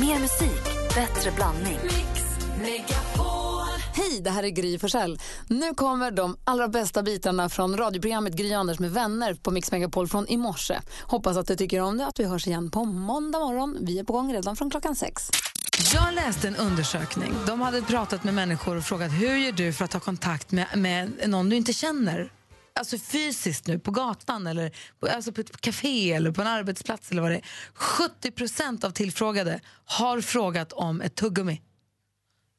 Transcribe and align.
Mer 0.00 0.20
musik, 0.20 0.64
bättre 0.94 1.30
blandning. 1.30 1.78
Hej, 3.94 4.20
det 4.20 4.30
här 4.30 4.42
är 4.42 4.48
Gry 4.48 4.78
Forssell. 4.78 5.20
Nu 5.48 5.74
kommer 5.74 6.10
de 6.10 6.36
allra 6.44 6.68
bästa 6.68 7.02
bitarna 7.02 7.48
från 7.48 7.76
radioprogrammet 7.76 8.34
Gry 8.34 8.52
Anders 8.52 8.78
med 8.78 8.90
vänner 8.90 9.34
på 9.34 9.50
Mix 9.50 9.72
Megapol 9.72 10.08
från 10.08 10.28
i 10.28 10.36
morse. 10.36 10.78
Hoppas 11.02 11.36
att 11.36 11.46
du 11.46 11.56
tycker 11.56 11.80
om 11.80 11.98
det 11.98 12.06
att 12.06 12.20
vi 12.20 12.24
hörs 12.24 12.46
igen 12.46 12.70
på 12.70 12.84
måndag 12.84 13.38
morgon. 13.38 13.76
Vi 13.80 13.98
är 13.98 14.04
på 14.04 14.12
gång 14.12 14.34
redan 14.34 14.56
från 14.56 14.70
klockan 14.70 14.96
sex. 14.96 15.30
Jag 15.94 16.14
läste 16.14 16.48
en 16.48 16.56
undersökning. 16.56 17.34
De 17.46 17.60
hade 17.60 17.82
pratat 17.82 18.24
med 18.24 18.34
människor 18.34 18.76
och 18.76 18.84
frågat 18.84 19.10
hur 19.12 19.36
gör 19.36 19.52
du 19.52 19.72
för 19.72 19.84
att 19.84 19.90
ta 19.90 20.00
kontakt 20.00 20.52
med, 20.52 20.66
med 20.74 21.12
någon 21.26 21.48
du 21.48 21.56
inte 21.56 21.72
känner? 21.72 22.32
Alltså 22.78 22.98
fysiskt 22.98 23.66
nu, 23.66 23.78
på 23.78 23.90
gatan 23.90 24.46
eller 24.46 24.72
på, 25.00 25.06
alltså 25.08 25.32
på 25.32 25.40
ett 25.40 25.60
café 25.60 26.12
eller 26.12 26.30
på 26.32 26.40
en 26.40 26.46
arbetsplats 26.46 27.10
eller 27.10 27.22
vad 27.22 27.30
det 27.30 27.36
är. 27.36 27.44
70 27.74 28.30
procent 28.30 28.84
av 28.84 28.90
tillfrågade 28.90 29.60
har 29.84 30.20
frågat 30.20 30.72
om 30.72 31.00
ett 31.00 31.14
tuggummi. 31.14 31.62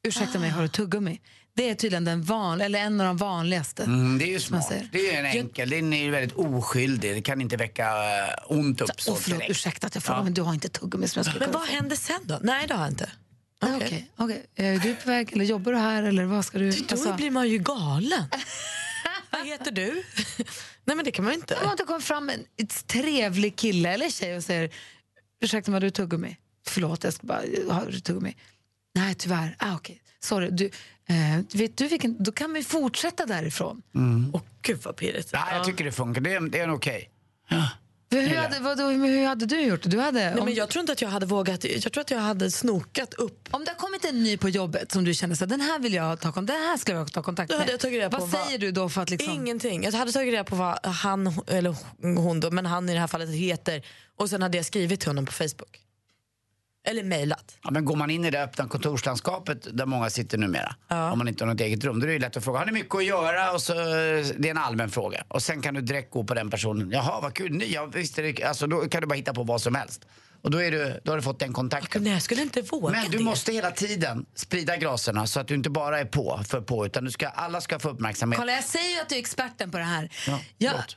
Ursäkta 0.08 0.38
mig, 0.38 0.50
har 0.50 0.62
du 0.62 0.68
tuggummi? 0.68 1.20
Det 1.54 1.70
är 1.70 1.74
tydligen 1.74 2.04
den 2.04 2.22
van, 2.22 2.60
eller 2.60 2.78
en 2.78 3.00
av 3.00 3.06
de 3.06 3.16
vanligaste. 3.16 3.82
Mm, 3.84 4.18
det 4.18 4.24
är 4.24 4.28
ju 4.28 4.40
smart. 4.40 4.72
Det 4.92 5.10
är 5.14 5.18
en 5.18 5.26
enkel. 5.26 5.70
Den 5.70 5.92
är 5.92 6.02
ju 6.04 6.10
väldigt 6.10 6.36
oskyldig. 6.36 7.14
Det 7.14 7.22
kan 7.22 7.40
inte 7.40 7.56
väcka 7.56 7.84
eh, 7.86 8.34
ont 8.46 8.80
upp 8.80 9.00
så 9.00 9.12
Och 9.12 9.18
förlåt, 9.18 9.38
direkt. 9.38 9.50
ursäkta 9.50 9.86
att 9.86 9.94
jag 9.94 10.04
frågar, 10.04 10.22
men 10.22 10.34
du 10.34 10.42
har 10.42 10.54
inte 10.54 10.68
tuggummi 10.68 11.08
som 11.08 11.18
jag 11.20 11.26
skulle 11.26 11.44
Men 11.46 11.52
vad 11.52 11.66
få. 11.68 11.72
hände 11.74 11.96
sen 11.96 12.20
då? 12.24 12.38
Nej, 12.42 12.66
det 12.66 12.74
har 12.74 12.82
jag 12.82 12.90
inte. 12.92 13.10
Nej, 13.62 13.76
Okej, 13.76 14.10
okej. 14.16 14.46
Är 14.54 14.78
du 14.78 14.94
på 14.94 15.08
väg 15.08 15.32
eller 15.32 15.44
jobbar 15.44 15.72
du 15.72 15.78
här 15.78 16.02
eller 16.02 16.24
vad 16.24 16.44
ska 16.44 16.58
du? 16.58 16.70
Då 16.70 16.84
Alltså, 16.90 17.12
blir 17.14 17.30
man 17.30 17.48
ju 17.48 17.58
galen. 17.58 18.24
vad 19.30 19.46
heter 19.46 19.70
du? 19.70 20.02
Nej, 20.84 20.96
men 20.96 21.04
det 21.04 21.10
kan 21.10 21.24
man 21.24 21.34
ju 21.34 21.40
inte. 21.40 21.56
om 21.56 21.74
det 21.78 21.84
kommer 21.84 22.00
fram 22.00 22.28
en 22.30 22.66
trevlig 22.86 23.56
kille 23.56 23.88
eller 23.90 24.10
tjej 24.10 24.36
och 24.36 24.44
säger 24.44 24.70
ursäkta 25.40 25.70
mig, 25.70 25.76
har 25.76 25.80
du 25.80 25.90
tuggummi? 25.90 26.36
Förlåt, 26.66 27.04
jag 27.04 27.12
ska 27.12 27.26
bara, 27.26 27.42
har 27.70 27.86
du 27.90 28.00
tuggummi? 28.00 28.36
Nej, 28.94 29.14
tyvärr. 29.14 29.56
Ah, 29.58 29.74
okej. 29.74 30.02
Sorry. 30.20 30.48
Du, 30.50 30.64
eh, 31.06 31.40
vet 31.52 31.76
du 31.76 31.88
vilken, 31.88 32.22
då 32.22 32.32
kan 32.32 32.52
vi 32.52 32.62
fortsätta 32.64 33.26
därifrån. 33.26 33.82
Åh, 34.32 34.40
gud 34.62 34.78
vad 34.82 34.96
pirrigt. 34.96 35.30
Ja, 35.32 35.48
jag 35.52 35.64
tycker 35.64 35.84
det 35.84 35.92
funkar. 35.92 36.20
Det 36.20 36.34
är, 36.34 36.40
det 36.40 36.58
är 36.58 36.64
en 36.64 36.70
okej. 36.70 37.10
Hur, 37.46 37.62
hur, 38.10 38.36
hade, 38.36 38.58
vadå, 38.60 38.88
hur 38.88 39.26
hade 39.26 39.46
du 39.46 39.60
gjort? 39.60 39.80
Du 39.84 39.98
hade, 40.00 40.30
Nej, 40.30 40.38
om, 40.38 40.44
men 40.44 40.54
jag 40.54 40.68
tror 40.68 40.80
inte 40.80 40.92
att 40.92 41.02
jag 41.02 41.08
hade 41.08 41.26
vågat. 41.26 41.64
Jag 41.64 41.92
tror 41.92 42.00
att 42.00 42.10
jag 42.10 42.18
hade 42.18 42.50
snokat 42.50 43.14
upp. 43.14 43.48
om 43.50 43.64
det 43.64 43.70
har 43.70 43.76
kommit 43.76 44.04
en 44.04 44.22
ny 44.22 44.36
på 44.36 44.48
jobbet 44.48 44.92
som 44.92 45.04
du 45.04 45.14
känner 45.14 45.34
så 45.34 45.46
den 45.46 45.60
här 45.60 45.78
vill 45.78 45.94
jag 45.94 46.20
ta, 46.20 46.30
den 46.30 46.48
här 46.48 46.76
ska 46.76 46.92
jag 46.92 47.12
ta 47.12 47.22
kontakt 47.22 47.48
Då 47.50 47.54
med. 47.54 47.60
hade 47.60 47.72
jag 47.72 47.80
tagit 47.80 47.98
reda 47.98 48.10
på 48.10 48.16
vad 48.18 48.28
vad- 48.28 48.46
säger 48.46 48.58
du 48.58 48.70
då 48.72 48.88
för 48.88 49.02
att 49.02 49.10
liksom... 49.10 49.32
Ingenting. 49.32 49.84
Jag 49.84 49.92
hade 49.92 50.12
tagit 50.12 50.32
reda 50.32 50.44
på 50.44 50.56
vad 50.56 50.86
han, 50.86 51.40
eller 51.46 51.76
hon 52.20 52.40
då, 52.40 52.50
men 52.50 52.66
han 52.66 52.88
i 52.88 52.92
det 52.94 53.00
här 53.00 53.06
fallet 53.06 53.30
heter 53.34 53.82
och 54.16 54.30
sen 54.30 54.42
hade 54.42 54.56
jag 54.56 54.66
skrivit 54.66 55.00
till 55.00 55.08
honom 55.08 55.26
på 55.26 55.32
Facebook. 55.32 55.78
Eller 56.88 57.02
mejlat. 57.02 57.58
Ja, 57.64 57.70
men 57.70 57.84
går 57.84 57.96
man 57.96 58.10
in 58.10 58.24
i 58.24 58.30
det 58.30 58.42
öppna 58.42 58.68
kontorslandskapet 58.68 59.76
där 59.76 59.86
många 59.86 60.10
sitter 60.10 60.38
numera, 60.38 60.74
om 61.12 61.18
man 61.18 61.28
inte 61.28 61.44
har 61.44 61.52
något 61.52 61.60
eget 61.60 61.84
rum, 61.84 62.00
då 62.00 62.04
är 62.04 62.06
det 62.06 62.12
ju 62.12 62.18
lätt 62.18 62.36
att 62.36 62.44
fråga, 62.44 62.58
har 62.58 62.66
ni 62.66 62.72
mycket 62.72 62.94
att 62.94 63.04
göra? 63.04 63.52
Och 63.52 63.62
så, 63.62 63.72
det 63.74 64.48
är 64.48 64.50
en 64.50 64.58
allmän 64.58 64.90
fråga. 64.90 65.24
Och 65.28 65.42
sen 65.42 65.62
kan 65.62 65.74
du 65.74 65.80
direkt 65.80 66.10
gå 66.10 66.24
på 66.24 66.34
den 66.34 66.50
personen, 66.50 66.90
jaha 66.90 67.20
vad 67.20 67.34
kul, 67.34 67.52
ni, 67.52 67.72
ja, 67.72 67.86
visst 67.86 68.18
är 68.18 68.22
det, 68.22 68.44
alltså, 68.44 68.66
då 68.66 68.88
kan 68.88 69.00
du 69.00 69.06
bara 69.06 69.14
hitta 69.14 69.34
på 69.34 69.42
vad 69.42 69.60
som 69.62 69.74
helst. 69.74 70.06
Och 70.42 70.50
då, 70.50 70.62
är 70.62 70.70
du, 70.70 71.00
då 71.04 71.12
har 71.12 71.16
du 71.16 71.22
fått 71.22 71.38
den 71.38 71.52
kontakten. 71.52 72.02
Nej, 72.04 72.12
jag 72.12 72.22
skulle 72.22 72.42
inte 72.42 72.62
våga 72.62 72.92
Men 72.92 73.10
du 73.10 73.18
det. 73.18 73.24
måste 73.24 73.52
hela 73.52 73.70
tiden 73.70 74.26
sprida 74.34 74.76
graserna 74.76 75.26
så 75.26 75.40
att 75.40 75.48
du 75.48 75.54
inte 75.54 75.70
bara 75.70 76.00
är 76.00 76.04
på 76.04 76.40
för 76.48 76.60
på 76.60 76.86
utan 76.86 77.04
du 77.04 77.10
ska, 77.10 77.28
alla 77.28 77.60
ska 77.60 77.78
få 77.78 77.88
uppmärksamhet. 77.90 78.38
Kolla, 78.40 78.52
jag 78.52 78.64
säger 78.64 78.90
ju 78.94 79.00
att 79.00 79.08
du 79.08 79.14
är 79.14 79.18
experten 79.18 79.70
på 79.70 79.78
det 79.78 79.84
här. 79.84 80.10
Ja, 80.26 80.40
jag. 80.58 80.74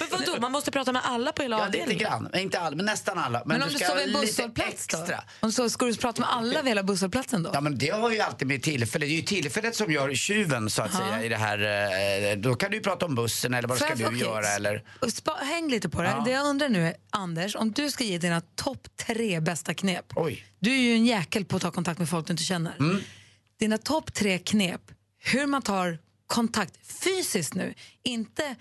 Men 0.00 0.08
vadå, 0.10 0.40
man 0.40 0.52
måste 0.52 0.70
prata 0.70 0.92
med 0.92 1.02
alla 1.04 1.32
på 1.32 1.42
hela 1.42 1.56
Ja, 1.58 1.66
lite 1.66 1.78
avdelningen? 1.78 2.10
grann. 2.10 2.28
Men 2.32 2.40
Inte 2.40 2.60
alla, 2.60 2.76
men 2.76 2.86
nästan 2.86 3.18
alla. 3.18 3.38
Men, 3.38 3.48
men 3.48 3.62
om 3.62 3.68
du 3.68 3.78
du 3.78 3.84
står 3.84 3.94
vid 3.96 4.04
en 4.04 4.20
lite 4.20 4.26
busshållplats 4.26 4.86
då? 4.86 5.14
Om 5.40 5.52
så, 5.52 5.70
ska 5.70 5.86
du 5.86 5.96
prata 5.96 6.20
med 6.20 6.30
alla 6.32 6.62
vid 6.62 6.68
hela 6.68 6.82
busshållplatsen 6.82 7.42
då? 7.42 7.50
Ja 7.54 7.60
men 7.60 7.78
det 7.78 7.88
har 7.90 8.10
ju 8.10 8.20
alltid 8.20 8.48
med 8.48 8.62
tillfälle. 8.62 9.06
Det 9.06 9.12
är 9.12 9.16
ju 9.16 9.22
tillfället 9.22 9.76
som 9.76 9.92
gör 9.92 10.14
tjuven 10.14 10.70
så 10.70 10.82
att 10.82 10.94
säga 10.94 11.22
i 11.24 11.28
det 11.28 11.36
här. 11.36 11.58
eh, 12.32 12.36
Då 12.38 12.54
kan 12.54 12.70
du 12.70 12.80
prata 12.80 13.06
om 13.06 13.14
bussen 13.14 13.54
eller 13.54 13.68
vad 13.68 13.78
Får 13.78 13.86
ska 13.86 13.94
du 13.94 14.06
okej, 14.06 14.18
göra 14.18 14.46
eller... 14.48 14.82
Spa, 15.10 15.32
häng 15.42 15.70
lite 15.70 15.88
på 15.88 16.02
det. 16.02 16.08
Ja. 16.08 16.22
Det 16.24 16.30
jag 16.30 16.46
undrar 16.46 16.68
nu 16.68 16.86
är, 16.86 16.94
Anders, 17.10 17.56
om 17.56 17.72
du 17.72 17.90
ska 17.90 18.04
ge 18.04 18.18
dina 18.18 18.37
topp 18.40 18.88
tre 18.96 19.40
bästa 19.40 19.74
knep. 19.74 20.04
Oj. 20.16 20.44
Du 20.60 20.70
är 20.70 20.78
ju 20.80 20.92
en 20.92 21.06
jäkel 21.06 21.44
på 21.44 21.56
att 21.56 21.62
ta 21.62 21.70
kontakt 21.70 21.98
med 21.98 22.08
folk 22.08 22.26
du 22.26 22.30
inte 22.32 22.42
känner. 22.44 22.76
Mm. 22.80 23.00
Dina 23.58 23.78
topp 23.78 24.14
tre 24.14 24.38
knep, 24.38 24.80
hur 25.18 25.46
man 25.46 25.62
tar 25.62 25.98
kontakt 26.26 26.74
fysiskt 27.04 27.54
nu, 27.54 27.74
inte 28.02 28.56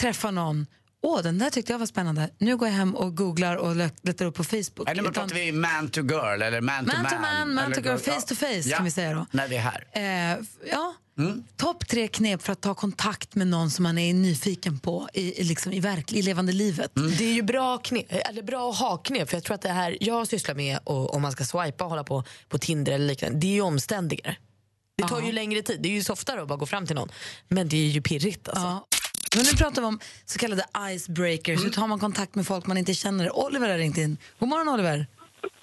träffa 0.00 0.30
någon 0.30 0.66
Åh, 1.04 1.22
den 1.22 1.38
där 1.38 1.50
tyckte 1.50 1.72
jag 1.72 1.78
var 1.78 1.86
spännande. 1.86 2.30
Nu 2.38 2.56
går 2.56 2.68
jag 2.68 2.74
hem 2.74 2.94
och 2.96 3.16
googlar 3.16 3.56
och 3.56 3.76
let- 3.76 3.94
letar 4.02 4.24
upp 4.26 4.34
på 4.34 4.44
Facebook. 4.44 4.88
Eller 4.88 5.02
Utan- 5.02 5.12
pratar 5.12 5.34
vi 5.34 5.52
man 5.52 5.88
to 5.88 6.00
girl 6.00 6.42
eller 6.42 6.60
man, 6.60 6.84
to 6.84 6.92
Man 6.92 7.02
man. 7.02 7.10
to 7.12 7.18
man, 7.20 7.54
man 7.54 7.72
to 7.72 7.80
girl, 7.80 7.96
face 7.98 8.20
to 8.28 8.34
face 8.34 8.62
Ja, 8.68 8.76
kan 8.76 8.84
vi 8.84 8.90
säga 8.90 9.14
då. 9.14 9.26
När 9.30 9.48
vi 9.48 9.56
är 9.56 9.60
här. 9.60 9.86
Eh, 9.92 10.44
ja, 10.70 10.94
Mm. 11.18 11.44
topp 11.56 11.88
tre 11.88 12.08
knep 12.08 12.42
för 12.42 12.52
att 12.52 12.60
ta 12.60 12.74
kontakt 12.74 13.34
med 13.34 13.46
någon 13.46 13.70
som 13.70 13.82
man 13.82 13.98
är 13.98 14.14
nyfiken 14.14 14.78
på 14.78 15.08
i, 15.14 15.40
i, 15.40 15.44
liksom, 15.44 15.72
i, 15.72 15.80
verk, 15.80 16.12
i 16.12 16.22
levande 16.22 16.52
livet. 16.52 16.96
Mm. 16.96 17.10
Det 17.18 17.24
är 17.24 17.32
ju 17.32 17.42
bra, 17.42 17.78
knep, 17.78 18.06
eller 18.08 18.42
bra 18.42 18.70
att 18.70 18.78
ha 18.78 18.96
knep, 18.96 19.28
för 19.30 19.36
jag 19.36 19.44
tror 19.44 19.54
att 19.54 19.62
det 19.62 19.68
här 19.68 19.96
jag 20.00 20.26
sysslar 20.28 20.54
med, 20.54 20.78
och, 20.84 21.14
om 21.14 21.22
man 21.22 21.32
ska 21.32 21.44
swipa 21.44 21.84
och 21.84 21.90
hålla 21.90 22.04
på 22.04 22.24
på 22.48 22.58
Tinder 22.58 22.92
eller 22.92 23.06
liknande, 23.06 23.38
det 23.38 23.46
är 23.46 23.52
ju 23.54 23.60
omständigare. 23.60 24.36
Det 24.96 25.08
tar 25.08 25.20
Ja. 25.20 25.26
ju 25.26 25.32
längre 25.32 25.62
tid, 25.62 25.80
det 25.82 25.88
är 25.88 25.92
ju 25.92 26.02
softare 26.02 26.42
att 26.42 26.48
bara 26.48 26.58
gå 26.58 26.66
fram 26.66 26.86
till 26.86 26.96
någon. 26.96 27.08
Men 27.48 27.68
det 27.68 27.76
är 27.76 27.88
ju 27.88 28.02
pirrigt 28.02 28.48
alltså. 28.48 28.62
Ja. 28.64 28.86
Men 29.36 29.44
nu 29.44 29.50
pratar 29.52 29.82
vi 29.82 29.88
om 29.88 30.00
så 30.24 30.38
kallade 30.38 30.64
icebreakers. 30.90 31.64
Hur 31.64 31.70
tar 31.70 31.86
man 31.86 31.98
kontakt 31.98 32.34
med 32.34 32.46
folk 32.46 32.66
man 32.66 32.78
inte 32.78 32.94
känner? 32.94 33.36
Oliver 33.38 33.68
har 33.70 33.78
ringt 33.78 33.98
in. 33.98 34.16
God 34.38 34.48
morgon 34.48 34.68
Oliver. 34.68 35.06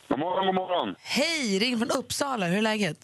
God 0.10 0.20
morgon, 0.20 0.46
god 0.46 0.56
morgon. 0.56 0.96
Hej, 1.02 1.60
ring 1.60 1.78
från 1.80 1.90
Uppsala. 1.92 2.46
Hur 2.48 2.58
är 2.58 2.62
läget? 2.62 2.98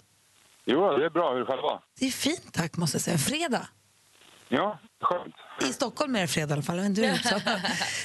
Jo, 0.65 0.97
det 0.97 1.05
är 1.05 1.09
bra. 1.09 1.33
Hur 1.33 1.45
själva? 1.45 1.81
Det 1.99 2.05
är 2.05 2.11
fint 2.11 2.53
tack 2.53 2.77
måste 2.77 2.95
jag 2.95 3.01
säga. 3.01 3.17
Fredag. 3.17 3.67
Ja, 4.49 4.79
skönt. 5.01 5.35
I 5.61 5.73
Stockholm 5.73 6.15
är 6.15 6.21
det 6.21 6.27
fredag 6.27 6.49
i 6.49 6.53
alla 6.53 6.61
fall. 6.61 6.75
Men 6.75 6.93
du 6.93 7.05
är. 7.05 7.11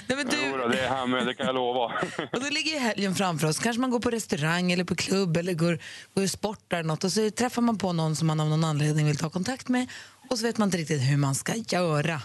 Nej, 0.09 0.17
men 0.17 0.29
Jo, 0.51 0.57
du, 0.57 0.69
det 0.69 0.81
är 0.85 0.89
här 0.89 1.07
med, 1.07 1.27
det 1.27 1.35
kan 1.35 1.47
jag 1.47 1.55
lova. 1.55 1.85
och 2.33 2.41
då 2.41 2.51
ligger 2.51 2.73
ju 2.73 2.79
helgen 2.79 3.15
framför 3.15 3.49
oss. 3.49 3.59
Kanske 3.59 3.81
man 3.81 3.91
går 3.91 4.01
på 4.01 4.11
restaurang 4.11 4.73
eller 4.73 4.85
på 4.85 4.95
klubb 4.95 5.37
eller 5.37 5.55
går, 5.55 5.79
går 6.15 6.23
och 6.23 6.31
sportar 6.31 6.77
eller 6.79 6.89
något. 6.89 7.05
Och 7.05 7.13
så 7.13 7.31
träffar 7.31 7.63
man 7.63 7.79
på 7.79 7.93
någon 7.93 8.17
som 8.17 8.27
man 8.27 8.41
av 8.41 8.49
någon 8.49 8.65
anledning 8.65 9.07
vill 9.07 9.17
ta 9.19 9.31
kontakt 9.31 9.69
med. 9.69 9.91
Och 10.31 10.39
så 10.39 10.47
vet 10.47 10.59
man 10.59 10.69
inte 10.69 10.79
riktigt 10.79 11.03
hur 11.11 11.17
man 11.17 11.35
ska 11.35 11.53
göra. 11.57 12.21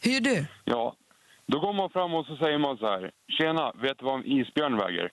Hur 0.00 0.10
gör 0.12 0.20
du? 0.20 0.46
Ja, 0.64 0.94
då 1.46 1.60
går 1.60 1.72
man 1.72 1.90
fram 1.90 2.14
och 2.14 2.26
så 2.26 2.36
säger 2.36 2.58
man 2.58 2.76
så 2.76 2.86
här. 2.86 3.10
Tjena, 3.38 3.72
vet 3.82 3.98
du 3.98 4.04
vad 4.04 4.18
en 4.20 4.26
isbjörn 4.26 4.76
väger? 4.76 5.10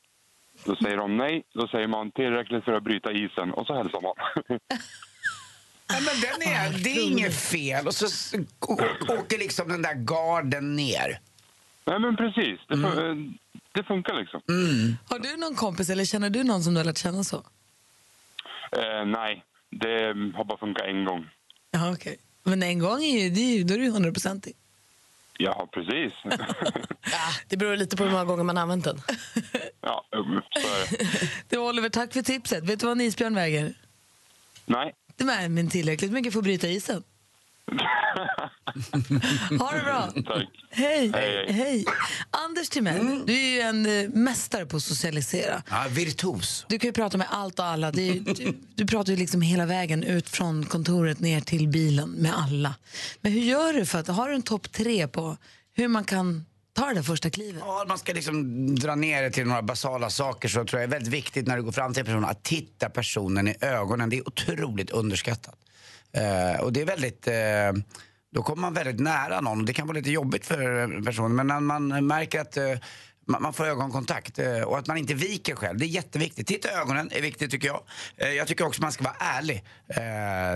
Då 0.66 0.76
säger 0.76 0.98
de 0.98 1.18
nej. 1.18 1.44
Då 1.54 1.68
säger 1.68 1.88
man 1.88 2.12
tillräckligt 2.12 2.64
för 2.64 2.74
att 2.74 2.84
bryta 2.84 3.12
isen 3.12 3.52
och 3.54 3.68
så 3.68 3.74
hälsar 3.76 4.02
man. 4.02 4.14
Ja, 5.88 5.96
men 6.00 6.22
den 6.22 6.54
är, 6.54 6.84
det 6.84 6.90
är 6.90 7.12
inget 7.12 7.36
fel. 7.36 7.88
Och 7.88 7.94
så 7.94 8.06
åker 9.20 9.38
liksom 9.40 9.68
den 9.70 9.82
där 9.82 9.94
garden 9.94 10.76
ner. 10.76 11.20
nej, 11.86 12.00
men 12.00 12.16
precis. 12.18 12.60
Det, 12.68 12.76
fun- 12.76 13.00
Mm. 13.02 13.34
det 13.72 13.84
funkar 13.84 14.14
liksom. 14.14 14.42
Har 15.10 15.20
du 15.20 15.38
någon 15.38 15.56
kompis 15.56 15.90
eller 15.90 16.06
känner 16.06 16.30
du 16.30 16.44
någon 16.44 16.64
som 16.64 16.74
du 16.74 16.80
har 16.80 16.86
lärt 16.86 16.98
känna 16.98 17.24
så? 17.24 17.36
Eh, 18.78 19.06
nej, 19.06 19.44
det 19.70 20.08
har 20.36 20.44
bara 20.46 20.58
funkat 20.58 20.86
en 20.88 21.06
gång. 21.06 21.30
Ja, 21.72 21.92
okej. 21.94 22.18
Men 22.44 22.64
en 22.64 22.80
gång 22.80 23.04
är 23.04 23.24
ju, 23.24 23.30
det 23.30 23.40
är 23.42 23.58
ju, 23.58 23.64
då 23.64 23.74
är 23.74 23.78
du 23.78 23.90
hundraprocentig. 23.90 24.54
Ja, 25.38 25.70
precis. 25.74 26.14
Det 27.48 27.58
beror 27.58 27.76
lite 27.76 27.98
på 27.98 28.04
hur 28.04 28.12
många 28.12 28.26
gånger 28.26 28.44
man 28.44 28.58
använt 28.58 28.84
den. 28.84 29.02
ja, 29.82 30.06
så 30.12 30.18
är 30.68 30.98
det. 31.00 31.30
Du 31.50 31.58
Oliver, 31.58 31.90
tack 31.90 32.14
för 32.14 32.22
tipset. 32.22 32.64
Vet 32.64 32.80
du 32.80 32.86
vad 32.86 32.92
en 32.92 33.02
isbjörn 33.02 33.36
väger? 33.36 33.74
Nej. 34.66 34.94
Det 35.16 35.24
är 35.24 35.50
men 35.50 35.70
tillräckligt 35.70 36.12
mycket 36.12 36.34
för 36.34 36.40
att 36.40 36.44
bryta 36.44 36.68
isen. 36.68 37.04
Ha 39.60 39.72
det 39.72 39.82
bra. 39.84 40.12
Tack. 40.26 40.48
Hej. 40.70 41.12
Hej, 41.14 41.46
hej. 41.48 41.52
Hej. 41.54 41.86
Anders 42.30 42.70
Timell, 42.70 43.24
du 43.26 43.34
är 43.34 43.56
ju 43.56 43.60
en 43.62 43.86
eh, 44.04 44.10
mästare 44.10 44.66
på 44.66 44.78
att 44.78 44.84
socialisera. 44.84 45.64
Ja, 45.70 45.86
virtuos. 45.90 46.66
Du 46.70 46.80
kan 46.80 46.88
ju 46.88 46.94
prata 46.94 47.18
med 47.18 47.28
allt 47.30 47.60
och 47.60 47.66
alla. 47.66 47.92
Ju- 47.92 48.20
du, 48.20 48.58
du 48.76 48.88
pratar 48.88 49.12
ju 49.14 49.18
liksom 49.20 49.42
hela 49.42 49.66
vägen 49.66 50.04
ut 50.04 50.30
från 50.30 50.66
kontoret 50.66 51.20
ner 51.20 51.42
till 51.42 51.68
bilen 51.68 52.10
med 52.10 52.34
alla. 52.38 52.76
Men 53.22 53.32
hur 53.32 53.42
gör 53.42 53.74
du 53.74 53.86
för 53.86 54.00
att, 54.00 54.08
har 54.08 54.30
du 54.30 54.36
en 54.36 54.42
topp 54.42 54.72
tre 54.72 55.08
på 55.08 55.38
hur 55.76 55.88
man 55.88 56.04
kan 56.04 56.46
ta 56.74 56.86
det 56.86 56.94
där 56.94 57.04
första 57.04 57.30
klivet? 57.30 57.62
Ja, 57.66 57.86
man 57.88 57.98
ska 57.98 58.14
liksom 58.14 58.76
dra 58.76 58.96
ner 58.96 59.22
det 59.24 59.32
till 59.32 59.46
några 59.48 59.62
basala 59.62 60.10
saker 60.10 60.48
så 60.50 60.66
tror 60.66 60.82
jag 60.82 60.84
är 60.88 60.92
väldigt 60.92 61.14
viktigt 61.14 61.48
när 61.48 61.58
du 61.58 61.64
går 61.64 61.72
fram 61.72 61.94
till 61.94 62.00
en 62.00 62.06
person 62.06 62.26
att 62.26 62.44
titta 62.44 62.90
personen 62.90 63.48
i 63.48 63.56
ögonen. 63.62 64.10
Det 64.10 64.18
är 64.18 64.28
otroligt 64.28 64.90
underskattat. 64.90 65.56
Eh, 66.18 66.62
och 66.62 66.74
det 66.74 66.82
är 66.82 66.86
väldigt, 66.86 67.28
eh, 67.28 67.84
då 68.32 68.44
kommer 68.44 68.62
man 68.62 68.74
väldigt 68.74 69.00
nära 69.00 69.42
någon 69.42 69.66
det 69.66 69.74
kan 69.74 69.88
vara 69.88 69.98
lite 69.98 70.12
jobbigt 70.12 70.46
för 70.46 71.04
personen. 71.04 71.36
Men 71.36 71.48
när 71.48 71.60
man 71.60 72.08
märker 72.08 72.42
att 72.42 72.58
eh, 72.58 72.78
man, 73.26 73.54
får 73.54 73.66
ögonkontakt 73.66 74.40
eh, 74.40 74.62
och 74.62 74.78
att 74.78 74.88
man 74.88 74.98
inte 74.98 75.14
viker 75.14 75.56
själv. 75.56 75.80
Det 75.80 75.86
är 75.86 75.88
jätteviktigt. 75.88 76.48
Titta 76.48 76.72
i 76.72 76.74
ögonen 76.74 77.10
är 77.12 77.22
viktigt 77.22 77.52
tycker 77.52 77.68
jag. 77.68 77.82
Eh, 78.18 78.30
jag 78.30 78.48
tycker 78.48 78.66
också 78.66 78.82
man 78.82 78.92
ska 78.92 79.04
vara 79.04 79.16
ärlig 79.20 79.64
eh, 79.88 79.98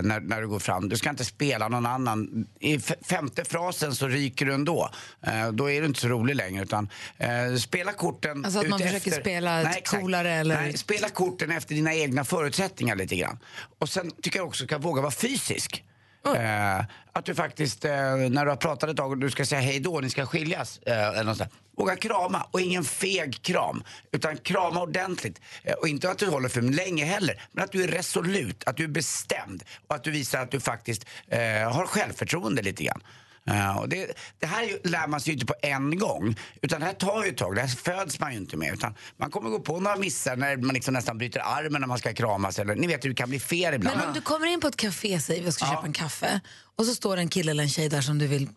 när, 0.02 0.20
när 0.20 0.40
du 0.40 0.48
går 0.48 0.58
fram. 0.58 0.88
Du 0.88 0.96
ska 0.96 1.10
inte 1.10 1.24
spela 1.24 1.68
någon 1.68 1.86
annan. 1.86 2.46
I 2.60 2.78
femte 3.08 3.44
frasen 3.44 3.94
så 3.94 4.08
ryker 4.08 4.46
du 4.46 4.54
ändå. 4.54 4.90
Då 5.52 5.70
är 5.70 5.80
du 5.80 5.86
inte 5.86 6.00
så 6.00 6.08
rolig 6.08 6.36
längre. 6.36 6.62
Utan, 6.62 6.88
spela 7.60 7.92
korten 7.92 8.44
Alltså 8.44 8.60
att 8.60 8.68
man 8.68 8.78
försöker 8.78 9.10
spela 9.10 9.60
ett 9.60 9.76
exakt. 9.76 10.02
coolare 10.02 10.32
eller- 10.34 10.54
Nej, 10.62 10.78
spela 10.78 11.08
korten 11.08 11.50
efter 11.50 11.74
dina 11.74 11.94
egna 11.94 12.24
förutsättningar 12.24 12.96
lite 12.96 13.16
grann. 13.16 13.38
Och 13.78 13.88
sen 13.88 14.10
tycker 14.22 14.38
jag 14.38 14.46
också 14.48 14.64
att 14.64 14.68
du 14.68 14.74
ska 14.74 14.78
våga 14.78 15.02
vara 15.02 15.12
fysisk. 15.12 15.84
Eh, 16.34 16.84
att 17.12 17.24
du 17.24 17.34
faktiskt, 17.34 17.84
eh, 17.84 17.90
när 18.16 18.44
du 18.44 18.50
har 18.50 18.56
pratat 18.56 18.90
ett 18.90 18.96
tag 18.96 19.10
och 19.10 19.18
du 19.18 19.30
ska 19.30 19.46
säga 19.46 19.60
hej 19.60 19.80
då, 19.80 20.00
ni 20.00 20.10
ska 20.10 20.26
skiljas. 20.26 20.80
Eh, 20.86 21.08
eller 21.08 21.24
något 21.24 21.36
sånt. 21.36 21.52
Våga 21.76 21.96
krama 21.96 22.46
och 22.50 22.60
ingen 22.60 22.84
feg 22.84 23.42
kram. 23.42 23.82
Utan 24.12 24.36
krama 24.36 24.82
ordentligt. 24.82 25.40
Eh, 25.62 25.74
och 25.74 25.88
inte 25.88 26.10
att 26.10 26.18
du 26.18 26.26
håller 26.26 26.48
för 26.48 26.62
länge 26.62 27.04
heller. 27.04 27.42
Men 27.52 27.64
att 27.64 27.72
du 27.72 27.84
är 27.84 27.88
resolut, 27.88 28.64
att 28.66 28.76
du 28.76 28.84
är 28.84 28.88
bestämd. 28.88 29.62
Och 29.86 29.94
att 29.94 30.04
du 30.04 30.10
visar 30.10 30.42
att 30.42 30.50
du 30.50 30.60
faktiskt 30.60 31.06
eh, 31.28 31.40
har 31.72 31.86
självförtroende 31.86 32.62
lite 32.62 32.84
grann. 32.84 33.00
Eh, 33.48 33.78
och 33.78 33.88
det, 33.88 34.10
det 34.38 34.46
här 34.46 34.78
lär 34.88 35.06
man 35.06 35.20
sig 35.20 35.30
ju 35.30 35.34
inte 35.34 35.46
på 35.46 35.54
en 35.62 35.98
gång. 35.98 36.36
Utan 36.62 36.80
det 36.80 36.86
här 36.86 36.92
tar 36.92 37.24
ju 37.24 37.30
ett 37.30 37.36
tag. 37.36 37.54
Det 37.54 37.60
här 37.60 37.68
föds 37.68 38.20
man 38.20 38.32
ju 38.32 38.38
inte 38.38 38.56
med. 38.56 38.74
Utan 38.74 38.94
man 39.16 39.30
kommer 39.30 39.50
gå 39.50 39.58
på 39.60 39.80
några 39.80 39.96
missar 39.96 40.36
när 40.36 40.56
man 40.56 40.74
liksom 40.74 40.94
nästan 40.94 41.18
bryter 41.18 41.40
armen 41.44 41.80
när 41.80 41.88
man 41.88 41.98
ska 41.98 42.14
kramas. 42.14 42.58
Eller, 42.58 42.74
ni 42.76 42.86
vet 42.86 43.04
hur 43.04 43.08
det 43.10 43.16
kan 43.16 43.28
bli 43.28 43.40
fel 43.40 43.74
ibland. 43.74 43.96
Men 43.98 44.08
om 44.08 44.14
du 44.14 44.20
kommer 44.20 44.46
in 44.46 44.60
på 44.60 44.68
ett 44.68 44.76
café, 44.76 45.20
säger 45.20 45.42
vi, 45.42 45.48
och 45.48 45.54
ska 45.54 45.64
Ja. 45.64 45.70
köpa 45.70 45.86
en 45.86 45.92
kaffe 45.92 46.40
och 46.76 46.84
så 46.86 46.94
står 46.94 47.16
en 47.16 47.28
kille 47.28 47.50
eller 47.50 47.62
en 47.62 47.68
tjej 47.68 47.88
där 47.88 48.00
som 48.00 48.18
du 48.18 48.26
vill 48.26 48.48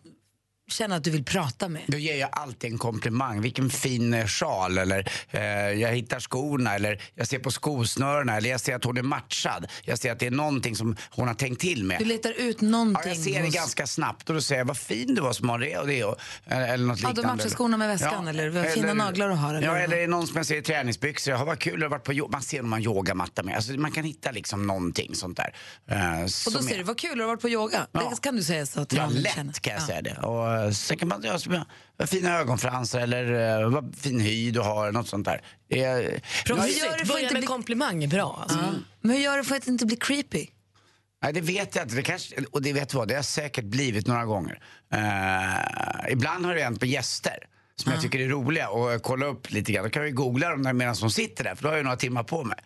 känna 0.70 0.96
att 0.96 1.04
du 1.04 1.10
vill 1.10 1.24
prata 1.24 1.68
med. 1.68 1.82
Då 1.86 1.98
ger 1.98 2.16
jag 2.16 2.28
alltid 2.32 2.72
en 2.72 2.78
komplimang. 2.78 3.40
Vilken 3.40 3.70
fin 3.70 4.14
eh, 4.14 4.26
sjal. 4.26 4.78
Eller 4.78 5.10
eh, 5.30 5.42
jag 5.80 5.88
hittar 5.92 6.20
skorna. 6.20 6.74
Eller 6.74 7.02
jag 7.14 7.26
ser 7.28 7.38
på 7.38 7.50
skosnörena. 7.50 8.36
Eller 8.36 8.50
jag 8.50 8.60
ser 8.60 8.74
att 8.76 8.84
hon 8.84 8.96
är 8.96 9.02
matchad. 9.02 9.66
Jag 9.84 9.98
ser 9.98 10.12
att 10.12 10.18
det 10.18 10.26
är 10.26 10.30
någonting 10.30 10.76
som 10.76 10.96
hon 11.10 11.28
har 11.28 11.34
tänkt 11.34 11.60
till 11.60 11.84
med. 11.84 11.98
Du 11.98 12.04
letar 12.04 12.30
ut 12.40 12.56
Ja, 12.60 12.68
någonting. 12.68 13.02
jag 13.12 13.16
ser 13.16 13.38
det 13.40 13.46
hos- 13.46 13.54
ganska 13.54 13.86
snabbt 13.86 14.28
och 14.28 14.34
då 14.34 14.40
säger 14.40 14.60
jag 14.60 14.66
vad 14.66 14.76
fin 14.78 15.14
du 15.14 15.20
var 15.22 15.32
som 15.32 15.48
har 15.48 15.58
det 15.58 15.78
och 15.78 15.86
det. 15.86 16.04
Och, 16.04 16.16
eller 16.46 16.76
något 16.86 17.00
Ja, 17.02 17.08
liknande. 17.08 17.22
då 17.22 17.28
matchar 17.36 17.50
skorna 17.50 17.76
med 17.76 17.88
väskan, 17.88 18.28
eller 18.28 18.48
vad 18.50 18.66
fina 18.66 18.94
naglar 18.94 19.28
du 19.28 19.34
har, 19.34 19.54
eller 19.54 19.66
ja, 19.68 19.76
eller 19.78 20.06
någon 20.06 20.26
som 20.26 20.36
jag 20.36 20.46
ser 20.46 20.56
i 20.56 20.62
träningsbyxor. 20.62 21.34
Ja, 21.34 21.44
vad 21.44 21.58
kul, 21.58 21.80
du 21.80 21.84
har 21.86 21.90
varit 21.90 22.04
på 22.04 22.28
Man 22.32 22.42
ser 22.42 22.60
om 22.60 22.68
man 22.70 22.82
yogamatta 22.82 23.42
med. 23.42 23.56
Alltså, 23.56 23.72
man 23.72 23.92
kan 23.92 24.04
hitta 24.04 24.30
liksom 24.30 24.66
någonting 24.66 25.14
sånt 25.14 25.36
där. 25.36 25.54
Uh, 25.92 26.22
Och 26.46 26.52
då 26.52 26.62
säger 26.62 26.78
du, 26.78 26.82
vad 26.84 26.98
kul, 26.98 27.14
du 27.18 27.20
har 27.22 27.28
varit 27.28 27.40
på 27.40 27.48
yoga. 27.48 27.86
Ja. 27.92 28.10
Det 28.10 28.20
kan 28.22 28.36
du 28.36 28.42
säga 28.42 28.66
så 28.66 28.80
att 28.80 28.92
Ja, 28.92 29.06
lätt 29.06 29.34
känner. 29.34 29.52
kan 29.52 29.72
jag 29.72 29.82
Ja. 29.82 29.86
säga 29.86 30.02
det. 30.02 30.14
Och 30.14 30.52
eh, 30.52 30.61
sen 30.70 30.96
kan 30.96 31.08
man 31.08 31.22
göra 31.22 31.38
jag, 31.50 31.64
vad 31.96 32.08
fina 32.08 32.38
ögonfransar 32.38 33.00
eller 33.00 33.32
uh, 33.64 33.70
vad 33.70 33.94
fin 33.96 34.20
hy 34.20 34.50
du 34.50 34.60
har, 34.60 34.92
något 34.92 35.08
sånt 35.08 35.24
där. 35.24 35.42
Eh, 35.68 35.78
Hur 35.78 35.84
gör 36.02 36.20
Proffsigt. 36.46 36.80
du 36.82 36.88
för 36.90 37.00
att 37.02 37.08
Börja 37.08 37.20
inte 37.22 37.34
med 37.34 37.40
bli- 37.40 37.46
komplimang 37.46 38.04
är 38.04 38.08
bra. 38.08 38.38
Alltså. 38.42 38.58
Men 39.00 39.16
hur 39.16 39.22
gör 39.22 39.36
du 39.38 39.44
för 39.44 39.56
att 39.56 39.66
inte 39.66 39.86
bli 39.86 39.96
creepy? 39.96 40.46
Nej, 41.22 41.32
det 41.32 41.40
vet 41.40 41.76
jag 41.76 41.84
inte. 41.84 41.94
Det 41.96 42.02
kanske, 42.02 42.34
och 42.52 42.62
det 42.62 42.72
vet 42.72 42.88
du 42.88 42.96
vad, 42.96 43.08
det 43.08 43.14
har 43.14 43.22
säkert 43.22 43.64
blivit 43.64 44.06
några 44.06 44.24
gånger. 44.24 44.62
Eh, 44.92 46.12
ibland 46.12 46.46
har 46.46 46.54
det 46.54 46.62
hänt 46.62 46.80
på 46.80 46.86
gäster 46.86 47.36
som 47.76 47.92
jag 47.92 48.00
tycker 48.02 48.18
är 48.20 48.28
roliga 48.28 48.68
och 48.68 48.92
eh, 48.92 48.98
kolla 48.98 49.26
upp 49.26 49.50
lite 49.50 49.72
grann. 49.72 49.84
Då 49.84 49.90
kan 49.90 50.02
jag 50.02 50.08
ju 50.08 50.14
googla 50.14 50.48
dem 50.50 50.76
medan 50.78 50.94
de 51.00 51.10
sitter 51.10 51.44
där 51.44 51.54
för 51.54 51.62
då 51.62 51.68
har 51.68 51.72
jag 51.74 51.78
ju 51.80 51.84
några 51.84 51.96
timmar 51.96 52.22
på 52.22 52.44
mig. 52.44 52.58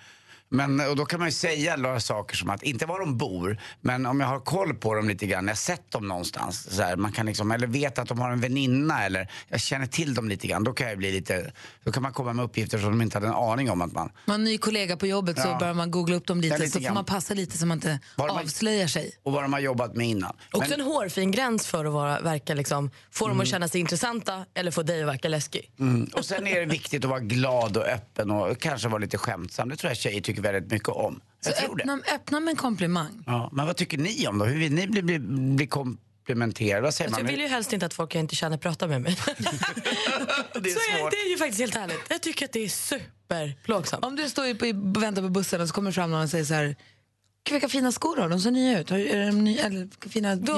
Men, 0.48 0.80
och 0.80 0.96
då 0.96 1.04
kan 1.04 1.18
man 1.20 1.28
ju 1.28 1.32
säga 1.32 1.76
några 1.76 2.00
saker 2.00 2.36
som 2.36 2.50
att, 2.50 2.62
inte 2.62 2.86
var 2.86 3.00
de 3.00 3.16
bor, 3.18 3.60
men 3.80 4.06
om 4.06 4.20
jag 4.20 4.26
har 4.26 4.40
koll 4.40 4.74
på 4.74 4.94
dem 4.94 5.08
lite 5.08 5.26
grann, 5.26 5.44
jag 5.44 5.50
har 5.50 5.56
sett 5.56 5.90
dem 5.90 6.08
någonstans, 6.08 6.76
så 6.76 6.82
här, 6.82 6.96
man 6.96 7.12
kan 7.12 7.26
liksom, 7.26 7.50
eller 7.50 7.66
vet 7.66 7.98
att 7.98 8.08
de 8.08 8.18
har 8.20 8.30
en 8.30 8.40
väninna 8.40 9.04
eller 9.04 9.30
jag 9.48 9.60
känner 9.60 9.86
till 9.86 10.14
dem 10.14 10.28
lite 10.28 10.46
grann, 10.46 10.64
då 10.64 10.72
kan 10.72 10.88
jag 10.88 10.98
bli 10.98 11.12
lite, 11.12 11.52
då 11.84 11.92
kan 11.92 12.02
man 12.02 12.12
komma 12.12 12.32
med 12.32 12.44
uppgifter 12.44 12.78
som 12.78 12.90
de 12.90 13.02
inte 13.02 13.16
hade 13.16 13.26
en 13.26 13.34
aning 13.34 13.70
om 13.70 13.80
att 13.82 13.92
man 13.92 14.06
Man 14.24 14.32
har 14.32 14.34
en 14.34 14.44
ny 14.44 14.58
kollega 14.58 14.96
på 14.96 15.06
jobbet 15.06 15.40
så 15.42 15.48
Ja. 15.48 15.58
börjar 15.58 15.74
man 15.74 15.90
googla 15.90 16.16
upp 16.16 16.26
dem 16.26 16.40
lite, 16.40 16.58
lite 16.58 16.70
så 16.70 16.80
får 16.80 16.94
man 16.94 17.04
passa 17.04 17.34
lite 17.34 17.58
så 17.58 17.66
man 17.66 17.76
inte 17.78 17.98
Var 18.16 18.26
man- 18.28 18.38
avslöjar 18.38 18.86
sig. 18.86 19.12
och 19.22 19.32
vad 19.32 19.44
de 19.44 19.52
har 19.52 19.60
jobbat 19.60 19.94
med 19.96 20.06
innan. 20.06 20.36
Också 20.52 20.70
Men- 20.70 20.80
en 20.80 20.86
hårfin 20.86 21.30
gräns 21.30 21.66
för 21.66 21.84
att 21.84 21.92
vara, 21.92 22.20
verka 22.20 22.54
liksom, 22.54 22.90
få 23.10 23.28
dem 23.28 23.40
att 23.40 23.48
känna 23.48 23.68
sig 23.68 23.80
intressanta 23.80 24.44
eller 24.54 24.70
få 24.70 24.82
dig 24.82 25.02
att 25.02 25.08
verka 25.08 25.28
läskig. 25.28 25.70
Mm. 25.78 26.04
Och 26.14 26.24
sen 26.24 26.46
är 26.46 26.60
det 26.60 26.66
viktigt 26.66 27.04
att 27.04 27.10
vara 27.10 27.20
glad 27.20 27.76
och 27.76 27.84
öppen 27.86 28.30
och 28.30 28.60
kanske 28.60 28.88
vara 28.88 28.98
lite 28.98 29.18
skämtsam. 29.18 29.68
Det 29.68 29.76
tror 29.76 29.90
jag 29.90 29.96
tjejer 29.96 30.20
tycker 30.20 30.35
väldigt 30.38 30.70
mycket 30.72 30.88
om. 30.88 31.20
Så 31.40 31.50
Jag 31.50 31.56
tror 31.56 31.76
det. 31.76 31.82
öppna, 31.82 32.00
öppna 32.14 32.40
med 32.40 32.50
en 32.52 32.56
komplimang. 32.56 33.22
Ja, 33.26 33.50
men 33.52 33.66
vad 33.66 33.76
tycker 33.76 33.98
ni 33.98 34.26
om 34.26 34.38
då? 34.38 34.44
Hur 34.44 34.58
vill 34.58 34.72
ni 34.72 34.86
bli, 34.86 35.02
bli, 35.02 35.18
bli 35.56 35.66
komplimenterade? 35.66 36.82
Vad 36.82 36.94
säger 36.94 37.08
Alltså, 37.08 37.20
jag 37.20 37.24
man? 37.24 37.30
vill 37.32 37.40
ju 37.40 37.46
helst 37.48 37.72
inte 37.72 37.86
att 37.86 37.94
folk 37.94 38.14
jag 38.14 38.20
inte 38.20 38.36
känner 38.36 38.56
pratar 38.58 38.88
med 38.88 39.00
mig. 39.02 39.16
det 39.36 40.70
Så 40.70 40.78
är 40.78 40.94
är, 40.94 40.98
svårt. 40.98 41.10
det 41.10 41.16
är 41.16 41.30
ju 41.30 41.36
faktiskt 41.38 41.60
helt 41.60 41.74
härligt. 41.74 42.00
Jag 42.08 42.22
tycker 42.22 42.44
att 42.44 42.52
det 42.52 42.64
är 42.64 42.68
superplågsamt. 42.68 44.04
Om 44.04 44.16
du 44.16 44.28
står 44.28 44.50
och 44.50 45.02
väntar 45.02 45.22
på 45.22 45.28
bussen 45.28 45.60
och 45.60 45.68
så 45.68 45.74
kommer 45.74 45.92
fram 45.92 46.10
någon 46.10 46.22
och 46.22 46.30
säger 46.30 46.44
så 46.44 46.54
här 46.54 46.66
"Gud, 47.44 47.52
vilka 47.52 47.68
fina 47.68 47.92
skor 47.92 48.16
du 48.16 48.22
har, 48.22 48.28
de 48.28 48.40
ser 48.40 48.50
nya 48.50 48.80
ut. 48.80 48.90
Har- 48.90 48.98
Är 48.98 49.26
de 49.26 49.44
nya, 49.44 49.64
eller 49.64 49.78
vilka 49.78 50.08
fina 50.08 50.36
Då 50.36 50.52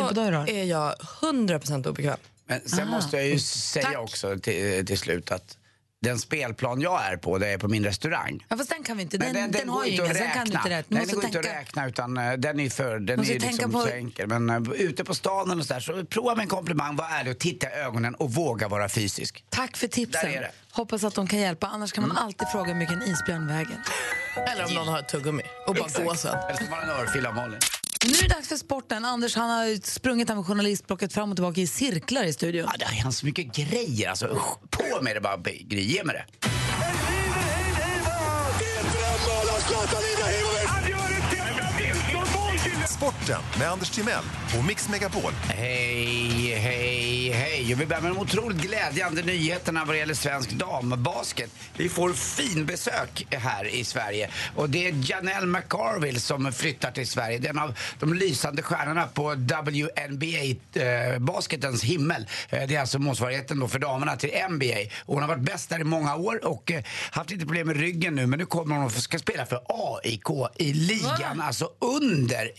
är 0.49 0.65
jag 0.65 0.95
100% 1.21 1.87
obekväm. 1.89 2.17
Men 2.47 2.61
sen 2.69 2.89
Ah, 2.89 2.91
måste 2.91 3.17
jag 3.17 3.27
ju 3.27 3.33
okej. 3.33 3.41
säga 3.41 3.85
Tack. 3.85 3.99
också 3.99 4.39
till, 4.39 4.87
till 4.87 4.99
slut 4.99 5.31
att 5.31 5.58
den 6.01 6.19
spelplan 6.19 6.81
jag 6.81 7.05
är 7.07 7.17
på, 7.17 7.39
det 7.39 7.49
är 7.49 7.59
på 7.59 7.69
min 7.69 7.85
restaurang. 7.85 8.47
Ja, 8.49 8.57
fast 8.57 8.71
den 8.71 8.83
kan 8.83 8.97
vi 8.97 9.03
inte, 9.03 9.19
Men 9.19 9.35
den, 9.35 9.51
den, 9.51 9.69
har 9.69 9.77
går 9.77 9.87
ju 9.87 9.93
ingen, 9.93 10.11
att 10.11 10.17
sen 10.17 10.31
kan 10.31 10.47
du 10.47 10.53
inte 10.57 10.71
räkna. 10.71 10.83
Du 10.89 10.95
Nej, 10.95 11.01
måste 11.01 11.15
den 11.15 11.21
går 11.21 11.25
inte 11.27 11.39
att 11.39 11.45
tänka, 11.45 11.61
räkna 11.61 11.87
utan 11.89 12.17
eh, 12.17 12.33
den 12.33 12.61
är 12.61 12.71
för, 12.71 12.99
den 12.99 13.19
Måste 13.19 13.35
är 13.35 13.41
tänka 13.41 13.53
liksom 13.53 13.73
på- 13.73 13.81
så 13.81 13.89
enkel. 13.89 14.27
Men 14.29 14.51
uh, 14.51 14.73
ute 14.73 15.05
på 15.05 15.15
stan 15.15 15.59
och 15.61 15.67
så 15.67 15.75
där, 15.75 15.81
så 15.81 16.05
prova 16.05 16.35
med 16.35 16.43
en 16.43 16.49
komplimang, 16.49 16.97
var 16.97 17.07
ärlig 17.11 17.31
och 17.33 17.39
titta 17.39 17.67
i 17.71 17.73
ögonen 17.73 18.15
och 18.15 18.35
våga 18.35 18.69
vara 18.69 18.89
fysisk. 18.89 19.45
tack 19.49 19.77
för 19.77 19.89
tipsen. 19.89 20.31
Där 20.31 20.37
är 20.37 20.41
det. 20.41 20.51
Hoppas 20.71 21.05
att 21.05 21.15
de 21.15 21.27
kan 21.27 21.39
hjälpa, 21.39 21.67
annars 21.67 21.93
kan 21.93 22.09
man 22.09 22.17
alltid 22.17 22.49
fråga 22.49 22.65
hur 22.67 22.75
mycket 22.75 22.95
en 22.95 23.03
isbjörn 23.03 23.47
väger. 23.49 23.79
Eller 24.53 24.67
om 24.67 24.75
någon 24.75 24.89
har 24.89 24.99
ett 24.99 25.09
tuggummi 25.09 25.43
och 25.67 25.75
bara 25.75 26.05
gå 26.05 26.15
sen. 26.15 26.35
Eller 26.49 26.65
så 26.65 26.71
var 26.71 26.77
det 26.77 26.83
en 26.93 27.01
örfil 27.01 27.27
av 27.27 27.35
Malin. 27.35 27.59
Nu 28.05 28.11
är 28.11 28.23
det 28.29 28.35
dags 28.35 28.49
för 28.49 28.57
sporten. 28.57 29.05
Anders 29.05 29.37
han 29.37 29.51
har 29.51 29.87
sprungit 29.87 30.29
här 30.29 30.37
med 30.37 30.47
journalistblocket 30.47 31.13
fram 31.13 31.31
och 31.31 31.37
tillbaka 31.37 31.61
i 31.61 31.67
cirklar 31.67 32.25
i 32.25 32.33
studion. 32.33 32.69
Ja, 32.79 32.87
det 32.87 33.09
är 33.09 33.11
så 33.11 33.27
mycket 33.27 33.57
grejer. 33.57 34.11
Alltså, 34.11 34.27
usch, 34.27 34.71
på 34.71 35.03
med 35.03 35.17
det 35.17 35.21
bara. 35.21 35.41
Ge 35.71 36.05
mig 36.05 36.17
det. 36.17 36.49
Sporten 42.99 43.41
med 43.59 43.71
Anders 43.71 43.91
Timell 43.91 44.25
och 44.59 44.65
Mix 44.65 44.89
Megapol. 44.89 45.33
Hej, 45.43 46.55
hej, 46.55 47.31
hej. 47.31 47.75
Och 47.75 47.81
vi 47.81 47.87
börjar 47.87 48.03
med 48.03 48.11
de 48.11 48.19
otroligt 48.19 48.59
glädjande 48.59 49.23
nyheterna 49.23 49.85
vad 49.85 49.95
det 49.95 49.99
gäller 49.99 50.15
svensk 50.15 50.51
dambasket. 50.51 51.51
Vi 51.77 51.89
får 51.89 52.13
fin 52.13 52.67
besök 52.67 53.27
här 53.31 53.75
i 53.75 53.85
Sverige. 53.85 54.31
Och 54.57 54.71
det 54.71 54.87
är 54.89 55.11
Janelle 55.11 55.47
McCarville 55.47 56.21
som 56.21 56.53
flyttar 56.53 56.91
till 56.91 57.09
Sverige. 57.09 57.39
Det 57.39 57.47
är 57.47 57.51
en 57.51 57.59
av 57.59 57.75
de 58.01 58.15
lysande 58.15 58.63
stjärnorna 58.63 59.07
på 59.07 59.35
WNBA-basketens 59.35 61.85
himmel. 61.85 62.27
Eh, 62.51 62.69
Det 62.69 62.77
är 62.77 62.81
alltså 62.81 62.99
motsvarigheten 62.99 63.61
då 63.61 63.69
för 63.69 63.79
damerna 63.79 64.17
till 64.17 64.31
NBA. 64.51 64.75
Och 65.05 65.15
hon 65.15 65.23
har 65.23 65.29
varit 65.29 65.43
bäst 65.43 65.69
där 65.71 65.81
i 65.81 65.85
många 65.85 66.17
år 66.17 66.47
och 66.47 66.71
eh, 66.73 66.83
haft 67.11 67.31
lite 67.31 67.45
problem 67.47 67.67
med 67.67 67.77
ryggen 67.77 68.15
nu. 68.15 68.27
Men 68.27 68.39
nu 68.39 68.47
kommer 68.47 68.75
hon 68.77 68.85
och 68.85 68.93
ska 68.93 69.19
spela 69.19 69.47
för 69.47 69.61
AIK 69.69 70.31
i 70.57 70.73
ligan, 70.73 71.41
alltså 71.41 71.69
under 71.81 72.53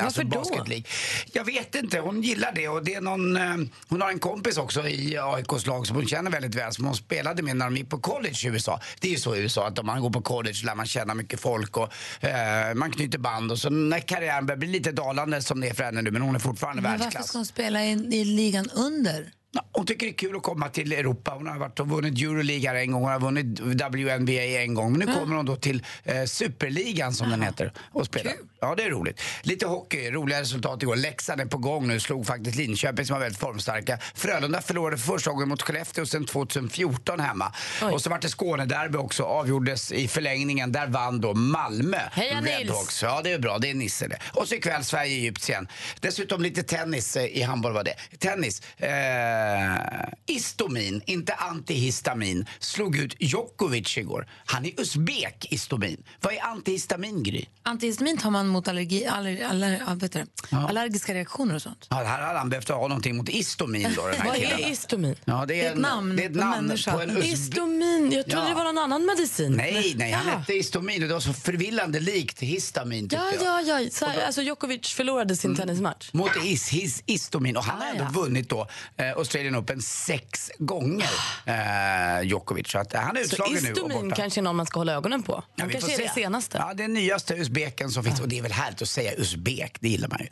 Alltså 0.00 0.22
Varför 0.22 0.24
då? 0.24 0.38
Basket 0.38 0.68
League. 0.68 0.84
Jag 1.32 1.44
vet 1.44 1.74
inte, 1.74 1.98
hon 1.98 2.22
gillar 2.22 2.52
det 2.54 2.68
och 2.68 2.84
det 2.84 2.94
är 2.94 3.00
någon, 3.00 3.36
eh, 3.36 3.42
hon 3.88 4.02
har 4.02 4.10
en 4.10 4.18
kompis 4.18 4.56
också 4.58 4.88
i 4.88 5.18
AIKs 5.18 5.66
lag 5.66 5.86
som 5.86 5.96
hon 5.96 6.06
känner 6.06 6.30
väldigt 6.30 6.54
väl 6.54 6.72
som 6.72 6.84
hon 6.84 6.94
spelade 6.96 7.42
med 7.42 7.56
när 7.56 7.64
de 7.64 7.76
gick 7.76 7.90
på 7.90 7.98
college 7.98 8.36
i 8.44 8.46
USA. 8.46 8.80
Det 9.00 9.08
är 9.08 9.12
ju 9.12 9.18
så 9.18 9.34
i 9.36 9.38
USA 9.40 9.66
att 9.66 9.78
om 9.78 9.86
man 9.86 10.00
går 10.00 10.10
på 10.10 10.22
college 10.22 10.58
lär 10.64 10.74
man 10.74 10.86
känna 10.86 11.14
mycket 11.14 11.40
folk 11.40 11.76
och 11.76 11.88
eh, 12.24 12.74
man 12.74 12.92
knyter 12.92 13.18
band 13.18 13.52
och 13.52 13.58
så 13.58 13.70
när 13.70 14.00
karriären 14.00 14.46
börjar 14.46 14.58
bli 14.58 14.68
lite 14.68 14.92
dalande 14.92 15.42
som 15.42 15.60
det 15.60 15.68
är 15.68 15.74
för 15.74 15.84
henne 15.84 16.02
nu 16.02 16.10
men 16.10 16.22
hon 16.22 16.34
är 16.34 16.38
fortfarande 16.38 16.82
Men 16.82 16.90
varför 16.90 17.04
världsklass. 17.04 17.28
ska 17.28 17.38
hon 17.38 17.46
spela 17.46 17.84
i, 17.84 17.90
i 17.90 18.24
ligan 18.24 18.68
under? 18.74 19.32
Hon 19.72 19.86
tycker 19.86 20.06
det 20.06 20.12
är 20.12 20.16
kul 20.16 20.36
att 20.36 20.42
komma 20.42 20.68
till 20.68 20.92
Europa. 20.92 21.30
Hon 21.30 21.46
har 21.46 21.58
varit 21.58 21.80
och 21.80 21.88
vunnit 21.88 22.22
Euroleague 22.22 22.68
här 22.68 22.76
en 22.76 22.92
gång, 22.92 23.02
hon 23.02 23.12
har 23.12 23.20
vunnit 23.20 23.60
WNBA 23.60 24.42
en 24.42 24.74
gång. 24.74 24.92
Men 24.92 25.08
nu 25.08 25.14
kommer 25.14 25.36
hon 25.36 25.46
då 25.46 25.56
till 25.56 25.84
eh, 26.04 26.24
Superligan 26.24 27.12
som 27.14 27.30
den 27.30 27.42
heter 27.42 27.72
och 27.92 28.06
spelar. 28.06 28.32
Ja, 28.60 28.74
det 28.74 28.82
är 28.82 28.90
roligt. 28.90 29.20
Lite 29.42 29.66
hockey, 29.66 30.10
roliga 30.10 30.40
resultat 30.40 30.82
igår. 30.82 30.96
Leksand 30.96 31.40
är 31.40 31.46
på 31.46 31.58
gång 31.58 31.88
nu, 31.88 32.00
slog 32.00 32.26
faktiskt 32.26 32.56
Linköping 32.56 33.06
som 33.06 33.14
var 33.14 33.20
väldigt 33.20 33.40
formstarka. 33.40 33.98
Frölunda 34.14 34.60
förlorade 34.60 34.96
för 34.98 35.12
första 35.12 35.30
gången 35.30 35.48
mot 35.48 35.62
Skellefteå 35.62 36.06
sedan 36.06 36.26
2014 36.26 37.20
hemma. 37.20 37.52
Och 37.92 38.02
så 38.02 38.10
vart 38.10 38.22
det 38.22 38.28
Skånederby 38.28 38.98
också, 38.98 39.22
avgjordes 39.22 39.92
i 39.92 40.08
förlängningen. 40.08 40.72
Där 40.72 40.86
vann 40.86 41.20
då 41.20 41.34
Malmö. 41.34 41.98
Heja, 42.12 42.40
Nils! 42.40 43.02
Ja, 43.02 43.20
det 43.24 43.32
är 43.32 43.38
bra. 43.38 43.58
Det 43.58 43.70
är 43.70 43.74
Nisse 43.74 44.08
det. 44.08 44.18
Och 44.32 44.48
så 44.48 44.54
ikväll 44.54 44.84
Sverige-Egypten. 44.84 45.68
Dessutom 46.00 46.42
lite 46.42 46.62
tennis 46.62 47.16
eh, 47.16 47.24
i 47.24 47.42
handboll 47.42 47.72
var 47.72 47.84
det. 47.84 47.94
Tennis. 48.18 48.62
Eh, 48.76 48.88
Istomin, 50.26 51.02
inte 51.06 51.34
antihistamin, 51.34 52.46
slog 52.58 52.96
ut 52.96 53.16
Djokovic 53.20 53.96
igår. 53.98 54.28
Han 54.46 54.64
är 54.64 54.80
usbek, 54.80 55.46
Istomin. 55.50 56.02
Vad 56.20 56.32
är 56.34 56.42
antihistamin, 56.44 57.22
Gry? 57.22 57.44
Antihistamin 57.62 58.18
tar 58.18 58.30
man 58.30 58.46
mot 58.48 58.68
allergi, 58.68 59.06
aller, 59.06 59.44
aller, 59.44 59.82
ja, 59.86 59.94
du 59.94 60.08
det? 60.08 60.26
allergiska 60.56 61.14
reaktioner 61.14 61.54
och 61.54 61.62
sånt. 61.62 61.86
Ja, 61.90 61.96
här 61.96 62.22
hade 62.22 62.38
han 62.38 62.48
behövt 62.50 62.68
ha 62.68 62.88
någonting 62.88 63.16
mot 63.16 63.28
Istomin 63.28 63.88
då, 63.96 64.06
den 64.06 64.20
här 64.20 64.26
Vad 64.28 64.36
är 64.36 64.70
istomin? 64.72 65.14
Ja, 65.24 65.44
det 65.48 65.60
är, 65.60 65.66
ett 65.70 65.74
en- 65.76 65.82
namn 65.82 66.16
det 66.16 66.24
är 66.24 66.30
ett 66.30 66.36
namn 66.36 66.68
på 66.90 67.00
en 67.00 67.10
usbe- 67.10 67.22
Istomin, 67.24 68.10
jag 68.12 68.24
trodde 68.26 68.42
Ja. 68.42 68.48
det 68.48 68.54
var 68.54 68.64
någon 68.64 68.78
annan 68.78 69.06
medicin. 69.06 69.52
Nej, 69.52 69.94
nej, 69.96 70.12
han 70.12 70.26
Ja. 70.26 70.38
hette 70.38 70.52
Istomin 70.54 71.02
och 71.02 71.08
det 71.08 71.14
var 71.14 71.20
så 71.20 71.32
förvillande 71.32 72.00
likt 72.00 72.40
histamin 72.40 73.08
Ja, 73.12 73.32
ja, 73.40 73.60
ja. 73.60 73.90
Så, 73.90 74.06
alltså 74.26 74.42
Djokovic 74.42 74.86
förlorade 74.88 75.36
sin 75.36 75.56
tennismatch. 75.56 76.10
Mot 76.12 76.30
is, 76.44 76.68
his, 76.68 77.02
Istomin. 77.06 77.56
Och 77.56 77.64
han 77.64 77.78
har 77.80 77.86
Ah, 77.86 77.90
ändå 77.90 78.04
ja. 78.04 78.20
vunnit 78.20 78.48
då 78.48 78.68
eh, 78.96 79.12
Australian 79.34 79.56
Open 79.62 79.82
sex 79.82 80.50
gånger, 80.58 81.10
eh, 81.46 82.22
Djokovic. 82.22 82.68
Så 82.70 82.78
att, 82.78 82.94
eh, 82.94 83.00
han 83.00 83.16
är 83.16 83.20
Så 83.20 83.26
utslagen 83.26 83.62
nu 83.62 83.72
och 83.72 83.90
borta. 84.02 84.16
kanske 84.16 84.40
är 84.40 84.42
någon 84.42 84.56
man 84.56 84.66
ska 84.66 84.80
hålla 84.80 84.92
ögonen 84.92 85.22
på. 85.22 85.32
Ja, 85.32 85.44
Han 85.58 85.68
vi 85.68 85.72
kanske 85.74 85.94
är 85.94 85.98
det 85.98 86.08
se. 86.08 86.14
senaste. 86.14 86.58
Ja, 86.58 86.74
det 86.74 86.84
är 86.84 86.88
nyaste 86.88 87.34
usbeken 87.34 87.90
som 87.90 88.04
finns. 88.04 88.20
Och 88.20 88.28
det 88.28 88.38
är 88.38 88.42
väl 88.42 88.52
härligt 88.52 88.82
att 88.82 88.88
säga 88.88 89.12
usbek, 89.16 89.76
det 89.80 89.88
gillar 89.88 90.08
man 90.08 90.18
ju. 90.20 90.28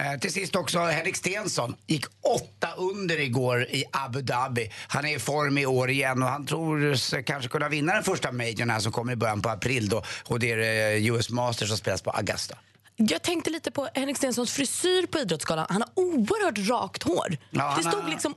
Eh, 0.00 0.18
till 0.18 0.32
sist 0.32 0.56
också 0.56 0.78
Henrik 0.78 1.16
Stenson. 1.16 1.74
Gick 1.86 2.04
åtta 2.22 2.68
under 2.76 3.20
igår 3.20 3.62
i 3.62 3.84
Abu 3.92 4.22
Dhabi. 4.22 4.72
Han 4.88 5.04
är 5.06 5.16
i 5.16 5.18
form 5.18 5.58
i 5.58 5.66
år 5.66 5.90
igen 5.90 6.22
och 6.22 6.28
han 6.28 6.46
tror 6.46 6.94
sig 6.94 7.24
kanske 7.24 7.48
kunna 7.48 7.68
vinna 7.68 7.94
den 7.94 8.04
första 8.04 8.32
majorn 8.32 8.70
här 8.70 8.80
som 8.80 8.92
kommer 8.92 9.12
i 9.12 9.16
början 9.16 9.42
på 9.42 9.48
april 9.48 9.88
då. 9.88 10.02
Och 10.24 10.38
det 10.40 10.52
är 10.52 10.58
eh, 10.96 11.06
US 11.10 11.30
Masters 11.30 11.68
som 11.68 11.78
spelas 11.78 12.02
på 12.02 12.10
Augusta. 12.10 12.56
Jag 12.96 13.22
tänkte 13.22 13.50
lite 13.50 13.70
på 13.70 13.88
Henrik 13.94 14.16
Stensons 14.16 14.52
frisyr 14.52 15.06
på 15.06 15.18
Idrottsgalan. 15.18 15.66
Han 15.68 15.82
har 15.82 15.90
oerhört 15.94 16.68
rakt 16.68 17.02
hår. 17.02 17.36
Ja, 17.50 17.74
det 17.76 17.82
stod 17.90 18.02
har- 18.02 18.10
liksom 18.10 18.34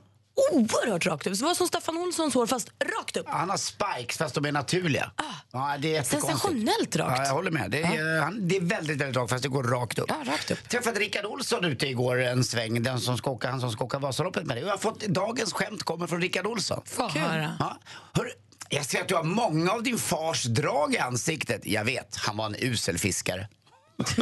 oerhört 0.52 1.06
rakt 1.06 1.26
upp. 1.26 1.38
Det 1.38 1.44
var 1.44 1.54
som 1.54 1.66
Staffan 1.68 1.98
Olssons 1.98 2.34
hår 2.34 2.46
fast 2.46 2.68
rakt 2.98 3.16
upp. 3.16 3.26
Han 3.28 3.50
har 3.50 3.56
spikes 3.56 4.16
fast 4.18 4.34
de 4.34 4.44
är 4.44 4.52
naturliga. 4.52 5.10
Ja, 5.52 5.76
det 5.78 5.96
är. 5.96 6.00
Ah. 6.00 6.04
Sensationellt 6.04 6.96
rakt. 6.96 7.18
Ja, 7.18 7.24
jag 7.24 7.32
håller 7.32 7.50
med. 7.50 7.70
Det 7.70 7.82
är, 7.82 8.20
han, 8.20 8.48
det 8.48 8.56
är 8.56 8.60
väldigt, 8.60 8.96
väldigt 9.00 9.16
rakt 9.16 9.30
fast 9.30 9.42
det 9.42 9.48
går 9.48 9.62
rakt 9.62 9.98
upp. 9.98 10.06
Ja, 10.08 10.32
rakt 10.32 10.50
upp. 10.50 10.68
Träffade 10.68 11.00
Rickard 11.00 11.24
Olsson 11.24 11.64
ute 11.64 11.86
igår 11.86 12.20
en 12.22 12.44
sväng, 12.44 12.82
den 12.82 13.00
som 13.00 13.18
ska 13.18 13.30
åka, 13.30 13.50
han 13.50 13.60
som 13.60 13.72
ska 13.72 13.84
åka 13.84 13.98
Vasaloppet 13.98 14.46
med 14.46 14.56
dig. 14.56 14.64
Jag 14.64 14.70
har 14.70 14.78
fått, 14.78 15.00
dagens 15.00 15.52
skämt 15.52 15.82
kommer 15.82 16.06
från 16.06 16.20
Rickard 16.20 16.46
Olsson. 16.46 16.82
Få 16.84 17.08
höra. 17.08 17.56
Ja. 17.58 17.76
Hör, 18.12 18.32
jag 18.68 18.84
ser 18.86 19.00
att 19.00 19.08
du 19.08 19.14
har 19.14 19.22
många 19.24 19.72
av 19.72 19.82
din 19.82 19.98
fars 19.98 20.44
drag 20.44 20.94
i 20.94 20.98
ansiktet. 20.98 21.60
Jag 21.66 21.84
vet, 21.84 22.16
han 22.16 22.36
var 22.36 22.46
en 22.46 22.56
usel 22.58 22.98
fiskare. 22.98 23.48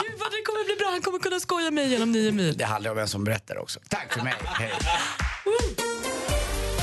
Gud 0.00 0.14
vad 0.18 0.30
det 0.32 0.42
kommer 0.46 0.64
bli 0.64 0.76
bra. 0.78 0.88
Han 0.90 1.02
kommer 1.02 1.18
kunna 1.18 1.40
skoja 1.40 1.70
mig 1.70 1.88
genom 1.88 2.12
nio 2.12 2.32
mil. 2.32 2.56
Det 2.56 2.64
handlar 2.64 2.90
om 2.90 2.96
vem 2.96 3.08
som 3.08 3.24
berättar 3.24 3.58
också. 3.58 3.80
Tack 3.88 4.12
för 4.12 4.20
mig. 4.20 4.34
Hej. 4.44 4.72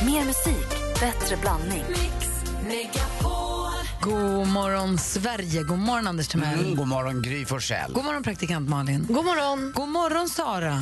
Mer 0.06 0.26
musik, 0.26 0.70
bättre 1.00 1.38
blandning. 1.38 1.86
God 4.02 4.48
morgon, 4.48 4.98
Sverige. 4.98 5.64
God 5.64 5.80
morgon, 5.80 6.08
Anders 6.08 6.28
Timell. 6.28 6.60
Mm, 6.60 6.76
god 6.76 6.88
morgon, 6.88 7.22
Gry 7.22 7.46
Forssell. 7.46 7.94
God 7.94 8.06
morgon, 8.06 8.24
praktikant 8.24 8.70
Malin. 8.70 9.06
God 9.10 9.26
morgon. 9.26 9.74
God 9.76 9.90
morgon, 9.90 10.30
Sara. 10.30 10.80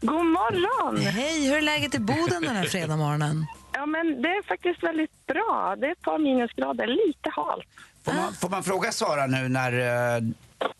God 0.00 0.26
morgon! 0.26 0.96
Hej, 0.96 1.48
hur 1.48 1.56
är 1.56 1.62
läget 1.62 1.94
i 1.94 1.98
Boden 1.98 2.42
den 2.42 2.56
här 2.56 2.64
fredag 2.64 2.96
morgonen? 2.96 3.46
Ja, 3.72 3.86
men 3.86 4.22
det 4.22 4.28
är 4.28 4.42
faktiskt 4.42 4.82
väldigt 4.82 5.26
bra. 5.26 5.76
Det 5.78 5.86
är 5.86 5.92
ett 5.92 6.02
par 6.02 6.18
minusgrader, 6.18 6.86
lite 6.86 7.30
halt. 7.30 7.64
Får 8.04 8.12
man, 8.12 8.34
får 8.34 8.48
man 8.48 8.64
fråga 8.64 8.92
Sara 8.92 9.26
nu 9.26 9.48
när 9.48 9.72
eh, 10.16 10.22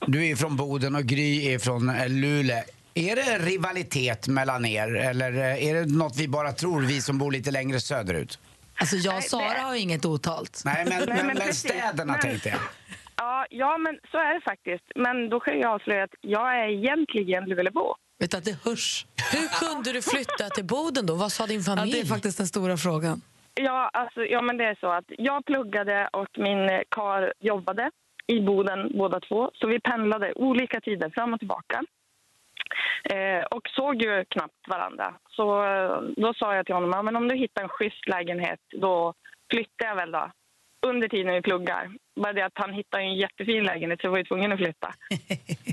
du 0.07 0.26
är 0.26 0.37
från 0.37 0.57
Boden 0.57 0.95
och 0.95 1.04
Gry 1.04 1.47
är 1.54 1.59
från 1.59 1.90
uh, 1.90 2.09
Luleå. 2.09 2.62
Är 2.95 3.16
det 3.16 3.38
rivalitet 3.38 4.28
mellan 4.28 4.64
er 4.64 4.95
eller 4.95 5.33
eh, 5.33 5.66
är 5.66 5.75
det 5.75 5.85
något 5.87 6.16
vi 6.16 6.28
bara 6.28 6.52
tror, 6.52 6.81
vi 6.83 7.00
som 7.02 7.19
bor 7.19 7.33
lite 7.33 7.50
längre 7.50 7.81
söderut? 7.81 8.38
Alltså, 8.76 8.97
jag 8.97 9.14
och 9.14 9.21
Nej, 9.21 9.28
Sara 9.28 9.54
det- 9.54 9.61
har 9.61 9.75
ju 9.75 9.81
inget 9.81 10.04
otalt. 10.04 10.62
Nej, 10.64 10.85
men, 10.88 11.02
men, 11.09 11.26
men 11.26 11.37
precis. 11.37 11.59
städerna 11.71 12.12
Men- 12.12 12.21
tänkte 12.23 12.49
jag. 12.49 12.59
Ja, 13.16 13.47
ja, 13.50 13.78
men 13.78 13.95
så 14.11 14.19
är 14.19 14.35
det 14.35 14.40
faktiskt. 14.40 14.85
Men 14.97 15.28
då 15.31 15.40
kan 15.40 15.59
jag 15.59 15.75
avslöja 15.75 16.04
att 16.04 16.14
jag 16.21 16.54
är 16.64 16.69
egentligen 16.69 17.45
Luleåbo. 17.45 17.95
Vet 18.19 18.31
du 18.31 18.37
att 18.37 18.45
det 18.45 18.57
hörs? 18.64 19.07
Hur 19.33 19.49
kunde 19.49 19.93
du 19.93 20.02
flytta 20.02 20.49
till 20.54 20.64
Boden 20.64 21.07
då? 21.07 21.14
Vad 21.14 21.33
sa 21.33 21.47
din 21.47 21.59
Ja, 21.61 21.64
familj? 21.64 21.93
det 21.93 22.00
är 22.00 22.04
faktiskt 22.04 22.38
den 22.38 22.47
stora 22.49 22.76
frågan. 22.76 23.21
Ja, 23.54 23.90
alltså, 23.92 24.25
ja, 24.25 24.42
men 24.42 24.56
det 24.56 24.64
är 24.64 24.76
så 24.80 24.87
att 24.87 25.04
jag 25.08 25.44
pluggade 25.44 26.08
och 26.12 26.28
min 26.38 26.82
kar 26.88 27.32
jobbade 27.40 27.90
i 28.26 28.40
Boden 28.40 28.90
båda 28.99 29.20
två. 29.20 29.50
Så 29.54 29.66
vi 29.66 29.80
pendlade 29.80 30.32
olika 30.32 30.80
tider 30.80 31.11
fram 31.11 31.32
och 31.34 31.38
tillbaka. 31.40 31.82
Eh, 33.11 33.44
och 33.44 33.68
såg 33.68 34.02
ju 34.02 34.25
knappt 34.25 34.68
varandra. 34.68 35.14
Så 35.30 35.64
eh, 35.64 36.00
då 36.16 36.34
sa 36.34 36.54
jag 36.56 36.66
till 36.66 36.75
honom, 36.75 36.90
ja, 36.94 37.02
men 37.02 37.16
om 37.16 37.28
du 37.28 37.37
hittar 37.37 37.62
en 37.62 37.68
schysst 37.68 38.08
lägenhet, 38.08 38.61
då 38.73 39.14
flyttar 39.50 39.87
jag 39.87 39.96
väl 39.96 40.11
då. 40.12 40.30
Under 40.87 41.08
tiden 41.08 41.34
vi 41.34 41.42
pluggar. 41.42 41.90
Bara 42.16 42.32
det 42.32 42.42
att 42.46 42.52
han 42.58 42.73
hittade 42.73 43.02
en 43.02 43.14
jättefin 43.14 43.64
lägenhet 43.64 44.00
så 44.00 44.06
jag 44.06 44.11
var 44.11 44.18
ju 44.18 44.25
tvungen 44.25 44.52
att 44.52 44.58
flytta. 44.58 44.88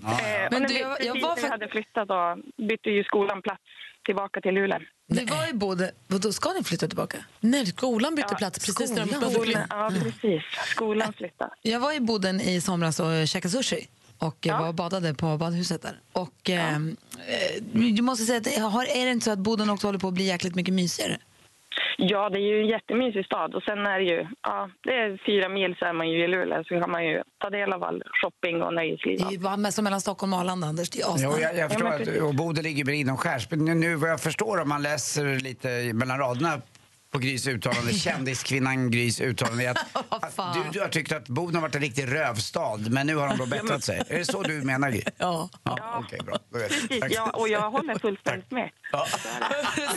Eh, 0.03 0.47
Men 0.51 0.63
du, 0.63 0.73
jag- 0.77 1.01
jag 1.05 1.21
var 1.21 1.35
fakt- 1.35 1.49
hade 1.51 1.67
flyttat 1.67 2.07
då 2.07 2.37
bytte 2.57 2.89
ju 2.89 3.03
skolan 3.03 3.41
plats 3.41 3.61
tillbaka 4.05 4.41
till 4.41 4.53
Luleå. 4.53 4.79
Det 5.07 5.25
var 5.31 5.49
i 5.49 5.53
Boden. 5.53 5.89
Då 6.07 6.31
ska 6.33 6.51
ni 6.53 6.63
flytta 6.63 6.87
tillbaka? 6.87 7.17
Nej, 7.39 7.65
skolan 7.65 8.15
bytte 8.15 8.27
Ja, 8.31 8.37
plats 8.37 8.65
precis 8.65 8.89
när 8.91 9.05
de 9.05 9.31
skolan. 9.31 9.67
Ja, 9.69 9.91
precis. 10.01 10.43
Skolan 10.67 11.13
flyttade. 11.13 11.51
Jag 11.61 11.79
var 11.79 11.93
i 11.93 11.99
Boden 11.99 12.41
i 12.41 12.61
somras 12.61 12.99
och 12.99 13.27
käkade 13.27 13.51
sushi. 13.51 13.87
Och 14.17 14.37
jag 14.41 14.53
Ja. 14.55 14.59
var 14.61 14.67
och 14.67 14.73
badade 14.75 15.13
på 15.13 15.37
badhuset 15.37 15.81
där. 15.81 15.99
Och 16.13 16.49
eh, 16.49 16.75
eh, 16.75 16.79
du 17.95 18.01
måste 18.01 18.25
säga 18.25 18.37
att 18.37 18.43
det 18.43 18.59
har, 18.59 18.83
är 18.85 19.05
det 19.05 19.11
inte 19.11 19.23
så 19.25 19.31
att 19.31 19.39
Boden 19.39 19.69
också 19.69 19.87
håller 19.87 19.99
på 19.99 20.07
att 20.07 20.13
bli 20.13 20.23
jäkligt 20.23 20.55
mycket 20.55 20.73
mysigare? 20.73 21.17
Ja, 21.97 22.29
det 22.29 22.39
är 22.39 22.47
ju 22.53 22.61
en 22.61 22.67
jättemysig 22.67 23.25
stad. 23.25 23.55
Och 23.55 23.63
sen 23.63 23.85
är 23.85 23.99
det 23.99 24.05
ju, 24.05 24.27
ja, 24.41 24.69
det 24.83 24.93
är 24.93 25.21
fyra 25.25 25.49
mil 25.49 25.75
så 25.79 25.85
är 25.85 25.93
man 25.93 26.09
ju 26.09 26.23
i 26.23 26.27
Luleå 26.27 26.63
så 26.63 26.79
kan 26.79 26.91
man 26.91 27.05
ju 27.05 27.23
ta 27.43 27.49
del 27.49 27.73
av 27.73 27.83
all 27.83 28.03
shopping 28.21 28.61
och 28.63 28.73
nöjesliv. 28.73 29.17
Det 29.17 29.23
är 29.23 29.31
ju 29.31 29.39
bara 29.39 29.71
som 29.71 29.83
mellan 29.83 30.01
Stockholm 30.01 30.33
och 30.33 30.39
Arlanda, 30.39 30.67
Anders. 30.67 30.89
Det 30.89 31.01
är 31.01 31.05
Jo, 31.17 31.37
jag, 31.41 31.57
jag 31.57 31.71
förstår 31.71 31.89
men 31.89 32.01
att 32.01 32.21
och 32.29 32.35
Boden 32.35 32.63
ligger 32.63 32.91
inomskärs. 32.91 33.47
Men 33.49 33.65
nu, 33.65 33.75
nu 33.75 33.95
vad 33.95 34.09
jag 34.09 34.21
förstår 34.21 34.61
om 34.61 34.69
man 34.69 34.81
läser 34.81 35.39
lite 35.39 35.93
mellan 35.93 36.17
raderna 36.19 36.61
på 37.11 37.19
Grys 37.19 37.47
uttalande, 37.47 37.93
kändiskvinnan 37.93 38.91
Grys 38.91 39.21
uttalande, 39.21 39.71
att, 39.71 39.77
att 40.37 40.53
du, 40.53 40.63
du 40.73 40.81
har 40.81 40.87
tyckt 40.87 41.11
att 41.11 41.27
Boden 41.27 41.55
har 41.55 41.61
varit 41.61 41.75
en 41.75 41.81
riktig 41.81 42.11
rövstad, 42.11 42.77
men 42.77 43.07
nu 43.07 43.15
har 43.15 43.27
de 43.27 43.37
då 43.37 43.45
bättrat 43.45 43.83
sig. 43.83 44.03
Är 44.09 44.17
det 44.17 44.25
så 44.25 44.43
du 44.43 44.61
menar 44.61 44.89
Gry? 44.91 45.01
Ja. 45.17 45.49
Ja, 45.63 46.03
Okej, 46.05 46.19
bra. 46.25 46.37
Då 46.51 46.59
vet 46.59 46.71
jag. 46.71 46.81
Precis, 46.81 46.99
Tack. 47.01 47.11
ja, 47.15 47.29
och 47.29 47.49
jag 47.49 47.71
håller 47.71 47.99
fullständigt 48.01 48.51
med. 48.51 48.69
Ja. 48.91 49.07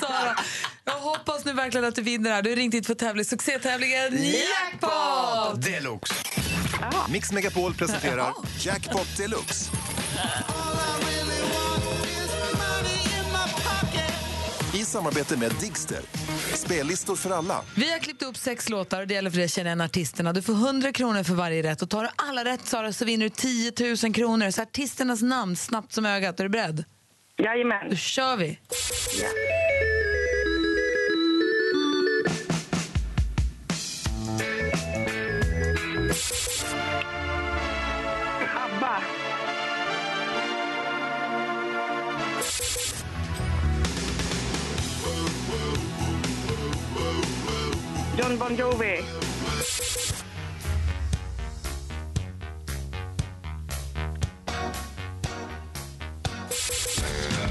Sara, 0.01 0.37
jag 0.85 0.93
hoppas 0.93 1.45
nu 1.45 1.53
verkligen 1.53 1.85
att 1.87 1.95
du 1.95 2.03
vinner 2.03 2.31
här. 2.31 2.43
Du 2.43 2.51
har 2.51 2.57
ringt 2.57 2.75
hit 2.75 2.87
för 2.87 2.95
tävling, 2.95 3.25
succétävlingen 3.25 4.19
Jackpot! 4.25 5.63
Deluxe. 5.63 6.15
Mix 7.09 7.33
Megapol 7.33 7.75
presenterar 7.75 8.33
Jackpot 8.59 9.17
Deluxe. 9.17 9.71
I 14.75 14.85
samarbete 14.85 15.37
med 15.39 15.53
Digster. 15.61 15.99
Spellistor 16.55 17.17
för 17.17 17.31
alla. 17.31 17.61
Vi 17.77 17.93
har 17.93 17.99
klippt 17.99 18.23
upp 18.23 18.37
sex 18.37 18.69
låtar 18.69 19.01
och 19.01 19.07
det 19.07 19.15
gäller 19.15 19.31
för 19.31 19.37
dig 19.37 19.45
att 19.45 19.51
känna 19.51 19.69
igen 19.69 19.81
artisterna. 19.81 20.33
Du 20.33 20.43
får 20.43 20.53
100 20.53 20.93
kronor 20.93 21.23
för 21.23 21.35
varje 21.35 21.63
rätt 21.63 21.83
och 21.83 21.91
tar 21.91 22.03
du 22.03 22.09
alla 22.17 22.45
rätt 22.45 22.67
Sara 22.67 22.93
så 22.93 23.05
vinner 23.05 23.25
du 23.25 23.31
10 23.31 23.73
000 24.05 24.15
kronor. 24.15 24.51
Så 24.51 24.63
artisternas 24.63 25.23
namn 25.23 25.57
snabbt 25.57 25.93
som 25.93 26.07
ögat. 26.07 26.41
Är 26.41 26.45
du 26.45 26.51
beredd? 26.51 26.85
Jajamän. 27.39 27.91
Då 27.91 27.97
kör 27.97 28.37
vi! 28.37 28.47
ABBA. 28.47 29.64
John 48.17 48.39
Bon 48.39 48.57
Jovi. 48.57 49.05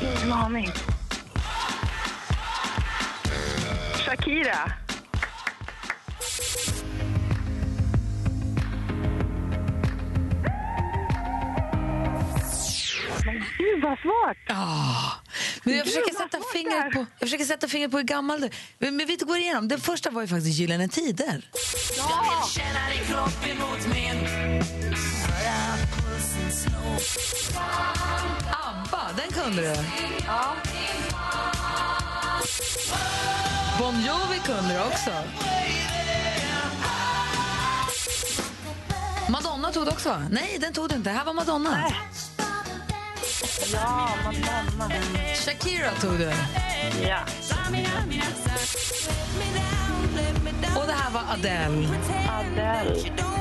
Ingen 0.02 0.32
aning. 0.32 0.72
Shakira. 4.06 4.72
Men 13.26 13.44
gud 13.58 13.82
vad 13.84 14.00
svårt! 14.00 15.23
Men 15.64 15.78
jag 15.78 15.86
försöker, 15.86 16.14
sätta 16.14 16.40
fingret 16.54 16.94
på, 16.94 17.00
jag 17.00 17.20
försöker 17.20 17.46
sätta 17.46 17.68
fingret 17.68 17.92
på 17.92 17.98
hur 17.98 18.04
gammal 18.04 18.42
du 18.42 18.50
Men 18.80 18.98
men 18.98 19.08
vi 19.08 19.16
går 19.16 19.38
igenom. 19.38 19.68
Den 19.68 19.80
första 19.80 20.10
var 20.10 20.22
ju 20.22 20.28
faktiskt 20.28 20.60
Gyllene 20.60 20.88
Tider. 20.88 21.50
ABBA, 28.52 29.10
den 29.18 29.32
kunde 29.44 29.62
du. 29.62 29.76
Bon 33.80 33.96
Jovi 34.06 34.40
kunde 34.46 34.74
det 34.74 34.82
också. 34.86 35.12
Madonna 39.30 39.72
tog 39.72 39.86
det 39.86 39.92
också, 39.92 40.10
va? 40.10 40.22
Nej, 40.32 40.58
den 40.60 40.74
tog 40.74 40.90
du 40.90 40.96
inte. 40.96 41.10
Här 41.10 41.26
var 41.26 41.34
Madonna. 41.34 41.94
Ja, 43.72 44.10
Madonna. 44.78 45.36
Shakira 45.46 45.92
tog 46.02 46.18
du. 46.18 46.32
Ja. 47.08 47.26
Och 50.80 50.88
det 50.88 50.94
här 50.94 51.12
var 51.12 51.34
Adele. 51.34 51.88
Adele. 52.30 52.96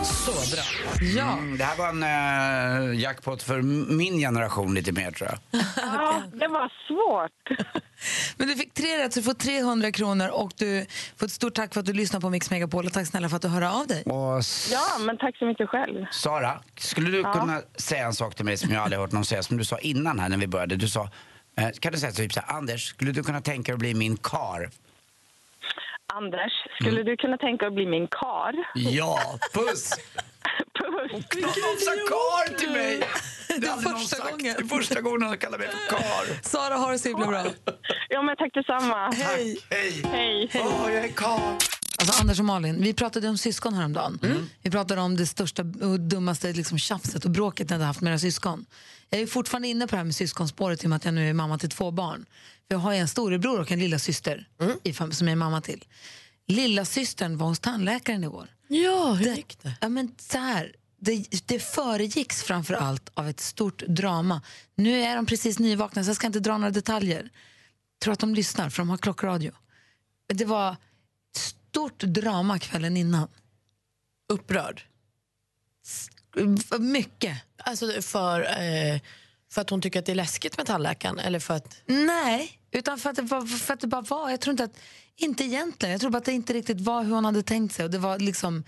Så 0.04 0.32
bra. 0.56 0.62
Ja. 1.00 1.32
Mm, 1.32 1.58
det 1.58 1.64
här 1.64 1.76
var 1.76 1.88
en 1.88 2.02
eh, 2.92 3.00
jackpot 3.00 3.42
för 3.42 3.62
min 3.92 4.18
generation 4.18 4.74
lite 4.74 4.92
mer 4.92 5.10
tror 5.10 5.30
jag. 5.30 5.60
Ja, 5.76 6.22
det 6.32 6.48
var 6.48 6.72
svårt. 6.88 7.58
Men 8.36 8.48
du 8.48 8.54
fick 8.54 8.74
tre 8.74 8.98
rätt, 9.04 9.12
så 9.12 9.20
du 9.20 9.24
får 9.24 9.34
300 9.34 9.92
kronor 9.92 10.28
och 10.28 10.52
du 10.56 10.86
får 11.16 11.26
ett 11.26 11.32
stort 11.32 11.54
tack 11.54 11.72
för 11.74 11.80
att 11.80 11.86
du 11.86 11.92
lyssnar 11.92 12.20
på 12.20 12.30
Mix 12.30 12.50
Megapol 12.50 12.86
och 12.86 12.92
tack 12.92 13.06
snälla 13.06 13.28
för 13.28 13.36
att 13.36 13.42
du 13.42 13.48
hör 13.48 13.62
av 13.80 13.86
dig. 13.86 14.02
Och 14.02 14.42
Ja, 14.72 14.98
men 15.00 15.18
tack 15.18 15.36
så 15.36 15.46
mycket 15.46 15.68
själv. 15.68 16.06
Sara, 16.10 16.60
skulle 16.78 17.10
du 17.10 17.22
kunna 17.22 17.60
säga 17.76 18.06
en 18.06 18.14
sak 18.14 18.34
till 18.34 18.44
mig 18.44 18.56
som 18.56 18.70
jag 18.70 18.82
aldrig 18.82 19.00
hört 19.00 19.12
någon 19.12 19.24
säga, 19.24 19.42
som 19.42 19.56
du 19.56 19.64
sa 19.64 19.78
innan 19.78 20.18
här 20.18 20.28
när 20.28 20.36
vi 20.36 20.46
började? 20.46 20.76
Du 20.76 20.88
sa, 20.88 21.08
eh, 21.58 21.68
kan 21.80 21.92
du 21.92 21.98
säga 21.98 22.12
typ 22.12 22.32
så 22.32 22.40
här, 22.40 22.56
Anders, 22.56 22.88
skulle 22.88 23.12
du 23.12 23.22
kunna 23.22 23.40
tänka 23.40 23.72
dig 23.72 23.74
att 23.74 23.78
bli 23.78 23.94
min 23.94 24.16
kar? 24.16 24.70
Anders, 26.14 26.52
skulle 26.81 27.02
du 27.02 27.16
kunna 27.16 27.37
tänka 27.37 27.66
att 27.66 27.75
bli 27.75 27.87
min 27.87 28.07
kar? 28.07 28.54
Ja, 28.75 29.19
puss! 29.54 29.90
Puss. 30.78 31.12
Någon 31.12 31.78
sa 31.78 31.90
kar 31.90 32.59
till 32.59 32.71
mig! 32.71 33.02
Det 33.49 33.66
är 33.66 33.73
aldrig 33.73 33.92
någon 33.92 34.00
första 34.00 34.31
gången. 34.31 34.54
Det 34.59 34.64
är 34.64 34.78
första 34.78 35.00
gången 35.00 35.21
någon 35.21 35.38
kallar 35.38 35.59
mig 35.59 35.69
för 35.69 35.97
kar. 35.97 36.42
Sara, 36.42 36.75
har 36.75 36.92
det 36.92 36.99
så 36.99 37.09
himla 37.09 37.26
bra. 37.26 37.45
Ja, 38.09 38.23
men 38.23 38.37
tack 38.37 38.54
detsamma. 38.54 39.11
Hej. 39.11 39.59
Hej! 39.71 40.02
Hej. 40.04 40.50
Åh, 40.54 40.95
jag 40.95 41.04
är 41.04 41.09
kar. 41.09 41.57
Alltså 41.99 42.21
Anders 42.21 42.38
och 42.38 42.45
Malin, 42.45 42.83
vi 42.83 42.95
pratade 42.95 43.28
om 43.28 43.38
syskon 43.38 43.75
häromdagen. 43.75 44.19
Mm. 44.23 44.49
Vi 44.62 44.71
pratade 44.71 45.00
om 45.00 45.16
det 45.16 45.26
största 45.26 45.62
och 45.62 46.00
dummaste 46.00 46.52
liksom, 46.52 46.78
tjafset 46.78 47.25
och 47.25 47.31
bråket 47.31 47.69
ni 47.69 47.73
hade 47.73 47.85
haft 47.85 48.00
med 48.00 48.11
era 48.11 48.19
syskon. 48.19 48.66
Jag 49.11 49.21
är 49.21 49.26
fortfarande 49.26 49.69
inne 49.69 49.87
på 49.87 49.90
det 49.90 49.97
här 49.97 50.04
med 50.04 50.14
syskonspåret 50.14 50.83
i 50.83 50.87
och 50.87 50.90
med 50.90 50.97
att 50.97 51.04
jag 51.04 51.14
nu 51.14 51.28
är 51.28 51.35
mamma 51.35 51.59
till 51.59 51.71
två 51.71 51.90
barn. 51.90 52.26
För 52.72 52.76
jag 52.76 52.80
har 52.82 52.94
en 52.94 53.08
storebror 53.08 53.60
och 53.60 53.72
en 53.72 53.78
lilla 53.78 53.98
syster 53.98 54.48
Mm. 54.60 54.78
i 54.84 54.92
fam- 54.92 55.10
som 55.12 55.26
jag 55.28 55.32
är 55.32 55.36
mamma 55.36 55.60
till. 55.60 55.84
Lilla 56.46 56.84
systern 56.84 57.38
var 57.38 57.46
hos 57.46 57.60
tandläkaren 57.60 58.24
igår. 58.24 58.48
Ja, 58.68 59.12
hur 59.12 59.24
Det, 59.24 59.34
gick 59.36 59.58
det? 59.62 59.72
ja, 59.80 59.88
men 59.88 60.14
så 60.18 60.38
här, 60.38 60.76
det, 60.98 61.26
det 61.46 61.58
föregicks 61.58 62.42
framför 62.42 62.74
allt 62.74 63.10
av 63.14 63.28
ett 63.28 63.40
stort 63.40 63.82
drama. 63.88 64.42
Nu 64.74 65.00
är 65.02 65.16
de 65.16 65.26
precis 65.26 65.58
nyvakna 65.58 66.04
så 66.04 66.08
jag 66.10 66.16
ska 66.16 66.26
inte 66.26 66.40
dra 66.40 66.58
några 66.58 66.70
detaljer. 66.70 67.22
Jag 67.22 68.00
tror 68.02 68.12
att 68.12 68.18
de 68.20 68.34
lyssnar 68.34 68.70
för 68.70 68.78
de 68.78 68.90
har 68.90 68.98
klockradio. 68.98 69.52
Det 70.34 70.44
var 70.44 70.76
stort 71.36 71.98
drama 72.02 72.58
kvällen 72.58 72.96
innan. 72.96 73.28
Upprörd? 74.28 74.82
Mycket. 76.80 77.38
Alltså 77.56 78.02
för, 78.02 78.40
eh, 78.62 79.00
för 79.52 79.61
att 79.61 79.71
hon 79.71 79.80
tycker 79.80 79.99
att 79.99 80.06
det 80.06 80.12
är 80.12 80.16
läskigt 80.16 80.56
med 80.56 80.66
tandläkaren? 80.66 81.18
Eller 81.18 81.38
för 81.38 81.54
att... 81.54 81.76
Nej, 81.87 82.61
utan 82.71 82.99
för 82.99 83.11
att, 83.11 83.16
det 83.16 83.23
var, 83.23 83.47
för 83.47 83.75
att 83.75 83.80
det 83.80 83.87
bara 83.87 84.00
var. 84.00 84.30
Jag 84.30 84.40
tror 84.40 84.52
inte 84.52 84.64
att, 84.64 84.76
inte 85.16 85.44
egentligen, 85.44 85.92
jag 85.92 86.00
tror 86.00 86.11
bara 86.11 86.18
att 86.18 86.25
det 86.25 86.32
inte 86.32 86.52
riktigt 86.52 86.80
var 86.80 87.04
hur 87.04 87.14
hon 87.14 87.25
hade 87.25 87.42
tänkt 87.42 87.75
sig. 87.75 87.85
Och 87.85 87.90
det 87.90 87.99
var 87.99 88.18
liksom, 88.18 88.64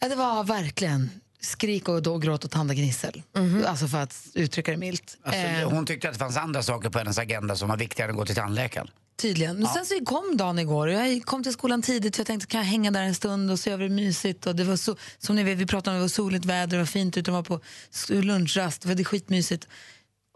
ja, 0.00 0.08
det 0.08 0.14
var 0.16 0.44
verkligen 0.44 1.10
skrik 1.40 1.88
och 1.88 2.02
då 2.02 2.18
gråt 2.18 2.44
och 2.44 2.50
tandagnissel. 2.50 3.22
Alltså 3.66 3.88
för 3.88 3.98
att 3.98 4.26
uttrycka 4.34 4.70
det 4.70 4.76
milt. 4.76 5.16
Alltså, 5.22 5.40
Eh, 5.40 5.70
hon 5.70 5.86
tyckte 5.86 6.08
att 6.08 6.14
det 6.14 6.18
fanns 6.18 6.36
andra 6.36 6.62
saker 6.62 6.90
på 6.90 6.98
hennes 6.98 7.18
agenda 7.18 7.56
som 7.56 7.68
var 7.68 7.76
viktigare 7.76 8.10
än 8.10 8.14
att 8.14 8.18
gå 8.18 8.26
till 8.26 8.34
tandläkaren. 8.34 8.90
Tydligen. 9.20 9.56
Men 9.56 9.66
sen 9.66 9.86
så 9.86 10.04
kom 10.04 10.36
dagen 10.36 10.58
igår 10.58 10.86
och 10.86 10.92
jag 10.92 11.24
kom 11.24 11.42
till 11.42 11.52
skolan 11.52 11.82
tidigt 11.82 12.16
för 12.16 12.20
jag 12.20 12.26
tänkte 12.26 12.46
kan 12.46 12.60
jag 12.60 12.66
hänga 12.66 12.90
där 12.90 13.02
en 13.02 13.14
stund 13.14 13.50
och 13.50 13.58
se 13.58 13.70
över 13.70 13.84
det 13.84 13.94
mysigt. 13.94 14.46
Och 14.46 14.56
det 14.56 14.64
var 14.64 14.76
så, 14.76 14.96
som 15.18 15.36
ni 15.36 15.42
vet, 15.42 15.58
vi 15.58 15.66
pratade 15.66 15.96
om 15.96 15.98
det 15.98 16.04
var 16.04 16.08
soligt 16.08 16.44
väder, 16.44 16.78
var 16.78 16.84
fint 16.84 17.16
ute, 17.16 17.30
det 17.30 17.32
var 17.32 17.42
på 17.42 17.60
lunchrast, 18.08 18.82
det 18.82 18.88
var 18.88 19.04
skitmysigt. 19.04 19.68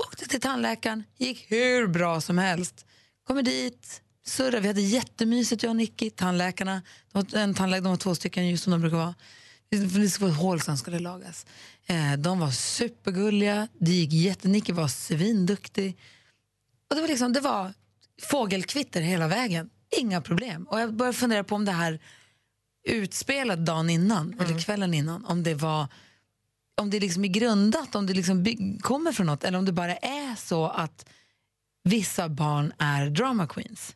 Åkte 0.07 0.29
till 0.29 0.41
tandläkaren, 0.41 1.05
gick 1.19 1.47
hur 1.49 1.87
bra 1.87 2.21
som 2.21 2.39
helst. 2.39 2.87
Kommer 3.27 3.43
dit, 3.43 4.03
surrar, 4.27 4.61
vi 4.61 4.69
hade 4.69 4.81
jättemysigt 4.81 5.63
jag 5.63 5.71
och 5.71 5.77
Nicky, 5.77 6.11
tandläkarna. 6.11 6.83
De 7.13 7.19
var, 7.19 7.39
en 7.39 7.55
tandläkare, 7.55 7.85
de 7.85 7.91
var 7.91 7.97
två 7.97 8.15
stycken 8.15 8.49
just 8.49 8.65
som 8.65 8.71
de 8.71 8.81
brukar 8.81 8.97
vara. 8.97 9.15
Det 9.69 10.21
var 10.21 10.29
ett 10.29 10.37
hål 10.37 10.61
som 10.61 10.77
skulle 10.77 10.99
lagas. 10.99 11.47
Eh, 11.87 12.13
de 12.13 12.39
var 12.39 12.51
supergulliga, 12.51 13.69
det 13.79 13.91
gick 13.91 14.13
jätte... 14.13 14.49
Nicky 14.49 14.73
var 14.73 14.89
svinduktig. 14.89 15.97
Och 16.91 16.97
det 16.97 17.01
var 17.01 17.09
liksom, 17.09 17.33
det 17.33 17.41
var 17.41 17.73
fågelkvitter 18.23 19.01
hela 19.01 19.29
vägen. 19.29 19.71
Inga 19.99 20.21
problem. 20.21 20.65
Och 20.65 20.81
jag 20.81 20.95
började 20.95 21.19
fundera 21.19 21.45
på 21.45 21.55
om 21.55 21.65
det 21.65 21.73
här 21.73 22.01
utspelade 22.89 23.63
dagen 23.63 23.91
innan, 23.91 24.41
eller 24.41 24.61
kvällen 24.61 24.95
innan, 24.95 25.25
om 25.25 25.43
det 25.43 25.55
var 25.55 25.87
om 26.77 26.91
det 26.91 27.01
liksom 27.01 27.25
är 27.25 27.29
grundat, 27.29 27.95
om 27.95 28.07
det 28.07 28.15
liksom 28.15 28.45
kommer 28.81 29.13
från 29.13 29.27
något 29.27 29.45
eller 29.45 29.59
om 29.59 29.65
det 29.65 29.73
bara 29.73 29.97
är 29.97 30.35
så 30.37 30.67
att 30.69 31.07
vissa 31.85 32.29
barn 32.29 32.73
är 32.79 33.11
drama 33.11 33.47
queens. 33.47 33.95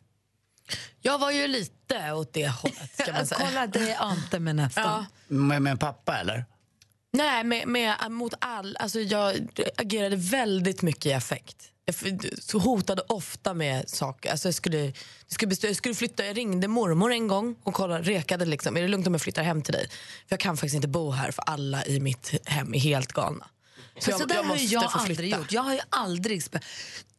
Jag 1.01 1.19
var 1.19 1.31
ju 1.31 1.47
lite 1.47 2.11
åt 2.11 2.33
det 2.33 2.47
hållet 2.47 3.05
kan 3.05 3.13
man 3.13 3.25
säga. 3.27 3.41
Kolla, 3.47 3.67
det 3.67 3.91
är 3.91 4.01
Ante 4.01 4.39
med 4.39 4.55
nästan. 4.55 4.83
Ja. 4.83 5.05
Med, 5.27 5.61
med 5.61 5.71
en 5.71 5.77
pappa 5.77 6.17
eller? 6.17 6.45
Nej, 7.11 7.43
med, 7.43 7.67
med, 7.67 8.11
mot 8.11 8.33
all... 8.39 8.77
Alltså 8.79 8.99
jag 8.99 9.47
agerade 9.77 10.15
väldigt 10.15 10.81
mycket 10.81 11.05
i 11.05 11.13
affekt. 11.13 11.71
Jag 12.53 12.59
hotade 12.59 13.01
ofta 13.07 13.53
med 13.53 13.89
saker. 13.89 14.31
Alltså 14.31 14.47
jag, 14.47 14.55
skulle, 14.55 14.77
jag, 14.77 14.93
skulle 15.27 15.55
jag 15.61 15.75
skulle 15.75 15.95
flytta, 15.95 16.25
jag 16.25 16.37
ringde 16.37 16.67
mormor 16.67 17.11
en 17.11 17.27
gång 17.27 17.55
och 17.63 17.73
kollade, 17.73 18.01
rekade 18.03 18.45
liksom, 18.45 18.77
är 18.77 18.81
det 18.81 18.87
lugnt 18.87 19.07
om 19.07 19.13
jag 19.13 19.21
flyttar 19.21 19.43
hem 19.43 19.61
till 19.61 19.73
dig? 19.73 19.89
För 19.89 20.33
jag 20.33 20.39
kan 20.39 20.57
faktiskt 20.57 20.75
inte 20.75 20.87
bo 20.87 21.11
här 21.11 21.31
för 21.31 21.43
alla 21.47 21.85
i 21.85 21.99
mitt 21.99 22.33
hem 22.45 22.73
är 22.73 22.79
helt 22.79 23.13
galna. 23.13 23.47
Så, 23.99 24.11
så 24.11 24.25
där 24.25 24.43
har 24.43 24.55
ju 24.55 24.65
jag 24.65 24.89
aldrig 24.93 25.31
gjort. 25.31 25.51
Jag 25.51 25.61
har 25.61 25.73
ju 25.73 25.79
aldrig 25.89 26.43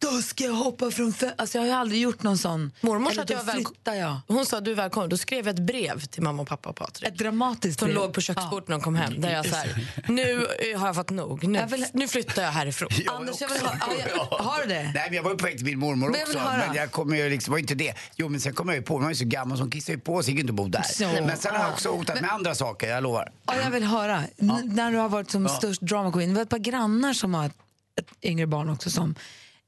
då 0.01 0.23
ska 0.23 0.45
jag 0.45 0.53
hoppa 0.53 0.91
från 0.91 1.13
fö- 1.13 1.33
alltså 1.39 1.59
Jag 1.59 1.63
har 1.63 1.67
ju 1.69 1.73
aldrig 1.75 2.01
gjort 2.01 2.23
någon 2.23 2.39
sån. 2.39 2.73
Mormor 2.81 3.11
sa 3.11 3.23
att 3.23 3.31
jag 3.31 3.53
flyttar 3.53 3.95
jag. 3.95 4.17
Hon 4.29 4.47
sa 4.47 4.61
du 4.61 4.71
är 4.71 4.75
välkommen. 4.75 5.09
Då 5.09 5.17
skrev 5.17 5.47
jag 5.47 5.55
ett 5.55 5.63
brev 5.67 6.01
till 6.01 6.23
mamma 6.23 6.43
och 6.43 6.49
pappa 6.49 6.69
och 6.69 6.77
Patrik. 6.77 7.09
Ett 7.09 7.19
dramatiskt 7.19 7.79
Som 7.79 7.87
brev. 7.87 7.95
låg 7.97 8.13
på 8.15 8.21
köksbordet 8.21 8.69
när 8.69 8.77
de 8.77 8.83
kom 8.83 8.95
hem. 8.95 9.21
Där 9.21 9.31
jag 9.33 9.47
så 9.47 9.55
här, 9.57 9.89
nu 10.09 10.47
eh, 10.73 10.79
har 10.81 10.87
jag 10.87 10.97
fått 10.97 11.11
nog. 11.11 11.45
Nu, 11.45 11.59
Jag 11.59 11.67
vill- 11.67 11.87
nu 11.93 12.09
flyttar 12.09 12.43
jag 12.43 12.51
härifrån. 12.51 12.89
Ja. 13.07 13.13
Anders, 13.13 13.41
jag 13.41 13.49
vill 13.49 13.61
ha, 13.61 13.75
ja, 13.81 13.93
jag, 14.31 14.39
har 14.39 14.63
du 14.63 14.69
det? 14.69 14.83
Nej, 14.95 15.05
men 15.07 15.15
jag 15.15 15.23
var 15.23 15.31
ju 15.31 15.37
på 15.37 15.45
väg 15.45 15.57
till 15.57 15.67
min 15.67 15.79
mormor 15.79 16.11
Men 16.11 16.21
jag 16.21 16.29
också. 16.29 16.39
höra. 16.39 16.67
Men 16.67 16.77
jag 16.77 16.91
kommer 16.91 17.17
ju 17.17 17.31
liksom, 17.31 17.53
var 17.53 17.59
inte 17.59 17.75
det. 17.75 17.95
Jo, 18.17 18.29
men 18.29 18.41
sen 18.41 18.55
kom 18.55 18.69
jag 18.69 18.77
ju 18.77 18.83
på, 18.83 18.95
hon 18.95 19.03
var 19.03 19.11
ju 19.11 19.17
så 19.17 19.25
gammal 19.25 19.57
så 19.59 19.63
hon 19.63 19.71
kissade 19.71 19.93
ju 19.93 20.01
på 20.01 20.23
sig, 20.23 20.33
gick 20.35 20.41
inte 20.41 20.51
att 20.51 20.55
bo 20.57 20.69
där. 20.69 20.83
Så. 20.83 21.05
Men 21.05 21.37
sen 21.37 21.55
har 21.55 21.63
jag 21.63 21.71
också 21.73 21.89
hotat 21.91 22.21
med 22.21 22.31
andra 22.33 22.55
saker, 22.55 22.89
jag 22.89 23.03
lovar. 23.03 23.33
Ja, 23.47 23.55
jag 23.65 23.71
vill 23.71 23.85
höra. 23.85 24.23
N- 24.39 24.61
när 24.75 24.93
du 24.93 24.99
har 24.99 25.09
varit 25.09 25.31
som 25.31 25.49
störst 25.49 25.81
drama 25.81 26.13
queen. 26.13 26.29
Vi 26.31 26.35
har 26.37 26.43
ett 26.43 26.49
par 26.49 26.59
grannar 26.59 27.13
som 27.13 27.35
har 27.35 27.47
ett, 27.47 27.55
ett 28.01 28.07
yngre 28.23 28.47
barn 28.47 28.69
också 28.71 28.91
som 28.91 29.15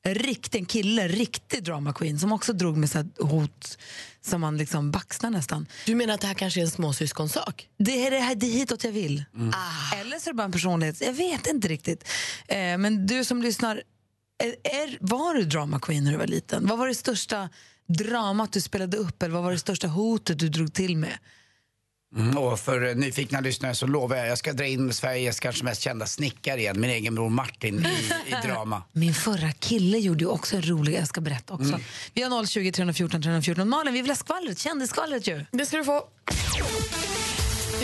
en 0.03 0.15
riktig 0.15 0.59
en 0.59 0.67
kille, 0.67 1.09
riktig 1.09 1.65
drama 1.65 1.93
queen 1.93 2.19
som 2.19 2.33
också 2.33 2.53
drog 2.53 2.77
med 2.77 2.91
så 2.91 3.05
hot 3.19 3.79
som 4.21 4.41
man 4.41 4.57
liksom 4.57 4.91
baxnar 4.91 5.31
nästan. 5.31 5.67
Du 5.87 5.95
menar 5.95 6.15
att 6.15 6.21
det 6.21 6.27
här 6.27 6.35
kanske 6.35 6.61
är 6.61 6.65
en 6.65 6.71
småsyskonsak? 6.71 7.69
Det 7.77 8.07
är, 8.07 8.11
det 8.11 8.19
här, 8.19 8.35
det 8.35 8.47
är 8.47 8.53
hitåt 8.53 8.85
jag 8.85 8.93
vill. 8.93 9.25
Ah. 9.53 9.97
Eller 9.97 10.19
så 10.19 10.31
är 10.31 10.33
det 10.33 10.37
bara 10.37 10.45
en 10.45 10.53
personlighet. 10.53 11.01
Jag 11.01 11.13
vet 11.13 11.47
inte 11.47 11.69
riktigt. 11.69 12.09
Eh, 12.49 12.57
men 12.57 13.07
du 13.07 13.25
som 13.25 13.43
lyssnar, 13.43 13.83
är, 14.39 14.57
är, 14.65 14.99
var 15.01 15.35
du 15.35 15.45
drama 15.45 15.81
queen 15.81 16.05
när 16.05 16.13
du 16.13 16.19
var 16.19 16.27
liten? 16.27 16.67
Vad 16.67 16.79
var 16.79 16.89
det 16.89 16.95
största 16.95 17.49
dramat 17.89 18.53
du 18.53 18.61
spelade 18.61 18.97
upp 18.97 19.23
eller 19.23 19.35
vad 19.35 19.43
var 19.43 19.53
det 19.53 19.59
största 19.59 19.89
hotet 19.89 20.39
du 20.39 20.49
drog 20.49 20.73
till 20.73 20.97
med? 20.97 21.19
Mm. 22.17 22.39
Och 22.39 22.61
för 22.61 22.89
eh, 22.89 22.95
nyfikna 22.95 23.41
lyssnare 23.41 23.75
så 23.75 23.87
lovar 23.87 24.17
jag, 24.17 24.29
jag 24.29 24.39
ska 24.39 24.53
dra 24.53 24.67
in 24.67 24.93
Sveriges 24.93 25.41
kanske 25.41 25.65
mest 25.65 25.83
kända 25.83 26.07
snickare 26.07 26.61
igen, 26.61 26.81
min 26.81 26.91
egen 26.91 27.15
bror 27.15 27.31
Martin 27.31 27.87
i, 27.87 28.31
i 28.31 28.47
drama. 28.47 28.83
Min 28.93 29.15
förra 29.15 29.53
kille 29.53 29.99
gjorde 29.99 30.25
ju 30.25 30.31
också 30.31 30.57
en 30.57 30.63
rolig, 30.63 30.95
jag 30.95 31.09
ska 31.09 31.21
berätta 31.21 31.55
också. 31.55 31.81
Vi 32.15 32.23
har 32.23 32.47
020 32.47 32.73
314 32.73 33.23
314. 33.23 33.69
Malin, 33.69 33.95
vi 33.95 34.03
vill 34.03 34.11
ha 34.11 34.17
skvallret, 34.17 34.59
kändisskvallret 34.59 35.27
ju. 35.27 35.45
Det 35.51 35.67
ska 35.67 35.77
du 35.77 35.85
få. 35.85 36.03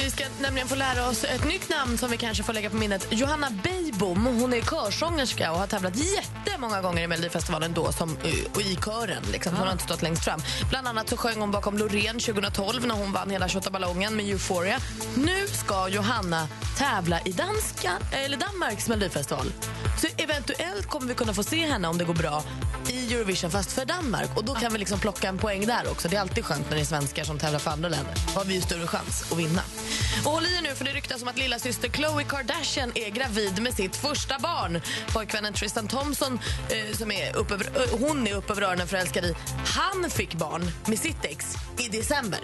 Vi 0.05 0.11
ska 0.11 0.25
nämligen 0.41 0.69
få 0.69 0.75
lära 0.75 1.09
oss 1.09 1.25
ett 1.25 1.45
nytt 1.45 1.69
namn 1.69 1.99
som 1.99 2.11
vi 2.11 2.17
kanske 2.17 2.43
får 2.43 2.53
lägga 2.53 2.71
på 2.71 2.77
minnet. 2.77 3.07
Johanna 3.11 3.51
Beijbom. 3.63 4.27
Hon 4.27 4.53
är 4.53 4.61
körsångerska 4.61 5.53
och 5.53 5.59
har 5.59 5.67
tävlat 5.67 5.93
jättemånga 5.97 6.83
gånger 6.83 7.03
i 7.03 7.07
Melodifestivalen 7.07 7.73
då 7.75 7.93
som, 7.93 8.11
eh, 8.11 8.53
och 8.55 8.61
i 8.61 8.77
kören. 8.85 9.23
Liksom. 9.33 9.57
Hon 9.57 9.67
har 9.67 9.73
inte 9.73 9.85
stått 9.85 10.03
längst 10.03 10.25
fram. 10.25 10.41
Bland 10.71 10.89
annat 10.89 11.09
så 11.09 11.17
sjöng 11.17 11.41
hon 11.41 11.51
bakom 11.51 11.79
Loreen 11.79 12.19
2012 12.19 12.87
när 12.87 12.95
hon 12.95 13.13
vann 13.13 13.31
hela 13.31 13.49
28 13.49 13.71
ballongen 13.71 14.17
med 14.17 14.27
Euphoria. 14.27 14.81
Nu 15.15 15.47
ska 15.47 15.89
Johanna 15.89 16.49
tävla 16.79 17.21
i 17.21 17.33
danska, 17.33 17.93
eller 18.13 18.37
Danmarks 18.37 18.89
melodifestival. 18.89 19.53
Så 20.01 20.07
eventuellt 20.17 20.87
kommer 20.87 21.09
vi 21.09 21.15
kunna 21.15 21.35
få 21.35 21.43
se 21.43 21.67
henne 21.67 21.89
om 21.89 21.99
det 21.99 22.05
går 22.05 22.15
bra 22.15 22.43
i 22.89 23.15
Eurovision 23.15 23.51
fast 23.51 23.73
för 23.73 23.85
Danmark. 23.85 24.37
Och 24.37 24.45
då 24.45 24.55
kan 24.55 24.73
vi 24.73 24.79
liksom 24.79 24.99
plocka 24.99 25.29
en 25.29 25.39
poäng 25.39 25.67
där 25.67 25.91
också. 25.91 26.09
Det 26.09 26.17
är 26.17 26.21
alltid 26.21 26.45
skönt 26.45 26.71
när 26.71 26.77
det 26.77 26.83
är 26.83 26.85
svenskar 26.85 27.25
som 27.25 27.39
tävlar 27.39 27.59
för 27.59 27.71
andra 27.71 27.89
länder. 27.89 28.15
Då 28.35 28.41
har 28.41 28.45
vi 28.45 28.55
ju 28.55 28.61
större 28.61 28.87
chans 28.87 29.33
att 29.33 29.39
vinna. 29.39 29.63
Och 30.25 30.33
håll 30.33 30.47
i 30.47 30.61
nu 30.63 30.75
för 30.75 30.85
det 30.85 30.93
ryktas 30.93 31.23
om 31.23 31.29
att 31.29 31.39
lilla 31.39 31.59
syster 31.59 31.89
Khloe 31.89 32.25
Kardashian 32.25 32.93
är 32.95 33.11
gravid 33.11 33.63
med 33.63 33.75
sitt 33.75 33.97
första 33.97 34.39
barn. 34.39 34.81
Pojkvännen 35.13 35.53
Tristan 35.53 35.89
Thompson, 35.89 36.39
eh, 36.69 36.97
som 36.97 37.11
är 37.11 37.37
upp 37.37 37.51
över, 37.51 37.65
eh, 37.65 37.99
hon 38.01 38.27
är 38.27 38.35
upp 38.35 38.51
över 38.51 38.63
öronen 38.63 38.89
förälskad 38.89 39.25
i, 39.25 39.35
han 39.65 40.11
fick 40.11 40.35
barn 40.35 40.71
med 40.87 40.99
sitt 40.99 41.25
ex 41.25 41.55
i 41.79 41.89
december. 41.89 42.41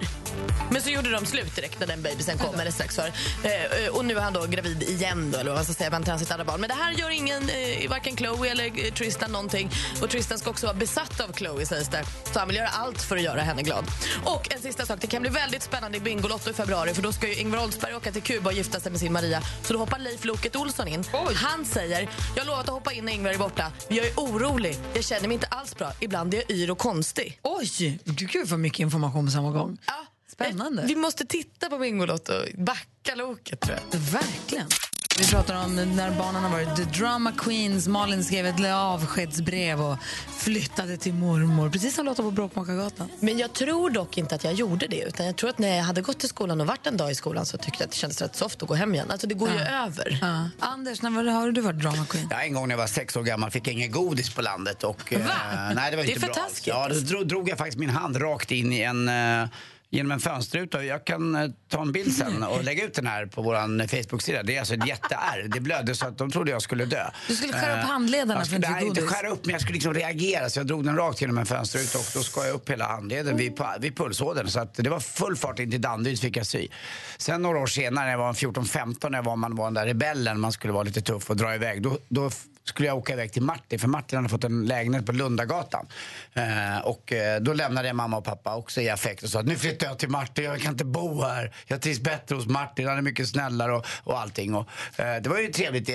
Men 0.71 0.83
så 0.83 0.91
gjorde 0.91 1.11
de 1.11 1.27
slut 1.27 1.57
direkt 1.57 1.81
när 1.81 1.87
den 1.87 2.03
babysen 2.03 2.39
kom, 2.39 2.61
eller 2.61 2.71
strax 2.71 2.97
för. 2.97 3.13
Eh, 3.45 3.85
eh, 3.85 3.89
och 3.93 4.05
nu 4.05 4.17
är 4.17 4.21
han 4.21 4.33
då 4.33 4.47
gravid 4.47 4.83
igen 4.83 5.31
då, 5.31 5.39
eller 5.39 5.51
vad 5.51 5.59
man 5.59 5.65
ska 5.65 5.75
säga, 5.75 5.91
väntar 5.91 6.13
han 6.13 6.19
sitt 6.19 6.31
andra 6.31 6.45
barn. 6.45 6.61
Men 6.61 6.69
det 6.69 6.75
här 6.75 6.93
gör 6.93 7.11
ingen, 7.11 7.49
eh, 7.49 7.91
varken 7.91 8.17
Chloe 8.17 8.51
eller 8.51 8.91
Tristan 8.91 9.33
någonting. 9.33 9.71
Och 10.03 10.11
Tristan 10.11 10.39
ska 10.39 10.51
också 10.51 10.67
vara 10.67 10.77
besatt 10.77 11.21
av 11.21 11.33
Chloe 11.33 11.67
sägs 11.67 11.89
det. 11.89 12.05
Så 12.33 12.39
han 12.39 12.49
vill 12.49 12.57
göra 12.57 12.69
allt 12.69 13.03
för 13.03 13.17
att 13.17 13.23
göra 13.23 13.41
henne 13.41 13.63
glad. 13.63 13.85
Och 14.25 14.53
en 14.55 14.63
sista 14.63 14.87
sak, 14.87 14.99
det 15.01 15.07
kan 15.07 15.23
bli 15.23 15.31
väldigt 15.31 15.63
spännande 15.63 15.99
i 15.99 16.01
Bingolotto 16.01 16.51
i 16.51 16.53
februari 16.53 16.95
för 16.95 17.03
då 17.03 17.13
ska 17.13 17.29
ju 17.29 17.35
Ingvar 17.35 17.64
Oldsberg 17.65 17.95
åka 17.95 18.13
till 18.13 18.23
Kuba 18.23 18.51
och 18.51 18.57
gifta 18.57 18.81
sig 18.81 18.91
med 18.93 19.01
sin 19.01 19.13
Maria. 19.13 19.43
Så 19.63 19.73
då 19.73 19.79
hoppar 19.79 19.99
Leif 19.99 20.25
Loket 20.25 20.57
Olsson 20.57 20.89
in. 20.89 21.05
Han 21.35 21.65
säger, 21.65 22.09
jag 22.37 22.47
lovat 22.47 22.69
att 22.69 22.75
hoppa 22.75 22.93
in 22.93 23.05
när 23.05 23.13
Ingvar 23.13 23.31
är 23.31 23.39
borta. 23.39 23.73
Men 23.89 23.97
jag 23.97 24.07
är 24.07 24.13
orolig, 24.17 24.79
jag 24.95 25.05
känner 25.05 25.29
mig 25.29 25.35
inte 25.35 25.47
alls 25.47 25.77
bra. 25.77 25.93
Ibland 26.01 26.35
är 26.35 26.39
jag 26.39 26.51
yr 26.51 26.71
och 26.71 26.79
konstig. 26.79 27.41
Oj, 27.43 28.01
gud 28.05 28.49
vad 28.49 28.61
mycket 28.61 28.81
information 28.81 29.27
på 29.27 29.33
samma 29.33 29.51
gång. 29.51 29.79
Ja, 29.87 30.07
Spännande. 30.29 30.85
Vi 30.87 30.97
måste 30.97 31.27
titta 31.27 31.71
på 31.71 31.79
Bingolotto. 31.79 32.33
Backa 32.55 33.15
Loket 33.15 33.61
tror 33.61 33.79
jag. 33.91 33.99
Verkligen. 33.99 34.67
Vi 35.19 35.27
pratar 35.27 35.65
om 35.65 35.77
när 35.77 36.11
barnen 36.11 36.43
har 36.43 36.51
varit 36.51 36.77
the 36.77 36.83
drama 36.85 37.33
queens. 37.39 37.89
Malin 37.89 38.25
skrev 38.25 38.47
ett 38.47 38.61
avskedsbrev 38.75 39.81
och 39.83 39.97
flyttade 40.39 40.97
till 40.97 41.15
mormor. 41.15 41.71
Precis 41.71 41.95
som 41.95 42.07
Lotta 42.07 42.23
på 42.23 42.31
Bråkmakargatan. 42.31 43.09
Men 43.21 43.39
jag 43.39 43.53
tror 43.53 43.91
dock 43.91 44.19
inte 44.19 44.35
att 44.35 44.45
jag 44.45 44.53
gjorde 44.53 44.87
det. 44.87 45.01
Utan 45.01 45.27
jag 45.27 45.37
tror 45.37 45.51
att 45.51 45.59
när 45.59 45.77
jag 45.77 45.85
hade 45.85 46.01
gått 46.03 46.19
till 46.19 46.29
skolan 46.29 46.61
och 46.61 46.67
varit 46.67 46.87
en 46.87 46.97
dag 46.97 47.11
i 47.11 47.15
skolan 47.15 47.47
så 47.47 47.57
tyckte 47.59 47.83
jag 47.83 47.85
att 47.85 47.91
det 47.91 47.97
kändes 47.97 48.23
rätt 48.23 48.37
soft 48.37 48.63
att 48.63 48.69
gå 48.69 48.75
hem 48.75 48.95
igen. 48.95 49.11
Alltså 49.11 49.27
det 49.27 49.35
går 49.35 49.49
ju 49.51 49.59
över. 49.61 50.19
Ja. 50.23 50.49
Anders, 50.59 51.03
när 51.03 51.11
var, 51.11 51.25
har 51.25 51.51
du 51.51 51.61
varit 51.61 51.81
drama 51.81 52.05
queen? 52.09 52.29
Ja, 52.31 52.43
en 52.43 52.55
gång 52.55 52.69
när 52.69 52.73
jag 52.73 52.81
var 52.81 52.87
sex 52.87 53.17
år 53.17 53.23
gammal 53.23 53.51
fick 53.51 53.67
jag 53.67 53.75
ingen 53.75 53.91
godis 53.91 54.35
på 54.35 54.43
landet. 54.43 54.85
Och, 54.85 55.13
eh, 55.13 55.19
nej, 55.75 55.91
det 55.91 55.97
var 55.97 56.03
Det 56.05 56.09
är 56.09 56.09
inte 56.09 56.21
för 56.21 56.27
bra. 56.27 56.35
taskigt. 56.35 56.67
Ja, 56.67 56.89
då 56.89 56.95
drog, 57.01 57.29
drog 57.29 57.49
jag 57.49 57.59
faktiskt 57.59 57.79
min 57.79 57.91
hand 57.91 58.23
rakt 58.23 58.51
in 58.51 58.73
i 58.73 58.81
en 58.81 59.09
eh, 59.09 59.49
genom 59.95 60.13
en 60.13 60.21
fönsterruta. 60.21 60.85
Jag 60.85 61.05
kan 61.05 61.35
eh, 61.35 61.51
ta 61.69 61.83
en 61.83 61.93
bild 61.93 62.13
sen 62.15 62.43
och 62.43 62.65
lägga 62.65 62.85
ut 62.85 62.95
den 62.95 63.07
här 63.07 63.27
på 63.27 63.43
vår 63.43 63.87
Facebook-sida. 63.87 64.43
Det 64.43 64.57
är 64.57 64.59
alltså 64.59 64.75
ett 64.75 64.89
jätteärr. 64.89 65.49
Det 65.49 65.61
blödde 65.61 65.95
så 65.95 66.07
att 66.07 66.19
de 66.19 66.31
trodde 66.31 66.51
jag 66.51 66.63
skulle 66.63 66.85
dö. 66.85 67.11
Du 67.29 67.35
skulle 67.35 67.53
skära 67.53 67.73
upp 67.73 67.85
Eh, 67.85 67.91
handlederna 67.91 68.35
jag 68.35 68.41
för 68.41 68.47
skulle, 68.47 68.57
inte 68.57 68.71
nej, 68.71 68.81
få 68.81 68.87
inte 68.87 69.03
skära 69.03 69.29
upp, 69.29 69.45
men 69.45 69.53
jag 69.53 69.61
skulle 69.61 69.75
liksom 69.75 69.95
reagera. 69.95 70.51
Så 70.51 70.59
jag 70.59 70.67
drog 70.67 70.85
den 70.85 70.97
rakt 70.97 71.21
genom 71.21 71.39
en 71.39 71.47
fönsterruta 71.47 71.99
och 71.99 72.05
då 72.15 72.21
skar 72.21 72.45
jag 72.45 72.55
upp 72.55 72.71
hela 72.71 72.87
handleden 72.87 73.37
vid, 73.37 73.61
vid 73.81 73.97
pulsådern. 73.97 74.49
Så 74.49 74.61
att 74.61 74.75
det 74.75 74.91
var 74.91 75.01
full 75.01 75.37
fart 75.37 75.59
in 75.59 75.71
till 75.71 75.81
Danderyd 75.81 76.21
fick 76.21 76.37
jag 76.37 76.47
sy. 76.47 76.69
Sen 77.19 77.43
några 77.43 77.59
år 77.59 77.67
senare, 77.67 78.05
när 78.05 78.11
jag 78.11 78.19
var 78.19 78.33
14-15, 78.33 79.11
när 79.11 79.19
jag 79.19 79.25
var, 79.25 79.37
man 79.37 79.57
var 79.57 79.65
den 79.65 79.75
där 79.75 79.87
rebellen, 79.87 80.41
man 80.41 80.53
skulle 80.53 80.73
vara 80.73 80.83
lite 80.83 81.01
tuff 81.01 81.31
och 81.31 81.37
dra 81.37 81.55
iväg. 81.55 81.83
Då, 81.83 81.99
då 82.09 82.31
skulle 82.65 82.89
jag 82.89 82.97
åka 82.99 83.13
iväg 83.13 83.33
till 83.33 83.43
Martin, 83.43 83.79
för 83.79 83.89
Martin 83.89 84.17
hade 84.17 84.29
fått 84.29 84.45
en 84.45 84.67
lägenhet 84.67 85.07
på 85.07 85.13
Lundagatan. 85.13 85.87
Eh, 86.35 86.79
och 86.85 87.13
eh, 87.13 87.41
då 87.41 87.53
lämnade 87.53 87.87
jag 87.89 87.97
mamma 87.97 88.17
och 88.17 88.25
pappa 88.25 88.57
också 88.57 88.81
i 88.81 88.91
affekt 88.91 89.23
och 89.23 89.29
sa 89.29 89.41
att 89.41 89.47
nu 89.47 89.57
flyttar 89.57 89.87
jag 89.87 89.99
till 89.99 90.09
Martin, 90.09 90.45
jag 90.45 90.61
kan 90.61 90.73
inte 90.73 90.85
bo 90.85 91.23
här. 91.23 91.55
Jag 91.67 91.81
trivs 91.81 92.01
bättre 92.01 92.35
hos 92.37 92.47
Martin, 92.47 92.87
han 92.89 92.99
är 92.99 93.03
mycket 93.03 93.29
snällare 93.29 93.73
och, 93.73 93.87
och 94.05 94.21
allting. 94.21 94.55
Och, 94.55 94.69
eh, 94.97 95.23
det 95.23 95.29
var 95.29 95.39
ju 95.39 95.49
trevligt, 95.49 95.89
eh, 95.89 95.95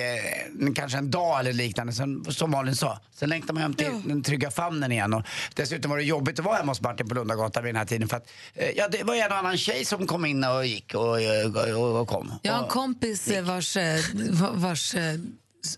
kanske 0.76 0.98
en 0.98 1.10
dag 1.10 1.40
eller 1.40 1.52
liknande, 1.52 1.92
sen, 1.92 2.24
som 2.28 2.50
Malin 2.50 2.76
sa. 2.76 3.00
Sen 3.14 3.28
längtar 3.28 3.54
man 3.54 3.62
hem 3.62 3.74
till 3.74 4.02
den 4.04 4.22
trygga 4.22 4.50
famnen 4.50 4.92
igen. 4.92 5.14
Och 5.14 5.22
dessutom 5.54 5.90
var 5.90 5.98
det 5.98 6.04
jobbigt 6.04 6.38
att 6.38 6.44
vara 6.44 6.56
hemma 6.56 6.70
hos 6.70 6.80
Martin 6.80 7.08
på 7.08 7.14
Lundagatan 7.14 7.64
vid 7.64 7.74
den 7.74 7.78
här 7.78 7.86
tiden. 7.86 8.08
För 8.08 8.16
att, 8.16 8.30
eh, 8.54 8.70
ja, 8.70 8.88
det 8.88 9.02
var 9.02 9.14
en 9.14 9.32
annan 9.32 9.56
tjej 9.56 9.84
som 9.84 10.06
kom 10.06 10.24
in 10.24 10.44
och 10.44 10.66
gick 10.66 10.94
och, 10.94 11.20
eh, 11.20 11.76
och, 11.76 12.00
och 12.00 12.08
kom. 12.08 12.32
Jag 12.42 12.52
har 12.52 12.62
en 12.62 12.68
kompis 12.68 13.28
vars, 13.42 13.76
va- 14.30 14.50
vars 14.54 14.94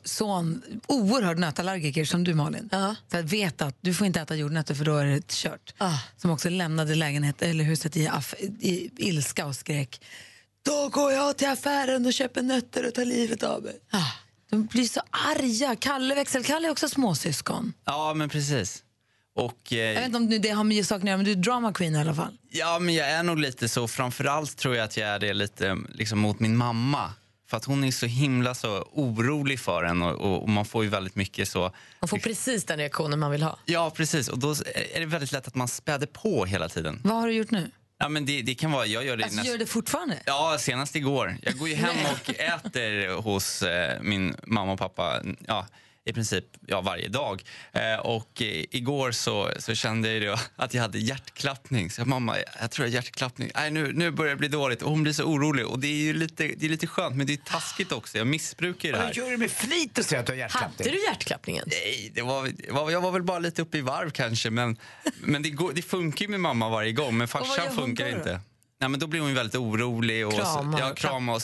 son, 0.04 0.62
oerhörd 0.86 1.38
nötallergiker 1.38 2.04
som 2.04 2.24
du 2.24 2.34
Malin. 2.34 2.68
Ja. 2.72 2.94
Så 3.10 3.16
jag 3.16 3.22
vet 3.22 3.62
att 3.62 3.76
du 3.80 3.94
får 3.94 4.06
inte 4.06 4.20
äta 4.20 4.34
jordnötter 4.36 4.74
för 4.74 4.84
då 4.84 4.96
är 4.96 5.06
det 5.06 5.28
kört. 5.28 5.74
Ah. 5.78 5.98
Som 6.16 6.30
också 6.30 6.48
lämnade 6.50 6.94
lägenhet, 6.94 7.42
eller 7.42 7.64
huset 7.64 7.96
i, 7.96 8.08
aff, 8.08 8.34
i 8.60 8.90
ilska 8.96 9.46
och 9.46 9.56
skrek 9.56 10.00
Då 10.64 10.88
går 10.88 11.12
jag 11.12 11.36
till 11.36 11.48
affären 11.48 12.06
och 12.06 12.12
köper 12.12 12.42
nötter 12.42 12.86
och 12.86 12.94
tar 12.94 13.04
livet 13.04 13.42
av 13.42 13.62
mig. 13.62 13.76
Ah. 13.90 14.12
De 14.50 14.66
blir 14.66 14.84
så 14.84 15.00
arga. 15.10 15.76
Kalle, 15.76 16.14
växelkalle 16.14 16.68
är 16.68 16.70
också 16.72 16.88
småsyskon. 16.88 17.72
Ja, 17.84 18.14
men 18.14 18.28
precis. 18.28 18.82
Och, 19.34 19.72
eh, 19.72 19.78
Jag 19.78 19.94
vet 19.94 20.04
inte 20.06 20.16
om 20.16 20.26
nu 20.26 20.38
det 20.38 20.48
har 20.48 20.64
med 20.64 20.86
saker 20.86 21.02
att 21.02 21.06
göra, 21.08 21.16
men 21.16 21.24
du 21.26 21.32
är 21.32 21.36
drama 21.36 21.72
queen 21.72 21.94
i 21.94 21.98
alla 21.98 22.14
fall. 22.14 22.38
ja, 22.50 22.78
men 22.78 22.94
jag 22.94 23.10
är 23.10 23.22
nog 23.22 23.38
lite 23.38 23.68
så. 23.68 23.88
Framförallt 23.88 24.56
tror 24.56 24.76
jag 24.76 24.84
att 24.84 24.96
jag 24.96 25.08
är 25.08 25.18
det 25.18 25.34
lite 25.34 25.76
liksom, 25.88 26.18
mot 26.18 26.40
min 26.40 26.56
mamma. 26.56 27.12
För 27.52 27.56
att 27.56 27.64
hon 27.64 27.84
är 27.84 27.90
så 27.90 28.06
himla 28.06 28.54
så 28.54 28.88
orolig 28.92 29.60
för 29.60 29.84
en 29.84 30.02
och, 30.02 30.42
och, 30.42 30.48
man 30.48 30.64
får 30.64 30.84
ju 30.84 30.90
väldigt 30.90 31.16
mycket 31.16 31.48
så... 31.48 31.72
Man 32.00 32.08
får 32.08 32.18
precis 32.18 32.64
den 32.64 32.78
reaktionen 32.78 33.18
man 33.18 33.30
vill 33.30 33.42
ha. 33.42 33.58
Ja, 33.64 33.90
precis. 33.90 34.28
Och 34.28 34.38
då 34.38 34.50
är 34.94 35.00
det 35.00 35.06
väldigt 35.06 35.32
lätt 35.32 35.48
att 35.48 35.54
man 35.54 35.68
späder 35.68 36.06
på 36.06 36.44
hela 36.44 36.68
tiden. 36.68 37.00
Vad 37.04 37.16
har 37.16 37.26
du 37.26 37.34
gjort 37.34 37.50
nu? 37.50 37.70
Ja, 37.98 38.08
men 38.08 38.26
det, 38.26 38.42
det 38.42 38.54
kan 38.54 38.72
vara... 38.72 38.86
Jag 38.86 39.04
gör 39.04 39.16
det 39.16 39.24
Alltså, 39.24 39.38
näst- 39.38 39.46
gör 39.46 39.52
du 39.52 39.58
det 39.58 39.66
fortfarande? 39.66 40.18
Ja, 40.26 40.56
senast 40.60 40.96
igår. 40.96 41.36
Jag 41.42 41.58
går 41.58 41.68
ju 41.68 41.74
hem 41.74 41.96
och 42.12 42.30
äter 42.40 43.16
hos 43.22 43.62
eh, 43.62 44.02
min 44.02 44.36
mamma 44.46 44.72
och 44.72 44.78
pappa 44.78 45.22
ja, 45.46 45.66
i 46.04 46.12
princip 46.12 46.44
ja, 46.66 46.80
varje 46.80 47.08
dag. 47.08 47.42
Eh, 47.72 48.00
och 48.00 48.42
eh, 48.42 48.64
igår 48.70 49.12
så, 49.12 49.50
så 49.58 49.74
kände 49.74 50.12
jag 50.12 50.38
att 50.56 50.74
jag 50.74 50.82
hade 50.82 50.98
hjärtklappning. 50.98 51.90
Så 51.90 52.00
jag, 52.00 52.08
mamma, 52.08 52.36
jag 52.60 52.70
tror 52.70 52.86
jag 52.86 52.90
har 52.90 52.94
hjärtklappning. 52.94 53.50
Nej, 53.54 53.70
nu, 53.70 53.92
nu 53.92 54.10
börjar 54.10 54.30
det 54.30 54.38
bli 54.38 54.48
dåligt. 54.48 54.82
Och 54.82 54.90
hon 54.90 55.02
blir 55.02 55.12
så 55.12 55.24
orolig. 55.24 55.66
Och 55.66 55.78
det 55.78 55.86
är 55.86 56.02
ju 56.02 56.12
lite, 56.12 56.46
det 56.56 56.66
är 56.66 56.70
lite 56.70 56.86
skönt, 56.86 57.16
men 57.16 57.26
det 57.26 57.32
är 57.32 57.36
taskigt 57.36 57.92
också. 57.92 58.18
Jag 58.18 58.26
missbrukar 58.26 58.88
ju 58.88 58.92
det 58.92 59.00
här. 59.00 59.12
gör 59.14 59.30
det 59.30 59.36
med 59.36 59.50
flit 59.50 59.98
och 59.98 60.04
säger 60.04 60.20
att 60.20 60.26
du 60.26 60.32
har 60.32 60.38
Hade 60.38 60.52
hjärtklappning. 60.52 60.92
du 60.92 61.04
hjärtklappningen? 61.04 61.64
Nej, 61.66 62.12
det 62.14 62.22
var, 62.22 62.48
det 62.48 62.72
var, 62.72 62.90
jag 62.90 63.00
var 63.00 63.10
väl 63.12 63.22
bara 63.22 63.38
lite 63.38 63.62
uppe 63.62 63.78
i 63.78 63.80
varv 63.80 64.10
kanske. 64.10 64.50
Men, 64.50 64.76
men 65.20 65.42
det, 65.42 65.50
går, 65.50 65.72
det 65.72 65.82
funkar 65.82 66.24
ju 66.24 66.30
med 66.30 66.40
mamma 66.40 66.68
varje 66.68 66.92
gång. 66.92 67.16
Men 67.16 67.28
farsan 67.28 67.76
funkar 67.76 68.10
då? 68.10 68.16
inte. 68.16 68.40
Nej, 68.82 68.88
men 68.88 69.00
då 69.00 69.06
blir 69.06 69.20
hon 69.20 69.34
väldigt 69.34 69.56
orolig. 69.56 70.26
Och 70.26 70.32
Krama 70.32 70.72
så, 70.72 70.78
ja, 70.78 70.90
och 70.90 70.96
krama 70.96 71.32
och 71.32 71.42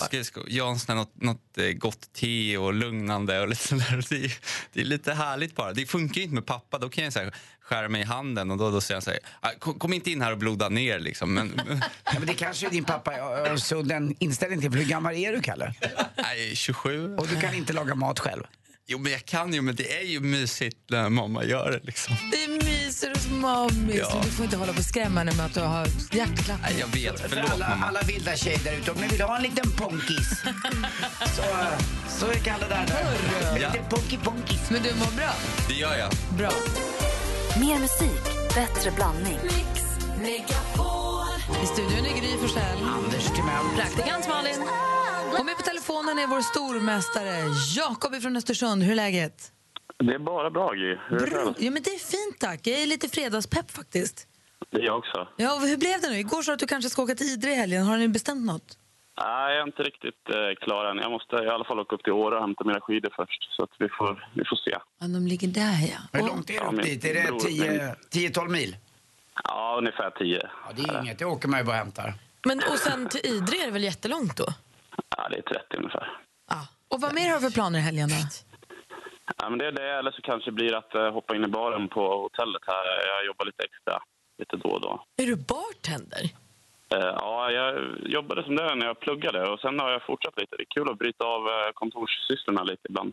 här 0.88 0.94
något, 0.94 1.22
något 1.22 1.58
eh, 1.58 1.64
gott 1.66 2.12
te 2.12 2.56
och 2.58 2.74
lugnande. 2.74 3.40
Och 3.40 3.48
lite 3.48 3.62
sånt 3.68 3.88
där. 3.88 4.04
Det, 4.08 4.24
är, 4.24 4.32
det 4.72 4.80
är 4.80 4.84
lite 4.84 5.14
härligt 5.14 5.56
bara. 5.56 5.72
Det 5.72 5.86
funkar 5.86 6.16
ju 6.18 6.22
inte 6.22 6.34
med 6.34 6.46
pappa. 6.46 6.78
Då 6.78 6.88
kan 6.88 7.04
jag 7.04 7.12
så 7.12 7.18
här, 7.18 7.34
skära 7.60 7.88
mig 7.88 8.00
i 8.00 8.04
handen 8.04 8.50
och 8.50 8.58
då, 8.58 8.70
då 8.70 8.80
säger 8.80 8.96
han 8.96 9.02
så 9.02 9.10
här, 9.10 9.20
"Ah, 9.40 9.50
kom, 9.58 9.78
kom 9.78 9.92
inte 9.92 10.10
in 10.10 10.22
här 10.22 10.32
och 10.32 10.38
bloda 10.38 10.68
ner 10.68 10.98
liksom. 10.98 11.34
Men, 11.34 11.60
Ja, 12.04 12.12
men 12.18 12.26
det 12.26 12.34
kanske 12.34 12.66
är 12.66 12.70
din 12.70 12.84
pappa 12.84 13.10
har 13.10 13.56
så 13.56 13.82
den 13.82 14.16
inställningen 14.18 14.60
till. 14.62 14.70
För 14.70 14.78
hur 14.78 14.90
gammal 14.90 15.14
är 15.14 15.32
du, 15.32 15.40
Kalle? 15.42 15.74
nej, 16.16 16.56
27. 16.56 17.16
Och 17.16 17.26
du 17.28 17.40
kan 17.40 17.54
inte 17.54 17.72
laga 17.72 17.94
mat 17.94 18.18
själv? 18.18 18.42
Jo, 18.90 18.98
men 18.98 19.12
jag 19.12 19.24
kan 19.24 19.52
ju, 19.54 19.62
men 19.62 19.74
det 19.76 19.96
är 20.00 20.04
ju 20.04 20.20
mysigt 20.20 20.76
när 20.90 21.08
mamma 21.08 21.44
gör 21.44 21.70
det 21.70 21.80
liksom. 21.86 22.14
Det 22.32 22.44
är 22.44 22.48
myser 22.64 23.08
hos 23.14 23.28
mammis. 23.30 23.96
Ja. 23.98 24.20
Du 24.24 24.30
får 24.30 24.44
inte 24.44 24.56
hålla 24.56 24.72
på 24.72 24.78
och 24.78 24.84
skrämma 24.84 25.20
henne 25.20 25.32
med 25.36 25.46
att 25.46 25.54
du 25.54 25.60
har 25.60 25.86
hjärtklappning. 26.12 26.78
Jag 26.78 26.86
vet. 26.86 27.20
För 27.20 27.28
Förlåt 27.28 27.50
alla, 27.50 27.68
mamma. 27.68 27.86
alla 27.86 28.02
vilda 28.02 28.36
tjejer 28.36 28.58
där 28.64 28.72
ute, 28.72 28.90
om 28.90 28.96
ni 29.00 29.08
vill 29.08 29.20
ha 29.20 29.36
en 29.36 29.42
liten 29.42 29.70
ponkis 29.72 30.28
så, 31.36 31.42
så 32.08 32.26
är 32.30 32.34
Kalle 32.34 32.64
där. 32.68 32.86
där. 32.86 33.56
En 33.56 33.62
Ja. 33.62 33.68
liten 33.72 33.88
ponky 33.90 34.18
ponkis. 34.24 34.70
Men 34.70 34.82
du 34.82 34.94
mår 34.94 35.16
bra? 35.16 35.30
Det 35.68 35.74
gör 35.74 35.96
jag. 35.98 36.10
Bra. 36.38 36.50
Mer 37.60 37.78
musik, 37.78 38.24
bättre 38.54 38.90
blandning. 38.90 39.38
I 41.62 41.66
studion 41.66 42.06
är 42.06 42.20
Gry 42.20 42.36
Forssell. 42.40 42.78
Anders 42.82 43.24
Timell. 43.26 43.66
Praktikant 43.76 44.28
Malin. 44.28 44.62
Och 45.38 45.46
med 45.46 45.56
på 45.56 45.62
telefonen 45.88 46.18
är 46.18 46.26
vår 46.26 46.40
stormästare 46.40 47.44
Jakob 47.76 48.22
från 48.22 48.36
Östersund. 48.36 48.82
Hur 48.82 48.92
är 48.92 48.96
läget? 48.96 49.52
Det 49.98 50.14
är 50.14 50.18
bara 50.18 50.50
bra, 50.50 50.72
Gry. 50.72 50.96
Bra. 51.10 51.54
Ja, 51.58 51.70
men 51.70 51.82
det 51.82 51.90
är 51.90 51.98
fint 51.98 52.38
tack. 52.40 52.66
Jag 52.66 52.80
är 52.82 52.86
lite 52.86 53.08
fredagspepp 53.08 53.70
faktiskt. 53.70 54.26
Det 54.70 54.78
är 54.78 54.84
jag 54.84 54.98
också. 54.98 55.28
Ja, 55.36 55.56
hur 55.58 55.76
blev 55.76 56.00
det 56.00 56.10
nu? 56.10 56.18
Igår 56.18 56.42
sa 56.42 56.50
du 56.50 56.54
att 56.54 56.60
du 56.60 56.66
kanske 56.66 56.90
ska 56.90 57.02
åka 57.02 57.14
till 57.14 57.26
Idre 57.26 57.50
i 57.50 57.54
helgen. 57.54 57.82
Har 57.86 57.96
ni 57.98 58.08
bestämt 58.08 58.46
något? 58.46 58.78
Nej, 59.20 59.54
jag 59.54 59.62
är 59.62 59.66
inte 59.66 59.82
riktigt 59.82 60.22
eh, 60.30 60.64
klar 60.64 60.84
än. 60.84 60.96
Jag 60.98 61.10
måste 61.10 61.36
i 61.36 61.48
alla 61.48 61.64
fall 61.64 61.78
åka 61.80 61.94
upp 61.94 62.02
till 62.04 62.12
Åre 62.12 62.34
och 62.36 62.40
hämta 62.40 62.64
mina 62.64 62.80
skidor 62.80 63.12
först. 63.16 63.42
Så 63.56 63.62
att 63.62 63.70
vi 63.78 63.88
får, 63.88 64.28
vi 64.34 64.44
får 64.44 64.56
se. 64.56 64.70
Ja, 65.00 65.06
de 65.06 65.26
ligger 65.26 65.48
där 65.48 65.78
ja. 65.92 66.00
Hur 66.12 66.26
långt 66.28 66.50
är 66.50 66.60
det 66.60 66.76
upp 66.76 66.82
dit? 66.82 67.04
Är 67.04 67.14
det 67.14 67.20
bror- 67.20 67.96
10 68.10 68.28
10-12 68.30 68.48
mil? 68.48 68.76
Ja, 69.44 69.74
ungefär 69.78 70.10
tio. 70.10 70.42
Ja, 70.66 70.72
det 70.76 70.82
är 70.82 71.02
inget. 71.02 71.18
Det 71.18 71.24
åker 71.24 71.48
man 71.48 71.60
ju 71.60 71.64
bara 71.64 71.72
och 71.72 71.78
hämtar. 71.78 72.14
Men, 72.46 72.58
och 72.58 72.78
sen 72.78 73.08
till 73.08 73.26
Idre 73.26 73.56
är 73.56 73.66
det 73.66 73.72
väl 73.72 73.84
jättelångt 73.84 74.36
då? 74.36 74.46
Ja, 75.16 75.28
det 75.30 75.36
är 75.38 75.42
30 75.42 75.76
ungefär. 75.76 76.12
Ja. 76.50 76.68
Och 76.88 77.00
vad 77.00 77.14
mer 77.14 77.28
har 77.28 77.34
du 77.34 77.40
för 77.40 77.50
planer 77.50 77.78
i 77.78 77.82
helgen 77.82 78.08
då? 78.08 78.14
Ja, 79.38 79.50
men 79.50 79.58
det 79.58 79.66
är 79.66 79.72
det, 79.72 79.98
eller 79.98 80.10
så 80.10 80.22
kanske 80.22 80.50
det 80.50 80.54
blir 80.54 80.74
att 80.74 80.94
eh, 80.94 81.12
hoppa 81.12 81.36
in 81.36 81.44
i 81.44 81.48
baren 81.48 81.88
på 81.88 82.00
hotellet 82.22 82.62
här. 82.66 82.84
Jag 83.06 83.26
jobbar 83.26 83.44
lite 83.46 83.62
extra, 83.64 84.02
lite 84.38 84.56
då 84.56 84.68
och 84.68 84.80
då. 84.80 85.04
Är 85.16 85.26
du 85.26 85.36
bartender? 85.36 86.24
Eh, 86.94 86.98
ja, 86.98 87.50
jag 87.50 87.88
jobbade 88.06 88.42
som 88.44 88.56
det 88.56 88.74
när 88.74 88.86
jag 88.86 89.00
pluggade 89.00 89.48
och 89.50 89.60
sen 89.60 89.80
har 89.80 89.90
jag 89.90 90.02
fortsatt 90.06 90.40
lite. 90.40 90.56
Det 90.56 90.62
är 90.62 90.74
kul 90.76 90.90
att 90.90 90.98
bryta 90.98 91.24
av 91.24 91.42
eh, 91.48 91.72
kontorssysslorna 91.74 92.62
lite 92.62 92.82
ibland. 92.88 93.12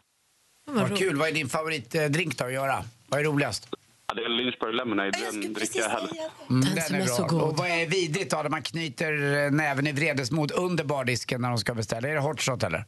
Vad 0.65 0.97
kul. 0.97 1.15
Vad 1.15 1.27
är 1.27 1.33
din 1.33 1.49
favoritdrink 1.49 2.37
då 2.37 2.45
att 2.45 2.53
göra? 2.53 2.75
Vad 3.07 3.19
är 3.19 3.23
roligast? 3.23 3.75
Ja, 4.07 4.13
det 4.15 4.23
är 4.23 4.29
Lynchburg 4.29 4.75
Lemonade. 4.75 5.11
Den 5.31 5.53
dricker 5.53 5.79
jag 5.79 5.89
helst. 5.89 6.13
Mm, 6.49 6.61
Den 6.75 6.81
som 6.81 6.95
är 6.95 7.01
så 7.01 7.23
god. 7.27 7.41
Och 7.41 7.57
vad 7.57 7.67
är 7.67 7.85
vidrigt 7.89 8.31
då, 8.31 8.37
när 8.41 8.49
man 8.49 8.61
knyter 8.61 9.11
eh, 9.45 9.51
näven 9.51 9.87
i 9.87 9.91
vredesmod 9.91 10.51
under 10.51 10.83
bardisken 10.83 11.41
när 11.41 11.49
de 11.49 11.57
ska 11.57 11.73
beställa? 11.73 12.07
Är 12.07 12.13
det 12.13 12.19
hot 12.19 12.41
shot 12.41 12.63
eller? 12.63 12.83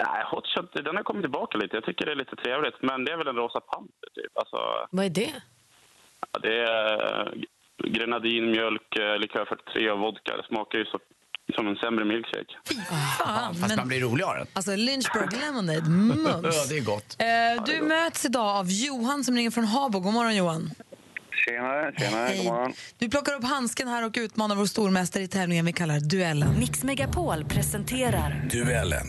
Nej, 0.00 0.22
hot 0.30 0.46
shot, 0.46 0.72
den 0.84 0.96
har 0.96 1.02
kommit 1.02 1.22
tillbaka 1.22 1.58
lite. 1.58 1.76
Jag 1.76 1.84
tycker 1.84 2.06
det 2.06 2.12
är 2.12 2.16
lite 2.16 2.36
trevligt. 2.36 2.74
Men 2.82 3.04
det 3.04 3.12
är 3.12 3.16
väl 3.16 3.28
en 3.28 3.36
rosa 3.36 3.60
panter, 3.60 4.08
typ. 4.14 4.38
Alltså, 4.38 4.56
Vad 4.90 5.04
är 5.04 5.10
det? 5.10 5.32
ja, 6.32 6.38
det 6.42 6.56
är 6.58 7.26
eh, 7.26 7.32
grenadin, 7.90 8.50
mjölk, 8.50 8.96
eh, 8.98 9.18
likör 9.18 9.44
43 9.44 9.90
och 9.90 9.98
vodka. 9.98 10.36
Det 10.36 10.46
smakar 10.48 10.78
ju 10.78 10.84
så, 10.84 10.98
som 11.54 11.66
en 11.68 11.76
sämre 11.76 12.04
milkshake. 12.04 12.52
Fan, 13.18 13.54
Fast 13.54 13.68
men, 13.68 13.76
man 13.76 13.88
blir 13.88 14.00
rolig 14.00 14.24
av 14.24 14.34
den. 14.34 14.46
alltså 14.52 14.76
Lynchburg 14.76 15.32
Lemonade, 15.40 15.80
mums. 15.90 16.28
Ja, 16.56 16.64
det 16.68 16.76
är 16.78 16.80
gott. 16.84 17.16
Eh, 17.18 17.64
du 17.66 17.82
möts 17.82 18.24
idag 18.24 18.56
av 18.56 18.70
Johan 18.70 19.24
som 19.24 19.36
ringer 19.36 19.50
från 19.50 19.64
Habo. 19.64 20.00
God 20.00 20.12
morgon 20.14 20.36
Johan. 20.36 20.70
Tjenare, 21.46 21.92
tjenare. 21.98 22.26
Hej. 22.26 22.74
Du 22.98 23.08
plockar 23.08 23.32
upp 23.34 23.44
handsken 23.44 23.88
här 23.88 24.04
och 24.04 24.14
utmanar 24.16 24.56
vår 24.56 24.66
stormästare 24.66 25.22
i 25.22 25.28
tävlingen 25.28 25.64
vi 25.64 25.72
kallar 25.72 26.00
Duellen. 26.00 26.58
Mix 26.58 26.82
Megapol 26.84 27.44
presenterar 27.44 28.48
Duellen. 28.52 29.06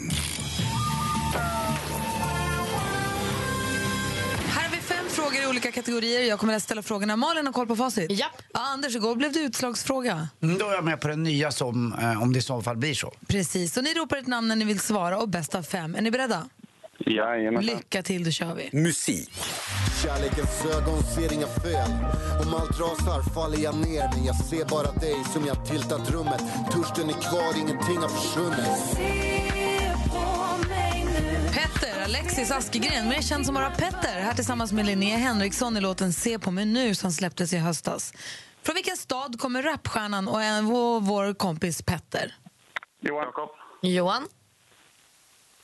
Frågor 5.17 5.43
i 5.43 5.47
olika 5.47 5.71
kategorier. 5.71 6.21
Jag 6.21 6.39
kommer 6.39 6.55
att 6.55 6.63
ställa 6.63 6.81
frågorna. 6.83 7.15
Malin 7.15 7.45
har 7.45 7.53
koll 7.53 7.67
på 7.67 7.75
facit. 7.75 8.11
Japp. 8.11 8.31
Ja, 8.53 8.59
Anders, 8.59 8.95
igår 8.95 9.15
blev 9.15 9.31
det 9.33 9.39
utslagsfråga. 9.39 10.27
Mm, 10.43 10.57
Då 10.57 10.69
är 10.69 10.73
jag 10.73 10.83
med 10.83 11.01
på 11.01 11.07
den 11.07 11.23
nya 11.23 11.51
som, 11.51 11.93
eh, 11.93 12.21
om 12.21 12.33
det 12.33 12.39
i 12.39 12.41
så 12.41 12.61
fall 12.61 12.77
blir 12.77 12.93
så. 12.93 13.13
Precis. 13.27 13.73
Så 13.73 13.81
ni 13.81 13.93
ropar 13.93 14.17
ett 14.17 14.27
namn 14.27 14.47
när 14.47 14.55
ni 14.55 14.65
vill 14.65 14.79
svara 14.79 15.17
och 15.17 15.29
bäst 15.29 15.55
av 15.55 15.63
fem. 15.63 15.95
Är 15.95 16.01
ni 16.01 16.11
beredda? 16.11 16.49
Jajamensan. 16.99 17.65
Lycka 17.75 18.03
till, 18.03 18.23
då 18.23 18.31
kör 18.31 18.55
vi. 18.55 18.79
Musik. 18.79 19.29
Kärlekens 20.03 20.65
ögon 20.75 21.03
ser 21.03 21.33
inga 21.33 21.47
fel 21.47 21.91
Om 22.45 22.53
allt 22.53 22.79
rasar 22.79 23.33
faller 23.33 23.57
jag 23.57 23.75
ner 23.75 24.09
Men 24.15 24.25
jag 24.25 24.35
ser 24.35 24.65
bara 24.65 24.91
dig 24.91 25.15
som 25.33 25.45
jag 25.45 25.65
tiltat 25.67 26.11
rummet 26.11 26.41
Törsten 26.71 27.09
är 27.09 27.13
kvar, 27.13 27.57
ingenting 27.57 27.97
har 27.97 28.09
försvunnit 28.09 28.97
Petter, 31.53 32.03
Alexis 32.03 32.51
Askegren, 32.51 33.09
mer 33.09 33.21
känd 33.21 33.45
som 33.45 33.55
bara 33.55 33.69
Petter, 33.69 34.19
här 34.19 34.33
tillsammans 34.33 34.71
med 34.73 34.85
Linnea 34.85 35.17
Henriksson 35.17 35.77
i 35.77 35.81
låten 35.81 36.13
Se 36.13 36.39
på 36.39 36.51
mig 36.51 36.65
nu 36.65 36.95
som 36.95 37.11
släpptes 37.11 37.53
i 37.53 37.57
höstas. 37.57 38.13
Från 38.63 38.75
vilken 38.75 38.97
stad 38.97 39.39
kommer 39.39 39.63
rapstjärnan 39.63 40.27
och 40.27 40.41
en, 40.43 40.65
vår, 40.65 40.99
vår 40.99 41.33
kompis 41.33 41.81
Petter? 41.81 42.35
Johan. 43.01 43.23
Jakob. 43.25 43.49
Johan? 43.81 44.27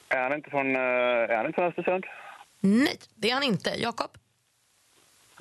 Är 0.10 0.24
han 0.24 0.34
inte 0.34 0.50
från, 0.50 0.76
eh, 0.76 0.82
är 0.82 1.38
han 1.38 1.46
inte 1.46 1.56
från 1.56 1.67
Östersund? 1.69 2.04
Nej, 2.60 2.98
det 3.15 3.30
är 3.30 3.34
han 3.34 3.43
inte. 3.43 3.69
Jakob? 3.69 4.12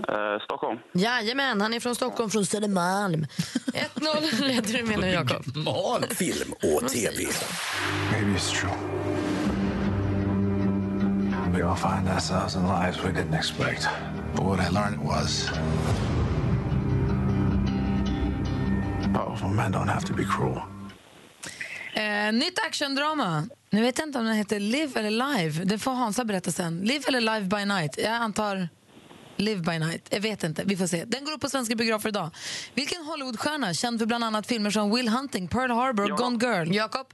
Eh, 0.08 0.44
Stockholm. 0.44 0.78
Jajamän, 0.92 1.60
han 1.60 1.74
är 1.74 1.80
från 1.80 1.94
Stockholm, 1.94 2.30
från 2.30 2.46
Södermalm. 2.46 3.26
1-0 3.94 4.44
leder 4.44 4.72
du 4.72 4.82
med 4.82 4.98
nu, 5.00 5.06
Jakob. 5.10 5.44
Film 6.16 6.52
och 6.52 6.88
TV. 6.88 7.26
Maybe 8.12 8.38
it's 8.38 8.60
true. 8.60 9.31
We 11.52 11.62
all 11.62 11.76
find 11.76 12.08
ourselves 12.08 12.56
in 12.56 12.62
lives 12.62 13.04
we 13.04 13.10
didn't 13.10 13.34
expect. 13.34 13.88
But 14.34 14.44
what 14.44 14.60
I 14.60 14.68
learned 14.70 14.98
was 15.04 15.50
powerful 19.14 19.48
men 19.48 19.72
don't 19.72 19.88
have 19.88 20.04
to 20.06 20.12
be 20.14 20.24
cruel. 20.24 20.62
Eh, 21.94 22.32
nytt 22.32 22.58
actiondrama. 22.66 23.48
Nu 23.70 23.82
vet 23.82 23.98
jag 23.98 24.08
inte 24.08 24.18
om 24.18 24.24
den 24.24 24.34
heter 24.34 24.60
Live 24.60 25.00
eller 25.00 25.10
Live. 25.36 25.64
Det 25.64 25.78
får 25.78 25.90
Hansa 25.92 26.24
berätta 26.24 26.50
sen. 26.50 26.80
Live 26.80 27.04
eller 27.08 27.20
Live 27.20 27.40
by 27.40 27.64
Night? 27.64 27.98
Jag 27.98 28.12
antar 28.12 28.68
Live 29.36 29.60
by 29.60 29.78
Night. 29.78 30.08
Jag 30.10 30.20
vet 30.20 30.44
inte. 30.44 30.62
Vi 30.64 30.76
får 30.76 30.86
se. 30.86 31.04
Den 31.04 31.24
går 31.24 31.32
upp 31.32 31.40
på 31.40 31.48
svenska 31.48 31.74
biografer 31.74 32.08
idag. 32.08 32.30
Vilken 32.74 33.04
Hollywoodstjärna, 33.04 33.74
känd 33.74 33.98
för 33.98 34.06
bland 34.06 34.24
annat 34.24 34.46
filmer 34.46 34.70
som 34.70 34.94
Will 34.94 35.08
Hunting, 35.08 35.48
Pearl 35.48 35.70
Harbor 35.70 36.04
och 36.04 36.10
Ja. 36.10 36.16
Gone 36.16 36.38
Girl? 36.46 36.74
Jakob? 36.74 37.06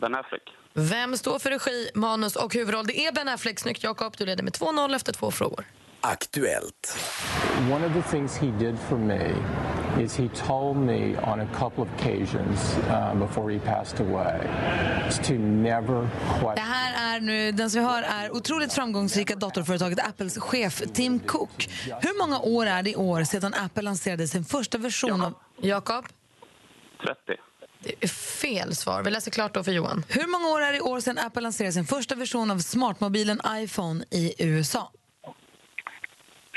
Ben 0.00 0.14
Affleck. 0.14 0.42
Vem 0.78 1.16
står 1.16 1.38
för 1.38 1.50
regi, 1.50 1.90
manus 1.94 2.36
och 2.36 2.54
huvudroll? 2.54 2.86
Det 2.86 3.06
är 3.06 3.12
Ben 3.12 3.28
Affleck. 3.28 3.60
Snyggt, 3.60 3.82
Jakob. 3.82 4.14
Du 4.18 4.26
leder 4.26 4.42
med 4.42 4.52
2-0 4.52 4.96
efter 4.96 5.12
två 5.12 5.30
frågor. 5.30 5.64
Aktuellt. 6.00 6.98
One 7.72 7.86
of 7.86 7.92
the 7.92 8.10
things 8.10 8.36
he 8.36 8.46
did 8.46 8.78
for 8.88 8.98
me 8.98 9.34
is 10.04 10.16
he 10.16 10.28
told 10.46 10.76
me 10.76 11.16
on 11.16 11.40
a 11.40 11.46
couple 11.58 11.82
of 11.84 11.88
occasions 11.98 12.76
uh, 12.90 13.14
before 13.14 13.52
he 13.54 13.58
passed 13.60 14.00
away 14.00 14.40
to 15.24 15.32
never 15.32 16.02
Det 16.02 16.10
question. 16.40 16.58
här 16.58 17.16
är 17.16 17.20
nu, 17.20 17.52
den 17.52 17.70
som 17.70 17.80
vi 17.80 17.86
hör 17.86 18.02
är 18.02 18.36
otroligt 18.36 18.72
framgångsrika 18.72 19.36
datorföretaget 19.36 19.98
Apples 20.08 20.38
chef 20.38 20.82
Tim 20.94 21.18
Cook. 21.20 21.68
Hur 22.00 22.18
många 22.18 22.40
år 22.40 22.66
är 22.66 22.82
det 22.82 22.90
i 22.90 22.96
år 22.96 23.24
sedan 23.24 23.54
Apple 23.54 23.82
lanserade 23.82 24.28
sin 24.28 24.44
första 24.44 24.78
version 24.78 25.20
av... 25.22 25.34
Jakob? 25.60 26.04
30. 27.02 27.16
Fel 28.08 28.76
svar. 28.76 29.02
Vi 29.02 29.10
läser 29.10 29.30
klart 29.30 29.54
då 29.54 29.64
för 29.64 29.72
Johan. 29.72 30.04
Hur 30.08 30.26
många 30.26 30.48
år 30.48 30.60
är 30.62 30.72
det 30.72 30.78
i 30.78 30.80
år 30.80 31.00
sedan 31.00 31.18
Apple 31.18 31.42
lanserade 31.42 31.72
sin 31.72 31.86
första 31.86 32.14
version 32.14 32.50
av 32.50 32.58
smartmobilen 32.58 33.40
iPhone 33.56 34.04
i 34.10 34.34
USA? 34.38 34.92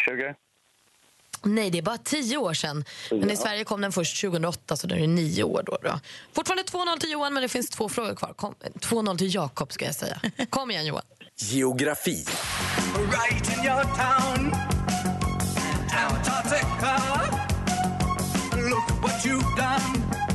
20. 0.05 0.35
Nej, 1.43 1.69
det 1.69 1.77
är 1.77 1.81
bara 1.81 1.97
tio 1.97 2.37
år 2.37 2.53
sedan. 2.53 2.85
Men 3.11 3.31
i 3.31 3.37
Sverige 3.37 3.63
kom 3.63 3.81
den 3.81 3.91
först 3.91 4.21
2008, 4.21 4.77
så 4.77 4.87
det 4.87 4.95
är 4.95 5.07
nio 5.07 5.43
år. 5.43 5.63
Då, 5.65 5.77
då. 5.83 5.99
Fortfarande 6.33 6.63
2-0 6.63 6.99
till 6.99 7.11
Johan, 7.11 7.33
men 7.33 7.43
det 7.43 7.49
finns 7.49 7.69
två 7.69 7.89
frågor 7.89 8.15
kvar. 8.15 8.33
Kom, 8.33 8.55
2-0 8.79 9.17
till 9.17 9.35
Jakob, 9.35 9.71
ska 9.71 9.85
jag 9.85 9.95
säga. 9.95 10.21
Kom 10.49 10.71
igen, 10.71 10.85
Johan. 10.85 11.03
Geografi. 11.37 12.25
Right 12.95 13.57
in 13.57 13.65
your 13.65 13.83
town, 13.83 14.53
Antarctica. 15.91 17.01
Look 18.69 19.03
what 19.03 19.25
you've 19.25 19.55
done. 19.57 20.28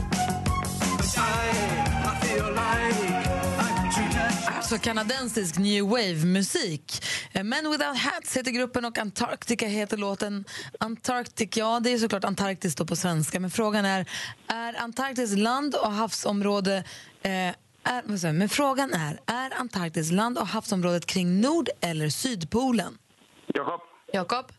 Alltså 4.56 4.78
kanadensisk 4.78 5.58
new 5.58 5.88
wave-musik. 5.88 7.04
Eh, 7.32 7.44
Men 7.44 7.70
Without 7.70 7.98
Hats 7.98 8.36
heter 8.36 8.50
gruppen 8.50 8.84
och 8.84 8.98
Antarctica 8.98 9.66
heter 9.66 9.96
låten. 9.96 10.44
Antarctic, 10.80 11.56
ja 11.56 11.80
det 11.80 11.92
är 11.92 11.98
såklart 11.98 12.24
Antarktis 12.24 12.76
på 12.76 12.96
svenska, 12.96 13.40
men 13.40 13.50
frågan 13.50 13.84
är, 13.84 14.06
är 14.48 14.74
Antarktis 14.74 15.36
land 15.36 15.74
och 15.74 15.92
havsområde 15.92 16.84
eh, 17.22 17.54
är, 17.84 18.32
men 18.32 18.48
frågan 18.48 18.92
är, 18.92 19.20
är 19.26 19.60
Antarktis 19.60 20.12
land 20.12 20.38
och 20.38 20.46
havsområdet 20.46 21.06
kring 21.06 21.40
Nord 21.40 21.68
eller 21.80 22.08
Sydpolen? 22.08 22.98
Jakob. 23.46 23.80
Jakob? 24.12 24.52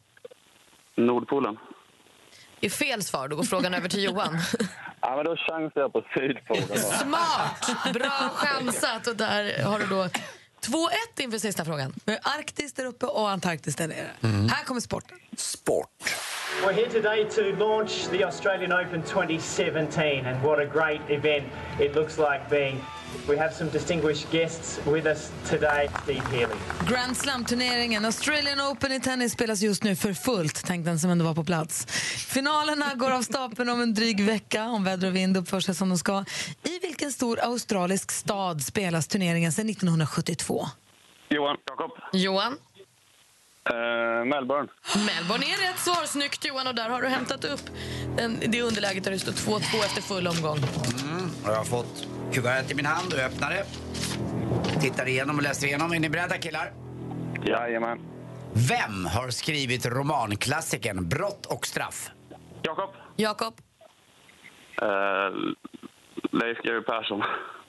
Nordpolen. 0.98 1.58
Det 2.60 2.66
är 2.66 2.72
fel 2.72 3.04
svar. 3.04 3.28
Då 3.28 3.36
går 3.36 3.44
frågan 3.44 3.74
över 3.74 3.90
till 3.90 4.04
Johan. 4.04 4.38
Ja, 5.08 5.16
men 5.16 5.26
då 5.26 5.36
chansar 5.38 5.82
jag 5.82 5.94
på 5.94 6.04
Sydpolen. 6.14 6.78
Smart! 6.78 7.94
Bra 7.94 8.30
chansat. 8.34 9.08
Och 9.08 9.16
där 9.16 9.64
har 9.64 9.80
du 9.80 9.86
då 9.86 10.04
2-1 10.04 10.10
inför 11.18 11.38
sista 11.38 11.66
frågan. 11.66 11.94
Arktis 12.22 12.74
där 12.74 12.86
uppe 12.86 13.06
och 13.06 13.30
Antarktis 13.30 13.76
där 13.76 13.88
nere. 13.88 14.10
Här 14.50 14.64
kommer 14.64 14.82
sporten. 14.82 15.18
Sport. 15.38 16.16
We're 16.64 16.74
here 16.74 16.90
today 16.90 17.26
to 17.26 17.56
launch 17.58 18.08
the 18.08 18.24
Australian 18.24 18.72
Open 18.72 19.02
2017, 19.02 20.26
and 20.26 20.44
what 20.44 20.60
a 20.60 20.66
great 20.66 21.02
event 21.10 21.44
it 21.80 21.96
looks 21.96 22.18
like 22.18 22.50
being. 22.50 22.82
We 23.30 23.38
have 23.38 23.54
some 23.54 23.70
distinguished 23.70 24.32
guests 24.32 24.80
with 24.86 25.06
us 25.06 25.32
today. 25.50 25.90
Steve 26.04 26.24
Healy. 26.32 26.56
Grand 26.88 27.18
Slam-turneringen 27.18 28.06
Australian 28.06 28.60
Open 28.60 28.92
i 28.92 29.00
tennis 29.00 29.34
spelas 29.34 29.62
just 29.62 29.84
nu 29.84 29.96
för 29.96 30.14
fullt, 30.14 30.66
tänkte 30.66 30.90
den 30.90 31.00
som 31.00 31.10
ändå 31.10 31.26
var 31.26 31.36
på 31.36 31.44
plats. 31.44 31.86
Finalerna 32.34 32.96
går 32.96 33.12
av 33.12 33.22
stapeln 33.22 33.70
om 33.70 33.82
en 33.82 33.94
dryg 33.94 34.24
vecka, 34.24 34.66
om 34.66 34.84
väder 34.84 35.08
och 35.08 35.16
vind 35.16 35.38
uppför 35.38 35.60
sig 35.60 35.76
som 35.76 35.90
de 35.90 35.98
ska. 35.98 36.26
I 36.64 36.80
vilken 36.82 37.12
stor 37.12 37.40
australisk 37.44 38.12
stad 38.12 38.62
spelas 38.62 39.08
turneringen 39.08 39.52
sedan 39.52 39.70
1972? 39.70 40.66
Johan. 41.30 41.58
Jakob. 41.68 41.92
Johan? 42.14 42.58
Eh, 43.70 44.26
Melbourne. 44.26 44.68
Melbourne 44.96 45.46
är 45.46 45.68
rätt 45.72 45.80
svar. 45.80 46.06
Snyggt, 46.06 46.46
Johan. 46.46 46.68
Och 46.68 46.76
där 46.76 46.90
har 46.90 47.02
du 47.02 47.08
hämtat 47.08 47.46
upp 47.46 47.62
den, 48.18 48.40
det 48.48 48.62
underläget 48.62 49.04
där 49.04 49.12
det 49.12 49.20
står 49.20 49.32
2-2 49.32 49.60
efter 49.86 50.02
full 50.02 50.28
omgång. 50.28 50.58
Mm, 50.58 51.30
jag 51.46 51.56
har 51.56 51.64
fått 51.66 52.08
kuvertet 52.34 52.72
i 52.72 52.76
min 52.76 52.86
hand 52.86 53.14
och 53.14 53.20
jag 53.20 53.26
öppnar 53.26 53.50
det. 53.50 53.66
Tittar 54.82 55.08
igenom 55.08 55.36
och 55.38 55.44
läser 55.44 55.68
igenom. 55.68 55.92
Är 55.94 56.00
ni 56.00 56.10
beredda 56.10 56.38
killar? 56.38 56.74
Jajamän. 57.46 58.00
Vem 58.70 59.06
har 59.06 59.30
skrivit 59.30 59.86
romanklassikern 59.86 61.10
Brott 61.10 61.46
och 61.46 61.68
straff? 61.68 62.10
Jakob. 62.62 62.90
Jakob? 63.16 63.54
Eh, 64.82 64.88
Leif 66.32 66.58
GW 66.64 66.82
Persson. 66.82 67.24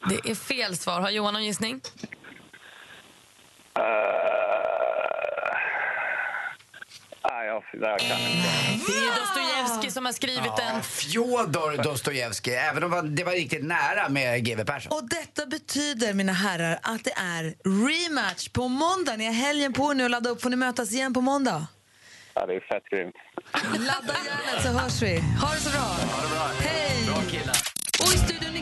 Det 0.09 0.31
är 0.31 0.35
fel 0.35 0.77
svar. 0.77 1.01
Har 1.01 1.11
Johan 1.11 1.35
någon 1.35 1.45
gissning? 1.45 1.81
Eh, 3.79 3.83
nej, 7.31 7.47
jag 7.47 7.63
det 7.73 7.89
jag 7.91 7.99
kan 8.01 8.21
inte. 8.21 8.49
Det 8.87 8.93
är 8.93 9.21
Dostojevskij 9.21 9.91
som 9.91 10.05
har 10.05 10.13
skrivit 10.13 10.57
den. 10.57 10.83
Fjodor 10.83 11.83
Dostojevskij, 11.83 12.55
även 12.55 12.85
om 12.85 13.15
det 13.15 13.25
var 13.25 13.33
riktigt 13.33 13.65
nära 13.65 14.09
med 14.09 14.45
GW 14.45 14.65
Persson. 14.65 14.93
Och 14.93 15.09
detta 15.09 15.47
betyder, 15.47 16.15
mina 16.15 16.33
herrar, 16.33 16.79
att 16.83 17.05
det 17.05 17.13
är 17.17 17.55
rematch 17.87 18.49
på 18.49 18.69
måndag. 18.69 19.17
Ni 19.17 19.27
har 19.27 19.33
helgen 19.33 19.73
på 19.73 19.91
er 19.91 19.95
nu 19.95 20.05
att 20.05 20.11
ladda 20.11 20.31
upp. 20.31 20.43
Får 20.43 20.51
ni 20.51 20.57
mötas 20.57 20.93
igen 20.93 21.15
på 21.15 21.21
måndag? 21.21 21.67
Ja, 22.35 22.47
det 22.47 22.55
är 22.55 22.61
fett 22.61 22.85
grymt. 22.91 23.15
Ladda 23.79 24.15
hjärnet 24.25 24.63
så 24.63 24.69
hörs 24.69 25.03
vi. 25.03 25.21
Ha 25.21 25.55
det 25.55 25.61
så 25.61 25.71
bra. 25.71 25.87
Hej! 26.61 27.07
Bra 27.07 27.23
killar. 27.31 27.66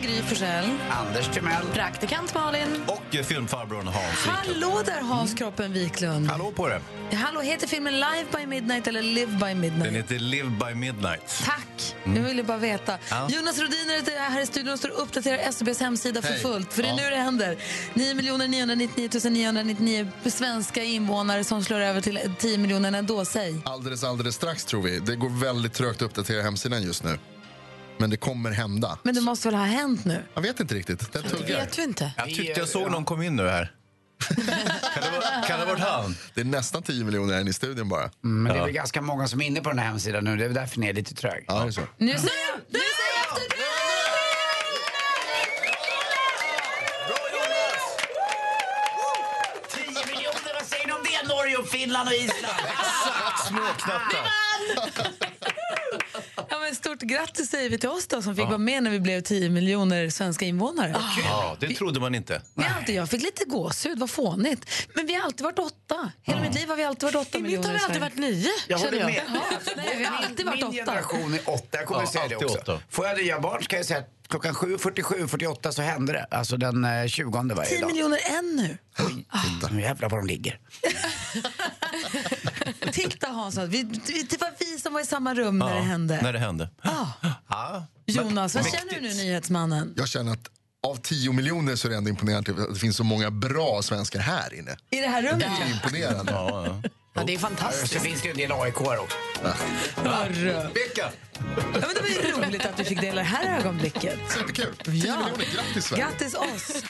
Gry 0.04 0.22
Forssell. 0.22 0.70
Anders 0.90 1.28
Timell. 1.34 1.64
Praktikant 1.72 2.34
Malin. 2.34 2.82
Och 2.86 3.16
eh, 3.16 3.22
filmfarbrorn 3.24 3.86
Hans 3.86 4.26
Wiklund. 4.26 4.36
Hallå 4.36 4.82
där 4.86 5.00
Hans 5.00 5.34
Kroppen 5.34 5.72
Wiklund. 5.72 6.26
Hallå 6.30 6.52
på 6.56 6.68
det. 6.68 6.80
Hallå, 7.16 7.40
heter 7.40 7.66
filmen 7.66 7.94
Live 7.94 8.26
by 8.38 8.46
Midnight 8.46 8.86
eller 8.86 9.02
Live 9.02 9.32
by 9.32 9.54
Midnight? 9.54 9.84
Den 9.84 9.94
heter 9.94 10.18
Live 10.18 10.50
by 10.50 10.74
Midnight. 10.74 11.42
Tack! 11.44 11.94
Jag 12.04 12.22
ville 12.22 12.42
bara 12.42 12.58
veta. 12.58 12.98
Ja. 13.10 13.28
Jonas 13.30 13.58
Rodiner 13.58 13.94
är 14.16 14.30
här 14.30 14.40
i 14.40 14.46
studion 14.46 14.72
och 14.72 14.78
står 14.78 14.92
och 14.96 15.02
uppdaterar 15.02 15.38
SBs 15.38 15.80
hemsida 15.80 16.22
för 16.22 16.28
Hej. 16.28 16.38
fullt. 16.42 16.72
För 16.72 16.82
det 16.82 16.88
är 16.88 16.90
Ja. 16.90 16.96
nu 17.04 17.10
det 17.10 17.16
händer. 17.16 17.56
9 17.94 18.14
999 18.14 19.30
999 19.30 20.08
svenska 20.26 20.82
invånare 20.82 21.44
som 21.44 21.64
slår 21.64 21.80
över 21.80 22.00
till 22.00 22.20
10 22.38 22.58
miljoner. 22.58 22.90
När 22.90 23.02
då? 23.02 23.24
Säg. 23.24 23.56
Alldeles, 23.64 24.04
alldeles 24.04 24.34
strax 24.34 24.64
tror 24.64 24.82
vi. 24.82 24.98
Det 24.98 25.16
går 25.16 25.40
väldigt 25.40 25.72
trögt 25.74 25.96
att 25.96 26.02
uppdatera 26.02 26.42
hemsidan 26.42 26.82
just 26.82 27.04
nu. 27.04 27.18
Men 27.98 28.10
det 28.10 28.16
kommer 28.16 28.50
hända. 28.50 28.98
Men 29.02 29.14
det 29.14 29.20
måste 29.20 29.48
väl 29.48 29.54
ha 29.54 29.64
hänt 29.64 30.04
nu? 30.04 30.22
Jag 30.34 30.42
vet 30.42 30.60
inte 30.60 30.74
riktigt. 30.74 31.12
Den 31.12 31.22
tuggar. 31.22 31.46
vet 31.46 31.78
vi 31.78 31.82
inte. 31.82 32.12
Jag 32.16 32.26
tyckte 32.26 32.60
jag 32.60 32.68
såg 32.68 32.90
någon 32.90 33.04
kom 33.04 33.22
in 33.22 33.36
nu 33.36 33.48
här. 33.48 33.72
kan, 34.34 34.46
det 34.46 35.42
det 35.48 35.54
ha 35.54 35.64
varit 35.64 35.80
han? 35.80 36.16
Det 36.34 36.40
är 36.40 36.44
nästan 36.44 36.82
10 36.82 37.04
miljoner 37.04 37.34
här 37.34 37.48
i 37.48 37.52
studion 37.52 37.88
bara. 37.88 38.02
Mm, 38.02 38.42
men 38.42 38.52
det 38.52 38.58
är 38.58 38.64
väl 38.64 38.72
ganska 38.72 39.00
många 39.02 39.28
som 39.28 39.40
är 39.40 39.46
inne 39.46 39.60
på 39.60 39.68
den 39.68 39.78
här 39.78 39.86
hemsidan 39.86 40.24
nu. 40.24 40.36
Det 40.36 40.44
är 40.44 40.48
väl 40.48 40.54
därför 40.54 40.80
ni 40.80 40.88
är 40.88 40.92
lite 40.92 41.14
trög. 41.14 41.44
Ja, 41.48 41.58
det 41.58 41.66
är 41.66 41.70
så. 41.70 41.80
Nu 41.80 42.06
säger 42.06 42.14
jag, 42.16 42.60
nu 42.68 42.78
säger 42.78 43.14
jag 43.16 43.38
efter 43.38 43.56
det! 43.56 43.64
10 49.70 50.06
miljoner, 50.14 50.54
vad 50.54 50.66
säger 50.66 50.86
ni 50.86 50.92
om 50.92 51.02
det? 51.04 51.28
Norge 51.34 51.56
och 51.56 51.68
Finland 51.68 52.08
och 52.08 52.14
Island. 52.14 52.54
Småknatta. 53.48 54.18
Ja, 56.54 56.60
men 56.60 56.74
stort 56.74 57.00
grattis 57.00 57.50
säger 57.50 57.70
vi 57.70 57.78
till 57.78 57.88
oss 57.88 58.06
då, 58.06 58.22
som 58.22 58.36
fick 58.36 58.44
vara 58.44 58.58
med 58.58 58.82
när 58.82 58.90
vi 58.90 59.00
blev 59.00 59.20
10 59.20 59.50
miljoner 59.50 60.10
svenska 60.10 60.44
invånare. 60.44 60.96
Ja, 61.24 61.56
det 61.60 61.74
trodde 61.74 62.00
man 62.00 62.14
inte. 62.14 62.42
Vi 62.54 62.64
alltid, 62.78 62.94
jag 62.94 63.10
fick 63.10 63.22
lite 63.22 63.44
gåshud, 63.44 63.98
vad 63.98 64.10
fånigt. 64.10 64.88
Men 64.94 65.06
vi 65.06 65.14
har 65.14 65.22
alltid 65.22 65.42
varit 65.44 65.58
åtta. 65.58 66.12
Hela 66.22 66.40
mitt 66.40 66.54
liv 66.54 66.68
har 66.68 66.76
vi 66.76 66.84
alltid 66.84 67.02
varit 67.12 67.26
åtta 67.28 67.38
I 67.38 67.42
mitt 67.42 67.50
miljoner 67.50 67.68
har 67.68 67.74
vi 67.74 67.80
i 67.80 67.84
alltid 67.84 68.00
varit 68.00 68.16
nio. 68.18 68.50
Jag 68.68 68.78
håller 68.78 68.98
jag. 68.98 69.06
med. 69.06 69.22
Nej, 69.76 69.96
vi 69.98 70.04
har 70.04 70.16
alltid 70.16 70.46
varit 70.46 70.58
Min 70.60 70.64
åtta. 70.82 70.92
generation 70.92 71.34
är 71.34 71.40
åtta. 71.50 71.78
Jag 71.78 71.86
kommer 71.86 72.00
Ja, 72.00 72.06
säga 72.06 72.28
det 72.28 72.36
också. 72.36 72.58
åtta. 72.58 72.80
Får 72.90 73.06
jag 73.06 73.18
nya 73.18 73.40
barn 73.40 73.62
ska 73.62 73.76
jag 73.76 73.86
säga 73.86 73.98
att 73.98 74.10
klockan 74.28 74.54
7.47, 74.54 75.26
48 75.28 75.72
så 75.72 75.82
hände 75.82 76.12
det. 76.12 76.26
Alltså 76.30 76.56
den 76.56 76.84
eh, 76.84 77.06
20 77.06 77.30
varje 77.54 77.68
10 77.70 77.80
dag. 77.80 77.86
miljoner 77.92 78.18
en 78.38 78.56
nu. 78.56 78.78
Nu 79.70 79.80
jävlar 79.80 80.08
var 80.08 80.18
de 80.18 80.26
ligger. 80.26 80.58
Titta 82.92 83.26
Hans, 83.26 83.58
vi, 83.58 83.82
det 84.30 84.40
var 84.40 84.50
vi 84.58 84.78
som 84.78 84.92
var 84.92 85.00
i 85.00 85.06
samma 85.06 85.34
rum 85.34 85.58
när 85.58 85.74
det 85.74 85.80
hände. 85.80 86.18
När 86.22 86.32
det 86.32 86.38
hände. 86.38 86.70
Ah. 86.82 87.06
Ja. 87.48 87.86
Jonas, 88.06 88.54
vad 88.54 88.64
känner 88.70 88.94
du 88.94 89.00
nu, 89.00 89.14
nyhetsmannen? 89.14 89.94
Jag 89.96 90.08
känner 90.08 90.32
att 90.32 90.48
av 90.86 90.96
10 90.96 91.32
miljoner 91.32 91.76
så 91.76 91.88
är 91.88 91.90
det 91.90 91.96
ändå 91.96 92.10
imponerande 92.10 92.52
att 92.52 92.74
det 92.74 92.80
finns 92.80 92.96
så 92.96 93.04
många 93.04 93.30
bra 93.30 93.80
svenskar 93.82 94.20
här 94.20 94.54
inne. 94.54 94.76
I 94.90 95.00
det 95.00 95.06
här 95.08 95.22
rummet? 95.22 95.38
Det 95.58 95.64
är 95.64 95.70
imponerande. 95.74 96.32
Ja, 96.32 96.66
ja. 96.66 96.82
Ja, 97.16 97.22
det 97.26 97.34
är 97.34 97.38
Så 97.38 97.46
fantastiskt. 97.46 98.02
finns 98.02 98.20
det 98.22 98.26
ju 98.26 98.30
en 98.30 98.36
del 98.38 98.52
aik 98.52 98.80
också. 98.80 99.16
Vilka? 100.28 100.72
Ja, 100.96 101.10
men 101.72 101.80
det 101.94 102.00
var 102.00 102.08
ju 102.08 102.32
roligt 102.32 102.66
att 102.66 102.76
du 102.76 102.84
fick 102.84 103.00
dela 103.00 103.16
det 103.22 103.28
här 103.28 103.58
ögonblicket. 103.58 104.18
Superkul. 104.28 104.74
10 104.84 104.92
miljoner, 104.92 105.54
grattis 105.54 105.84
Sverige. 105.84 106.04
Grattis 106.04 106.34
oss! 106.34 106.82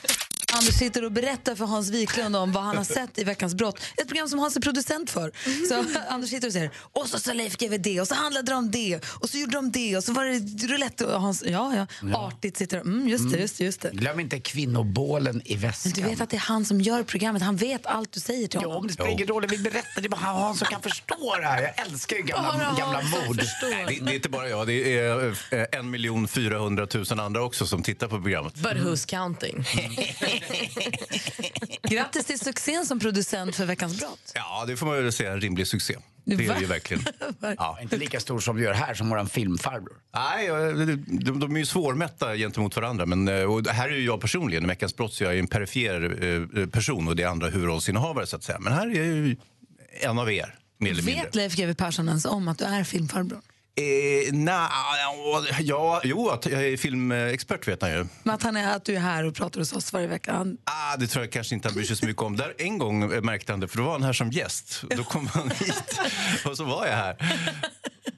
Anders 0.55 0.75
sitter 0.75 1.05
och 1.05 1.13
berättar 1.13 1.55
för 1.55 1.65
Hans 1.65 1.91
Wiklund 1.91 2.37
om 2.37 2.53
vad 2.53 2.63
han 2.65 2.77
har 2.77 2.85
sett 2.85 3.19
i 3.19 3.25
Veckans 3.25 3.55
brott. 3.55 3.81
Ett 3.97 4.09
program 4.09 4.29
som 4.29 4.39
Hans 4.39 4.57
är 4.57 4.61
producent 4.61 5.11
för. 5.11 5.33
Så 5.69 5.85
Anders 6.09 6.31
sitter 6.31 6.47
och 6.47 6.53
säger 6.53 6.71
och 6.93 7.07
så 7.07 7.19
sa 7.19 7.33
Leif 7.33 7.57
GW 7.57 7.79
det 7.79 8.01
och 8.01 8.09
så 8.09 8.15
handlade 8.15 8.53
det 8.53 8.57
om 8.57 8.71
det 8.71 9.01
och 9.05 9.31
så 9.31 9.39
gjorde 9.39 9.53
de 9.53 9.73
det 9.73 9.97
och 9.97 10.05
så 10.05 10.13
var 10.13 10.25
det 10.25 10.67
roulette 10.73 11.05
och 11.07 11.21
Hans, 11.21 11.45
ja 11.47 11.87
ja, 12.03 12.17
artigt 12.27 12.57
sitter 12.57 12.81
och, 12.81 12.87
mm, 12.87 13.09
just 13.09 13.33
det, 13.33 13.39
just 13.39 13.59
det, 13.59 13.65
just 13.65 13.81
det. 13.81 13.91
Glöm 13.93 14.21
inte 14.21 14.41
kvinnobålen 14.41 15.43
i 15.45 15.57
väskan. 15.57 15.93
Men 15.97 16.03
du 16.05 16.11
vet 16.11 16.21
att 16.21 16.31
det 16.31 16.37
är 16.37 16.41
han 16.41 16.65
som 16.65 16.81
gör 16.81 17.03
programmet, 17.03 17.43
han 17.43 17.57
vet 17.57 17.87
allt 17.87 18.13
du 18.13 18.21
säger 18.21 18.49
till 18.49 18.61
Ja, 18.63 18.69
honom. 18.69 18.83
men 18.83 18.87
det 18.89 18.93
spelar 18.95 19.11
ingen 19.11 19.27
roll. 19.27 19.43
Jag 19.43 19.51
vill 19.51 19.63
berätta. 19.63 20.01
Det 20.01 20.07
är 20.07 20.09
bara 20.09 20.21
han 20.21 20.55
som 20.55 20.67
kan 20.67 20.83
förstå 20.83 21.37
det 21.41 21.47
här. 21.47 21.63
Jag 21.63 21.87
älskar 21.87 22.17
ju 22.17 22.23
gamla, 22.23 22.75
gamla 22.79 23.01
förstår. 23.01 23.35
Det, 23.89 24.05
det 24.05 24.11
är 24.13 24.15
inte 24.15 24.29
bara 24.29 24.49
jag, 24.49 24.67
det 24.67 24.99
är 24.99 25.29
eh, 25.51 25.65
en 25.79 25.91
miljon 25.91 26.29
400 26.29 26.87
000 27.11 27.21
andra 27.21 27.43
också 27.45 27.67
som 27.67 27.83
tittar 27.83 28.09
på 28.09 28.21
programmet. 28.23 28.55
But 28.55 28.73
who's 28.73 29.07
counting? 29.11 29.65
Grattis 31.83 32.25
till 32.25 32.39
succén 32.39 32.87
som 32.87 33.01
producent 33.01 33.57
för 33.57 33.65
Veckans 33.65 33.99
brott. 33.99 34.33
Ja, 34.35 34.65
det 34.67 34.77
får 34.77 34.87
man 34.87 34.97
väl 34.97 35.13
säga 35.13 35.33
en 35.33 35.41
rimlig 35.41 35.67
succé. 35.67 35.97
Det 36.25 36.35
är 36.35 36.55
det 36.55 36.61
ju 36.61 36.67
verkligen. 36.67 37.05
Ja. 37.59 37.79
Inte 37.83 37.97
lika 37.97 38.21
stor 38.21 38.41
som 38.41 38.57
du 38.57 38.63
gör 38.63 38.73
här 38.73 38.95
som 38.95 39.09
våran 39.09 39.29
filmfarbror. 39.29 39.97
Nej, 40.15 40.49
de, 41.07 41.41
de, 41.41 41.55
är 41.55 41.59
ju 41.59 41.67
svårmätta 41.67 42.37
gentemot 42.37 42.77
varandra. 42.77 43.07
Men, 43.07 43.29
eh, 43.29 43.43
och 43.43 43.67
här 43.67 43.89
är 43.89 43.93
ju 43.93 44.05
jag 44.05 44.21
personligen, 44.21 44.65
i 44.65 44.67
Veckans 44.67 44.97
brott, 44.97 45.15
så 45.15 45.25
jag 45.25 45.35
är 45.35 45.39
en 45.39 45.47
perifer 45.47 46.25
eh, 46.59 46.67
person 46.67 47.09
och 47.09 47.17
det 47.17 47.23
är 47.23 47.27
andra 47.27 47.49
huvudrollsinnehavare 47.49 48.27
så 48.27 48.37
att 48.37 48.45
säga. 48.45 48.59
Men 48.61 48.73
här 48.73 48.87
är 48.87 48.95
jag 48.95 49.07
ju 49.07 49.37
en 50.01 50.19
av 50.19 50.33
er. 50.33 50.55
Vet 50.79 51.35
Leif 51.35 51.57
GW 51.57 51.75
Persson 51.75 52.09
ens 52.09 52.25
om 52.25 52.49
att 52.49 52.59
du 52.59 52.65
är 52.65 52.85
filmfarbror? 52.85 53.41
Eh, 53.77 54.35
na, 54.35 54.69
ja, 55.61 56.01
jo, 56.05 56.29
att 56.31 56.47
jag 56.47 56.67
är 56.67 56.77
filmexpert 56.77 57.69
vet 57.69 57.83
han 57.83 57.91
ju. 57.91 58.07
Men 58.23 58.35
att, 58.35 58.43
han 58.43 58.57
är, 58.57 58.77
att 58.77 58.85
du 58.85 58.95
är 58.97 59.01
här 59.01 59.25
och 59.25 59.35
pratar 59.35 59.61
hos 59.61 59.73
oss 59.73 59.93
varje 59.93 60.07
vecka? 60.07 60.33
Han, 60.33 60.57
Ah, 60.65 60.97
det 60.97 61.07
tror 61.07 61.25
jag 61.25 61.33
kanske 61.33 61.55
inte 61.55 61.69
han 61.69 61.75
bryr 61.75 61.85
sig 61.85 61.97
så 61.97 62.07
mycket 62.07 62.23
om. 62.23 62.37
Där 62.37 62.55
en 62.59 62.79
gång 62.79 63.09
märkte 63.25 63.53
han 63.53 63.61
det, 63.61 63.69
för 63.69 63.79
då 63.79 63.85
var 63.85 63.93
han 63.93 64.03
här 64.03 64.13
som 64.13 64.31
gäst. 64.31 64.85
Då 64.97 65.05
kom 65.05 65.27
han 65.27 65.51
hit 65.51 66.01
och 66.45 66.57
så 66.57 66.65
var 66.65 66.87
jag 66.87 66.97
här. 66.97 67.17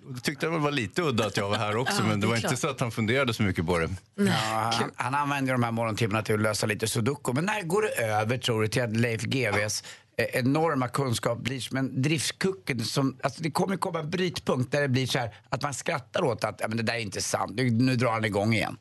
Då 0.08 0.18
tyckte 0.20 0.46
han 0.46 0.52
det 0.54 0.60
var 0.60 0.70
lite 0.70 1.02
udda 1.02 1.26
att 1.26 1.36
jag 1.36 1.48
var 1.48 1.56
här 1.56 1.76
också, 1.76 1.96
Ja, 2.02 2.08
men 2.08 2.20
det 2.20 2.26
det 2.26 2.28
var 2.30 2.36
inte 2.36 2.48
klart. 2.48 2.58
så 2.60 2.68
att 2.68 2.80
han 2.80 2.90
funderade 2.90 3.34
så 3.34 3.42
mycket 3.42 3.66
på 3.66 3.78
det. 3.78 3.88
Ja, 4.14 4.32
han, 4.72 4.90
han 4.96 5.14
använder 5.14 5.52
de 5.52 5.62
här 5.62 5.70
morgontimmarna 5.72 6.22
till 6.22 6.34
att 6.34 6.40
lösa 6.40 6.66
lite 6.66 6.86
sudoku. 6.88 7.32
Men 7.32 7.44
när 7.44 7.62
går 7.62 7.82
det 7.82 7.88
över 7.88 8.38
tror 8.38 8.62
du 8.62 8.68
till 8.68 8.82
att 8.82 8.96
Leif 8.96 9.22
GWs 9.22 9.84
enorma 10.16 10.88
kunskap 10.88 11.38
blir 11.38 11.60
som 11.60 11.76
en 11.76 12.02
driftkucken 12.02 12.84
som, 12.84 13.16
alltså 13.22 13.42
det 13.42 13.50
kommer 13.50 13.76
komma 13.76 13.98
en 13.98 14.10
brytpunkt 14.10 14.72
där 14.72 14.80
det 14.80 14.88
blir 14.88 15.06
så 15.06 15.18
här 15.18 15.34
att 15.48 15.62
man 15.62 15.74
skrattar 15.74 16.24
åt 16.24 16.44
att 16.44 16.60
ja, 16.60 16.68
men 16.68 16.76
det 16.76 16.82
där 16.82 16.94
är 16.94 16.98
inte 16.98 17.22
sant, 17.22 17.52
nu, 17.56 17.70
nu 17.70 17.96
drar 17.96 18.12
han 18.12 18.24
igång 18.24 18.54
igen. 18.54 18.76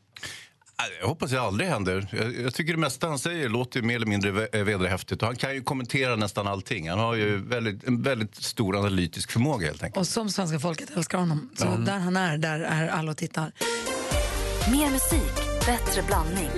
Jag 1.02 1.08
hoppas 1.08 1.32
det 1.32 1.42
aldrig 1.42 1.70
händer. 1.70 2.08
Jag, 2.12 2.36
jag 2.40 2.54
tycker 2.54 2.74
det 2.74 2.80
mesta 2.80 3.08
han 3.08 3.20
säger 3.20 3.50
låter 3.50 3.80
ju 3.80 3.86
mer 3.86 3.96
eller 3.96 4.06
mindre 4.06 4.48
eh, 4.48 4.64
vederhäftigt. 4.64 5.22
Och 5.22 5.28
han 5.28 5.36
kan 5.36 5.54
ju 5.56 5.64
kommentera 5.64 6.16
nästan 6.16 6.48
allting. 6.48 6.90
Han 6.90 7.00
har 7.00 7.16
ju 7.16 7.48
väldigt, 7.48 7.84
en 7.84 8.02
väldigt 8.02 8.36
stor 8.36 8.78
analytisk 8.78 9.32
förmåga 9.32 9.68
helt 9.68 9.84
enkelt. 9.84 9.98
och 9.98 10.08
som 10.08 10.30
svenska 10.30 10.60
folket 10.60 10.90
älskar 10.98 11.18
honom. 11.18 11.50
Så 11.56 11.66
där 11.66 12.00
han 12.00 12.18
är, 12.18 12.38
där 12.38 12.60
är 12.60 12.88
alla 12.88 13.12
och 13.12 13.18
tittar. 13.18 13.52
Mer 14.72 14.92
musik, 14.92 15.66
bättre 15.66 16.02
blandning. 16.08 16.50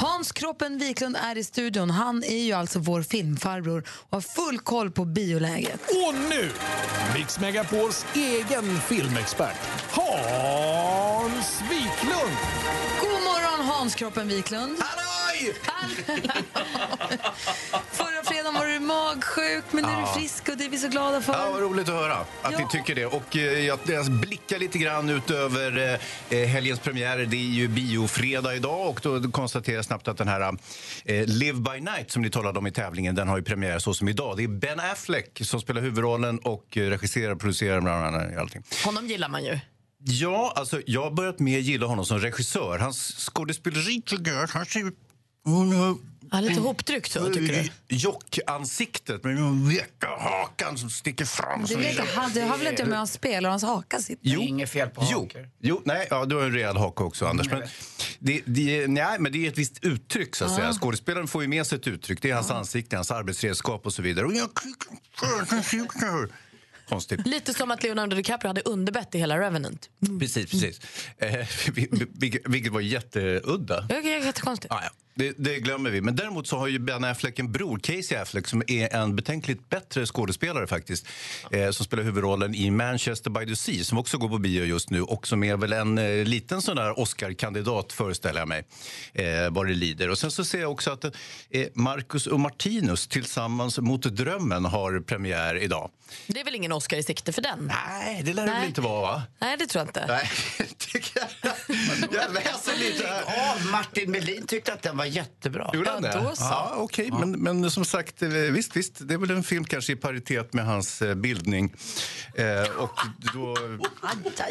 Hans 0.00 0.32
Kroppen 0.32 0.78
Wiklund 0.78 1.16
är 1.16 1.38
i 1.38 1.44
studion. 1.44 1.90
Han 1.90 2.24
är 2.24 2.38
ju 2.38 2.52
alltså 2.52 2.78
vår 2.78 3.02
filmfarbror 3.02 3.84
och 3.88 4.16
har 4.16 4.20
full 4.20 4.58
koll 4.58 4.90
på 4.90 5.04
bioläget. 5.04 5.80
Och 5.90 6.14
nu, 6.30 6.50
Mix 7.14 7.40
Megapols 7.40 8.06
egen 8.14 8.80
filmexpert, 8.80 9.56
Hans 9.90 11.62
Wiklund! 11.62 12.36
God 13.00 13.10
morgon 13.10 13.66
Hans 13.66 13.94
Kroppen 13.94 14.28
Wiklund. 14.28 14.76
Halloj! 14.80 15.08
Förra 17.90 18.22
fredagen 18.24 18.54
var 18.54 18.66
magsjuk, 18.88 19.64
men 19.70 19.84
nu 19.84 19.90
är 19.90 20.00
du 20.00 20.06
frisk 20.20 20.48
och 20.48 20.56
det 20.56 20.64
är 20.64 20.68
vi 20.68 20.78
så 20.78 20.88
glada 20.88 21.20
för. 21.20 21.32
Ja, 21.32 21.50
vad 21.52 21.60
roligt 21.62 21.88
att 21.88 21.94
höra 21.94 22.14
att 22.14 22.26
Ja. 22.52 22.58
ni 22.58 22.66
tycker 22.70 22.94
det. 22.94 23.06
Och 23.06 23.36
eh, 23.36 23.42
jag, 23.66 23.78
jag 23.86 24.10
blickar 24.12 24.58
lite 24.58 24.78
grann 24.78 25.08
utöver 25.08 25.98
eh, 26.30 26.38
helgens 26.38 26.80
premiärer. 26.80 27.26
Det 27.26 27.36
är 27.36 27.40
ju 27.40 27.68
biofredag 27.68 28.56
idag 28.56 28.88
och 28.88 29.00
då 29.02 29.30
konstaterar 29.30 29.76
jag 29.76 29.84
snabbt 29.84 30.08
att 30.08 30.16
den 30.18 30.28
här 30.28 30.40
eh, 31.04 31.26
Live 31.26 31.58
by 31.60 31.80
Night 31.80 32.10
som 32.10 32.22
ni 32.22 32.30
talade 32.30 32.58
om 32.58 32.66
i 32.66 32.72
tävlingen, 32.72 33.14
den 33.14 33.28
har 33.28 33.36
ju 33.36 33.42
premiär 33.42 33.78
så 33.78 33.94
som 33.94 34.08
idag. 34.08 34.36
Det 34.36 34.44
är 34.44 34.48
Ben 34.48 34.80
Affleck 34.80 35.40
som 35.44 35.60
spelar 35.60 35.80
huvudrollen 35.82 36.38
och 36.38 36.76
eh, 36.76 36.80
regisserar, 36.90 37.34
producerar 37.34 37.80
bland 37.80 38.04
annat 38.06 38.36
allting. 38.38 38.62
Honom 38.84 39.06
gillar 39.06 39.28
man 39.28 39.44
ju. 39.44 39.58
Ja, 40.04 40.52
alltså 40.56 40.80
jag 40.86 41.02
har 41.04 41.10
börjat 41.10 41.38
mer 41.38 41.58
gilla 41.58 41.86
honom 41.86 42.04
som 42.06 42.18
regissör. 42.18 42.78
Hans 42.78 42.98
skådespeleri 43.26 44.02
tycker 44.06 44.32
jag 44.32 44.50
kanske... 44.50 44.80
Ja, 46.32 46.40
lite 46.40 46.60
hoptryckt 46.60 47.12
så, 47.12 47.26
tycker 47.32 47.70
du? 47.88 47.96
Jockansiktet 47.96 49.24
med 49.24 49.36
den 49.36 49.68
veka 49.68 50.06
hakan 50.20 50.78
som 50.78 50.90
sticker 50.90 51.24
fram. 51.24 51.64
Det 51.64 51.76
vet 51.76 51.96
jag, 51.96 52.04
han- 52.04 52.32
det 52.34 52.40
har 52.40 52.58
väl 52.58 52.66
inte 52.66 52.84
med 52.84 53.08
spelar 53.08 53.48
och 53.48 53.52
hans 53.52 53.62
haka 53.62 53.98
sitter. 53.98 54.20
Jo. 54.28 54.40
Inget 54.40 54.70
fel 54.70 54.88
på 54.88 55.06
jo. 55.10 55.28
jo, 55.60 55.82
nej, 55.84 56.06
ja, 56.10 56.24
du 56.24 56.36
har 56.36 56.42
en 56.42 56.52
rejäl 56.52 56.76
haka 56.76 57.04
också, 57.04 57.26
Anders. 57.26 57.50
Men 57.50 57.62
det, 58.18 58.42
det, 58.46 58.86
nej, 58.88 59.16
men 59.18 59.32
det 59.32 59.46
är 59.46 59.48
ett 59.50 59.58
visst 59.58 59.84
uttryck, 59.84 60.36
så 60.36 60.44
att 60.44 60.50
Ah. 60.50 60.56
säga. 60.56 60.72
Skådespelaren 60.72 61.28
får 61.28 61.42
ju 61.42 61.48
med 61.48 61.66
sig 61.66 61.78
ett 61.78 61.86
uttryck. 61.86 62.22
Det 62.22 62.30
är 62.30 62.34
hans 62.34 62.50
ansikte, 62.50 62.96
hans 62.96 63.10
arbetsredskap 63.10 63.86
och 63.86 63.92
så 63.94 64.02
vidare. 64.02 64.26
Och 64.26 64.32
jag... 64.34 64.48
Konstigt. 66.88 67.26
Lite 67.26 67.54
som 67.54 67.70
att 67.70 67.82
Leonardo 67.82 68.16
DiCaprio 68.16 68.48
hade 68.48 68.60
underbett 68.60 69.14
i 69.14 69.18
hela 69.18 69.38
Revenant. 69.38 69.90
Precis, 70.20 70.50
precis. 70.50 70.80
Eh, 71.18 71.46
vilket, 71.72 72.08
vilket 72.48 72.72
var 72.72 72.80
jätteudda. 72.80 73.80
Det 73.80 73.94
är 73.94 74.24
jättekonstigt. 74.26 74.72
Ah, 74.72 74.80
ja. 74.82 74.90
Det, 75.18 75.34
det 75.38 75.60
glömmer 75.60 75.90
vi. 75.90 76.00
Men 76.00 76.16
däremot 76.16 76.46
så 76.46 76.56
har 76.56 76.66
ju 76.66 76.78
Ben 76.78 77.04
Affleck 77.04 77.38
en 77.38 77.52
bror, 77.52 77.78
Casey 77.78 78.18
Affleck, 78.18 78.46
som 78.46 78.62
är 78.66 78.94
en 78.94 79.16
betänkligt 79.16 79.68
bättre 79.68 80.06
skådespelare 80.06 80.66
faktiskt. 80.66 81.06
Eh, 81.50 81.70
som 81.70 81.86
spelar 81.86 82.02
huvudrollen 82.04 82.54
i 82.54 82.70
Manchester 82.70 83.30
by 83.30 83.46
the 83.46 83.56
Sea, 83.56 83.84
som 83.84 83.98
också 83.98 84.18
går 84.18 84.28
på 84.28 84.38
bio 84.38 84.64
just 84.64 84.90
nu 84.90 85.02
och 85.02 85.26
som 85.26 85.44
är 85.44 85.56
väl 85.56 85.72
en 85.72 85.98
eh, 85.98 86.24
liten 86.24 86.62
sån 86.62 86.76
där 86.76 86.98
Oscar-kandidat, 86.98 87.92
föreställer 87.92 88.40
jag 88.40 88.48
mig, 88.48 88.64
eh, 89.14 89.50
vad 89.50 89.66
det 89.66 89.74
lider. 89.74 90.10
Och 90.10 90.18
sen 90.18 90.30
så 90.30 90.44
ser 90.44 90.60
jag 90.60 90.72
också 90.72 90.90
att 90.90 91.04
eh, 91.04 91.10
Marcus 91.74 92.26
och 92.26 92.40
Martinus 92.40 93.06
tillsammans 93.08 93.78
mot 93.78 94.02
drömmen 94.02 94.64
har 94.64 95.00
premiär 95.00 95.54
idag. 95.54 95.90
Det 96.26 96.40
är 96.40 96.44
väl 96.44 96.54
ingen 96.54 96.72
Oscar 96.72 96.96
i 96.96 97.02
sikte 97.02 97.32
för 97.32 97.42
den? 97.42 97.72
Nej, 97.74 98.22
det 98.24 98.32
lär 98.32 98.46
det 98.46 98.52
väl 98.52 98.64
inte 98.64 98.80
vara, 98.80 99.00
va? 99.00 99.22
Nej, 99.38 99.56
det 99.58 99.66
tror 99.66 99.80
jag 99.80 99.88
inte. 99.88 100.06
Nej, 100.08 100.30
jag 102.12 102.34
läser 102.34 102.78
lite 102.78 103.06
här. 103.06 103.22
Ja, 103.26 103.56
Martin 103.70 104.10
Melin 104.10 104.46
tyckte 104.46 104.72
att 104.72 104.82
den 104.82 104.96
var 104.96 105.07
jättebra. 105.08 105.70
Gjorde 105.74 105.90
han 105.90 106.02
det? 106.02 106.34
Ja, 106.38 106.72
okej. 106.76 107.10
Men, 107.12 107.30
men 107.30 107.70
som 107.70 107.84
sagt, 107.84 108.22
eh, 108.22 108.28
visst, 108.28 108.76
visst, 108.76 109.08
det 109.08 109.14
är 109.14 109.18
väl 109.18 109.30
en 109.30 109.42
film 109.42 109.64
kanske 109.64 109.92
i 109.92 109.96
paritet 109.96 110.52
med 110.52 110.66
hans 110.66 111.02
eh, 111.02 111.14
bildning. 111.14 111.74
Eh, 112.34 112.70
och 112.76 112.98
då... 113.34 113.56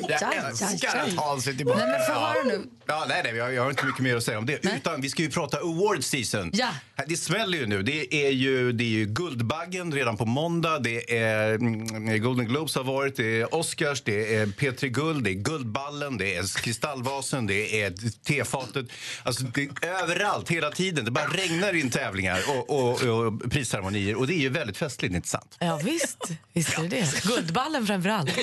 Jag 0.10 0.36
älskar 0.36 0.98
att 0.98 1.14
Hans 1.16 1.48
är 1.48 1.54
tillbaka. 1.54 1.80
Nej, 1.80 1.88
men 1.88 2.16
få 2.16 2.22
höra 2.22 2.44
nu. 2.44 2.64
Ja, 2.86 3.06
nej, 3.10 3.22
nej, 3.24 3.36
jag, 3.36 3.54
jag 3.54 3.64
har 3.64 3.70
inte 3.70 3.86
mycket 3.86 4.02
mer 4.02 4.16
att 4.16 4.24
säga 4.24 4.38
om 4.38 4.46
det. 4.46 4.66
Utan 4.66 5.02
vi 5.02 5.10
ska 5.10 5.22
ju 5.22 5.30
prata 5.30 5.58
award 5.58 6.04
season. 6.04 6.50
Ja. 6.54 6.70
Det 7.08 7.18
smäller 7.18 7.58
ju 7.58 7.66
nu. 7.66 7.84
Det 7.84 8.16
är 8.28 8.32
ju, 8.32 8.72
det 8.72 8.84
är 8.84 8.88
ju 8.88 9.06
Guldbaggen 9.06 9.94
redan 9.94 10.18
på 10.18 10.26
måndag. 10.26 10.80
Det 10.80 11.18
är 11.18 11.54
mm, 11.54 12.22
Golden 12.22 12.46
Globes 12.46 12.76
har 12.76 12.84
varit, 12.84 13.16
det 13.16 13.42
är 13.42 13.56
Oscars, 13.56 14.02
det 14.02 14.36
är 14.36 14.46
P3 14.46 14.88
Guld, 14.88 15.24
det 15.24 15.30
är 15.30 15.34
Guldballen, 15.34 16.18
det 16.18 16.36
är 16.36 16.62
Kristallvasen, 16.62 17.48
det 17.48 17.82
är 17.82 17.94
tefatet. 18.24 18.86
Alltså, 19.24 19.44
det 19.44 19.62
är 19.62 20.04
överallt, 20.04 20.47
hela 20.50 20.72
tiden. 20.72 21.06
Det 21.06 21.12
bara 21.12 21.28
regnar 21.28 21.76
in 21.76 21.90
tävlingar 21.90 22.40
och, 22.50 22.70
och, 22.70 23.04
och 23.04 23.52
prisceremonier. 23.52 24.16
Och 24.16 24.28
det 24.28 24.34
är 24.34 24.40
ju 24.40 24.50
väldigt 24.50 24.78
festligt, 24.78 25.16
inte 25.16 25.28
sant? 25.28 25.58
Ja, 25.60 25.80
visst. 25.84 26.18
Visst 26.54 26.78
är 26.78 26.82
det 26.82 26.88
det. 26.88 27.24
Guldballen 27.24 27.88
framför 27.88 28.10
allt. 28.10 28.38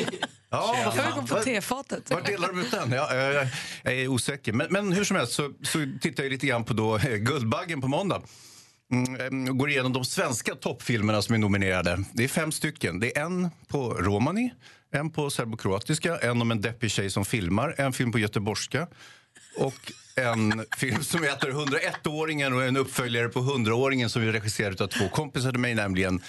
Ja, 0.51 0.77
vad 0.85 0.95
Får 0.95 1.03
vi 1.03 1.09
fan. 1.09 1.21
gå 1.21 1.27
på 1.27 1.43
tefatet? 1.43 2.11
Var 2.11 2.21
delar 2.21 2.49
de 2.49 2.61
ut 2.61 2.71
den? 2.71 2.93
Ja, 2.93 3.15
jag, 3.15 3.47
jag 3.83 3.95
är 3.95 4.09
osäker. 4.09 4.53
Men, 4.53 4.67
men 4.71 4.93
hur 4.93 5.05
som 5.05 5.17
helst 5.17 5.33
så, 5.33 5.53
så 5.63 5.87
tittar 6.01 6.23
jag 6.23 6.33
lite 6.33 6.47
grann 6.47 6.65
på 6.65 6.75
då, 6.75 6.97
eh, 6.97 7.15
Guldbaggen 7.17 7.81
på 7.81 7.89
måndag. 7.89 8.23
Mm, 8.93 9.47
eh, 9.49 9.53
går 9.55 9.71
igenom 9.71 9.93
de 9.93 10.05
svenska 10.05 10.55
toppfilmerna 10.55 11.23
som 11.23 11.35
är 11.35 11.39
nominerade. 11.39 12.05
Det 12.13 12.25
är 12.25 12.29
fem 12.29 12.53
stycken. 12.53 13.01
Det 13.01 13.19
är 13.19 13.23
en 13.23 13.51
på 13.69 13.95
romani, 13.95 14.53
en 14.93 15.11
på 15.11 15.31
serbokroatiska, 15.31 16.19
en 16.19 16.43
om 16.43 16.51
en 16.51 16.61
deppig 16.61 16.91
tjej 16.91 17.11
som 17.11 17.25
filmar, 17.25 17.75
en 17.79 17.93
film 17.93 18.13
på 18.13 18.19
göteborgska 18.19 18.87
och 19.59 19.93
en 20.17 20.65
film 20.77 21.03
som 21.05 21.23
heter 21.23 21.49
101-åringen 21.51 22.53
och 22.53 22.65
en 22.65 22.77
uppföljare 22.77 23.29
på 23.29 23.41
100-åringen 23.41 24.09
som 24.09 24.23
är 24.23 24.27
regisserad 24.33 24.81
av 24.83 24.87
två 24.87 25.09
kompisar 25.09 25.51
till 25.51 25.61
mig, 25.61 25.75
nämligen 25.75 26.23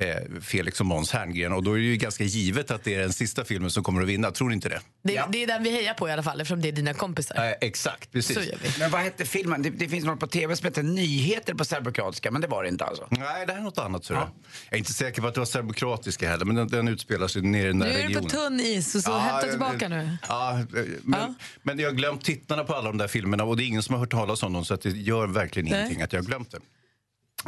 eh, 0.00 0.16
Felix 0.42 0.80
och 0.80 0.86
Måns 0.86 1.12
Herngren. 1.12 1.52
Och 1.52 1.62
då 1.62 1.72
är 1.72 1.76
det 1.78 1.84
ju 1.84 1.96
ganska 1.96 2.24
givet 2.24 2.70
att 2.70 2.84
det 2.84 2.94
är 2.94 3.00
den 3.00 3.12
sista 3.12 3.44
filmen 3.44 3.70
som 3.70 3.84
kommer 3.84 4.02
att 4.02 4.08
vinna. 4.08 4.30
Tror 4.30 4.48
ni 4.48 4.54
inte 4.54 4.68
det? 4.68 4.80
Det, 5.04 5.22
det 5.28 5.42
är 5.42 5.46
den 5.46 5.62
vi 5.62 5.70
hejar 5.70 5.94
på 5.94 6.08
i 6.08 6.12
alla 6.12 6.22
fall, 6.22 6.40
eftersom 6.40 6.60
det 6.62 6.68
är 6.68 6.72
dina 6.72 6.94
kompisar. 6.94 7.36
Eh, 7.36 7.52
exakt, 7.60 8.12
precis. 8.12 8.36
Så 8.36 8.42
gör 8.42 8.58
vi. 8.62 8.68
Men 8.78 8.90
vad 8.90 9.00
hette 9.00 9.24
filmen? 9.24 9.62
Det, 9.62 9.70
det 9.70 9.88
finns 9.88 10.04
något 10.04 10.20
på 10.20 10.26
tv 10.26 10.56
som 10.56 10.64
heter 10.64 10.82
Nyheter 10.82 11.54
på 11.54 11.64
serbokroatiska, 11.64 12.30
men 12.30 12.40
det 12.40 12.48
var 12.48 12.62
det 12.62 12.68
inte 12.68 12.84
alltså. 12.84 13.06
Nej, 13.10 13.46
det 13.46 13.52
här 13.52 13.58
är 13.60 13.64
något 13.64 13.78
annat. 13.78 14.04
Så 14.04 14.12
Jag 14.12 14.28
är 14.70 14.76
inte 14.76 14.92
säker 14.92 15.22
på 15.22 15.28
att 15.28 15.34
det 15.34 15.40
var 15.40 15.46
serbokroatiska 15.46 16.28
heller, 16.28 16.44
men 16.44 16.56
den, 16.56 16.68
den 16.68 16.88
utspelar 16.88 17.28
sig 17.28 17.42
nere 17.42 17.62
i 17.62 17.66
den 17.66 17.78
där 17.78 17.86
Nu 17.86 17.92
är 17.92 17.98
du 17.98 18.02
regionen. 18.06 18.24
på 18.24 18.36
tunn 18.36 18.60
is, 18.60 18.94
och 18.94 19.02
så 19.02 19.10
Ja, 19.10 19.18
hämta 19.18 19.48
tillbaka 19.48 19.88
nu. 19.88 20.16
Ja, 20.28 20.60
men, 21.02 21.34
men 21.62 21.78
jag 21.78 21.88
har 21.88 21.94
glömt 21.94 22.24
tittarna 22.24 22.64
på 22.64 22.74
alla 22.74 22.88
de 22.88 22.98
där 22.98 23.08
filmerna 23.08 23.21
och 23.44 23.56
det 23.56 23.64
är 23.64 23.66
ingen 23.66 23.82
som 23.82 23.92
har 23.92 24.00
hört 24.00 24.10
talas 24.10 24.42
om 24.42 24.52
dem 24.52 24.64
så 24.64 24.74
att 24.74 24.80
det 24.80 24.90
gör 24.90 25.26
verkligen 25.26 25.70
Nej. 25.70 25.78
ingenting 25.78 26.02
att 26.02 26.12
jag 26.12 26.20
har 26.20 26.26
glömt 26.26 26.50
det. 26.50 26.58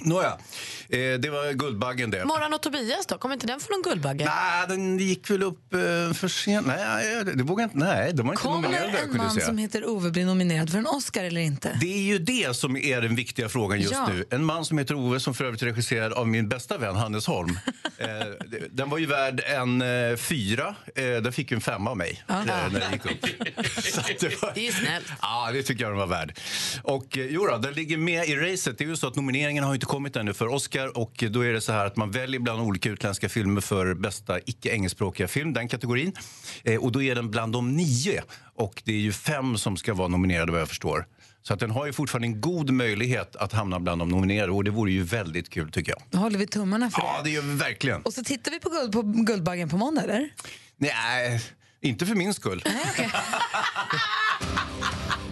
Nåja, 0.03 0.29
eh, 0.29 0.99
det 1.19 1.31
var 1.31 1.53
Guldbaggen 1.53 2.11
det. 2.11 2.25
Morran 2.25 2.55
och 2.55 2.63
Tobias 2.63 3.07
då? 3.07 3.19
Kommer 3.19 3.35
inte 3.35 3.47
den 3.47 3.61
få 3.61 3.73
någon 3.73 3.83
Guldbagge? 3.83 4.25
Nej, 4.25 4.65
den 4.69 4.99
gick 4.99 5.31
väl 5.31 5.43
upp 5.43 5.75
eh, 5.75 5.79
för 6.15 6.29
sent. 6.29 6.67
Nej, 6.67 7.25
det 7.25 7.43
vågar 7.43 7.65
inte. 7.65 7.77
Nej, 7.79 8.13
de 8.15 8.27
var 8.27 8.33
inte 8.33 8.43
Kommer 8.43 8.69
nominerade. 8.69 8.99
en 8.99 9.17
man 9.17 9.31
säga. 9.31 9.47
som 9.47 9.59
heter 9.59 9.89
Ove 9.89 10.11
bli 10.11 10.25
nominerad 10.25 10.71
för 10.71 10.79
en 10.79 10.87
Oscar 10.87 11.25
eller 11.25 11.41
inte? 11.41 11.79
Det 11.81 11.95
är 11.95 12.03
ju 12.03 12.19
det 12.19 12.57
som 12.57 12.77
är 12.77 13.01
den 13.01 13.15
viktiga 13.17 13.49
frågan 13.49 13.81
just 13.81 13.93
Ja. 13.93 14.09
nu. 14.13 14.25
En 14.31 14.45
man 14.45 14.65
som 14.65 14.79
heter 14.79 14.95
Ove, 14.95 15.21
som 15.21 15.35
för 15.35 15.45
övrigt 15.45 15.63
är 15.63 15.67
regisserad 15.67 16.13
av 16.13 16.29
min 16.29 16.49
bästa 16.49 16.79
vän 16.79 16.97
Hannes 16.97 17.27
Holm. 17.27 17.59
eh, 17.99 18.09
den 18.71 18.91
var 18.91 18.99
ju 18.99 19.07
värd 19.07 19.43
en 19.47 19.83
eh, 19.83 20.17
fyra. 20.17 20.75
Eh, 20.95 21.05
den 21.05 21.33
fick 21.33 21.51
ju 21.51 21.55
en 21.55 21.61
femma 21.61 21.91
av 21.91 21.97
mig 21.97 22.25
eh, 22.29 22.45
när 22.47 22.71
den 22.81 22.93
gick 22.93 23.07
upp. 23.07 23.27
Så 23.85 24.01
att 24.01 24.07
det, 24.21 24.43
var... 24.43 24.53
det 24.55 24.69
är 24.69 24.73
snällt. 24.73 25.07
Ja, 25.23 25.51
det 25.53 25.63
tycker 25.63 25.83
jag 25.85 25.91
den 25.93 25.99
var 25.99 26.07
värd. 26.07 26.39
Och 26.83 27.19
eh, 27.19 27.27
jo 27.27 27.47
då, 27.47 27.57
den 27.59 27.73
ligger 27.75 27.97
med 27.97 28.29
i 28.29 28.37
racet. 28.37 28.79
Det 28.79 28.85
är 28.85 28.89
ju 28.89 28.97
så 28.97 29.07
att 29.07 29.17
nomineringen 29.17 29.65
har 29.65 29.71
ju 29.71 29.75
inte 29.75 29.84
kommit 29.85 30.17
ännu 30.17 30.35
för 30.35 30.49
Oscar 30.49 30.99
och 30.99 31.25
då 31.31 31.41
är 31.45 31.53
det 31.53 31.61
så 31.61 31.73
här 31.73 31.87
att 31.87 31.97
man 31.97 32.11
väljer 32.11 32.41
bland 32.41 32.61
olika 32.61 32.89
utländska 32.91 33.29
filmer 33.29 33.61
för 33.61 33.95
bästa 33.95 34.41
icke-engelskspråkiga 34.41 35.29
film, 35.29 35.53
den 35.53 35.69
kategorin. 35.69 36.13
Eh, 36.65 36.81
och 36.85 36.93
då 36.93 37.03
är 37.03 37.15
den 37.15 37.31
bland 37.31 37.53
de 37.53 37.77
nio 37.77 38.23
och 38.57 38.83
det 38.85 38.93
är 38.93 38.99
ju 38.99 39.13
fem 39.13 39.59
som 39.59 39.77
ska 39.77 39.95
vara 39.95 40.09
nominerade 40.09 40.53
vad 40.53 40.61
jag 40.61 40.69
förstår. 40.69 41.07
Så 41.43 41.55
att 41.55 41.61
den 41.61 41.71
har 41.71 41.87
ju 41.87 41.93
fortfarande 41.93 42.29
en 42.29 42.41
god 42.41 42.71
möjlighet 42.71 43.37
att 43.37 43.53
hamna 43.53 43.81
bland 43.81 44.01
de 44.01 44.09
nominerade 44.09 44.53
och 44.53 44.65
det 44.65 44.71
vore 44.71 44.93
ju 44.93 45.03
väldigt 45.03 45.51
kul 45.51 45.71
tycker 45.71 45.93
jag. 45.93 46.03
Då 46.11 46.19
håller 46.19 46.39
vi 46.39 46.47
tummarna 46.47 46.91
för 46.91 47.01
Ja, 47.03 47.17
det. 47.19 47.25
det 47.25 47.31
gör 47.35 47.43
vi 47.43 47.55
verkligen. 47.55 48.03
Och 48.03 48.13
så 48.13 48.25
tittar 48.25 48.51
vi 48.51 48.61
på, 48.61 48.69
guld, 48.71 48.93
på 48.93 49.03
Guldbaggen 49.03 49.69
på 49.69 49.77
måndag, 49.77 50.03
eller? 50.03 50.29
Nej, 50.77 51.41
inte 51.81 52.07
för 52.07 52.15
min 52.15 52.35
skull. 52.35 52.63
Och 52.67 52.71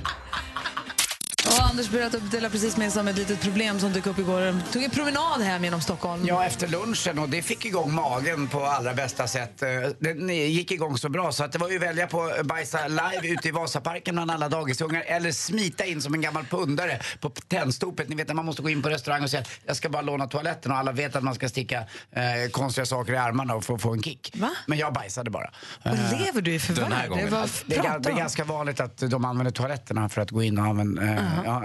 Anders 1.72 1.90
berättade 1.90 2.28
delar 2.30 2.48
precis 2.48 2.76
med 2.76 2.92
sig 2.92 3.00
om 3.00 3.08
ett 3.08 3.16
litet 3.18 3.40
problem 3.40 3.80
som 3.80 3.92
dök 3.92 4.06
upp 4.06 4.18
igår. 4.18 4.56
Tog 4.72 4.82
en 4.82 4.90
promenad 4.90 5.40
hem 5.42 5.64
genom 5.64 5.80
Stockholm. 5.80 6.22
Ja, 6.26 6.44
efter 6.44 6.68
lunchen 6.68 7.18
och 7.18 7.28
det 7.28 7.42
fick 7.42 7.64
igång 7.64 7.94
magen 7.94 8.48
på 8.48 8.64
allra 8.64 8.94
bästa 8.94 9.26
sätt. 9.26 9.62
Eh, 9.62 9.68
Den 9.98 10.28
gick 10.28 10.70
igång 10.70 10.98
så 10.98 11.08
bra 11.08 11.32
så 11.32 11.44
att 11.44 11.52
det 11.52 11.58
var 11.58 11.68
ju 11.68 11.78
välja 11.78 12.06
på 12.06 12.22
att 12.22 12.46
bajsa 12.46 12.88
live 12.88 13.28
ute 13.34 13.48
i 13.48 13.50
Vasaparken 13.50 14.14
bland 14.14 14.30
alla 14.30 14.48
dagisungar 14.48 15.02
eller 15.06 15.32
smita 15.32 15.84
in 15.84 16.02
som 16.02 16.14
en 16.14 16.20
gammal 16.20 16.44
pundare 16.44 17.00
på 17.20 17.28
tändstopet. 17.30 18.08
Ni 18.08 18.14
vet 18.16 18.28
när 18.28 18.34
man 18.34 18.44
måste 18.46 18.62
gå 18.62 18.68
in 18.70 18.82
på 18.82 18.88
restaurang 18.88 19.22
och 19.22 19.30
säga 19.30 19.44
jag 19.66 19.76
ska 19.76 19.88
bara 19.88 20.02
låna 20.02 20.26
toaletten 20.26 20.72
och 20.72 20.78
alla 20.78 20.92
vet 20.92 21.16
att 21.16 21.22
man 21.24 21.34
ska 21.34 21.48
sticka 21.48 21.78
eh, 22.10 22.50
konstiga 22.50 22.86
saker 22.86 23.12
i 23.12 23.16
armarna 23.16 23.54
och 23.54 23.64
få, 23.64 23.78
få 23.78 23.92
en 23.92 24.02
kick. 24.02 24.34
Men 24.66 24.78
jag 24.78 24.92
bajsade 24.92 25.30
bara. 25.30 25.50
Vad 25.84 25.94
Eh, 25.94 26.18
lever 26.24 26.40
du 26.42 26.54
i 26.54 26.58
för 26.58 26.74
den 26.74 26.92
här 26.92 27.08
värld? 27.08 27.30
Vad 27.30 27.48
Det 27.66 27.76
är, 27.76 27.98
det 27.98 28.10
är 28.10 28.16
ganska 28.16 28.44
vanligt 28.44 28.80
att 28.80 28.96
de 28.98 29.24
använder 29.24 29.50
toaletterna 29.52 30.08
för 30.08 30.20
att 30.20 30.30
gå 30.30 30.42
in 30.42 30.58
och 30.58 30.64
använda... 30.64 31.02
eh, 31.02 31.18
ja, 31.44 31.61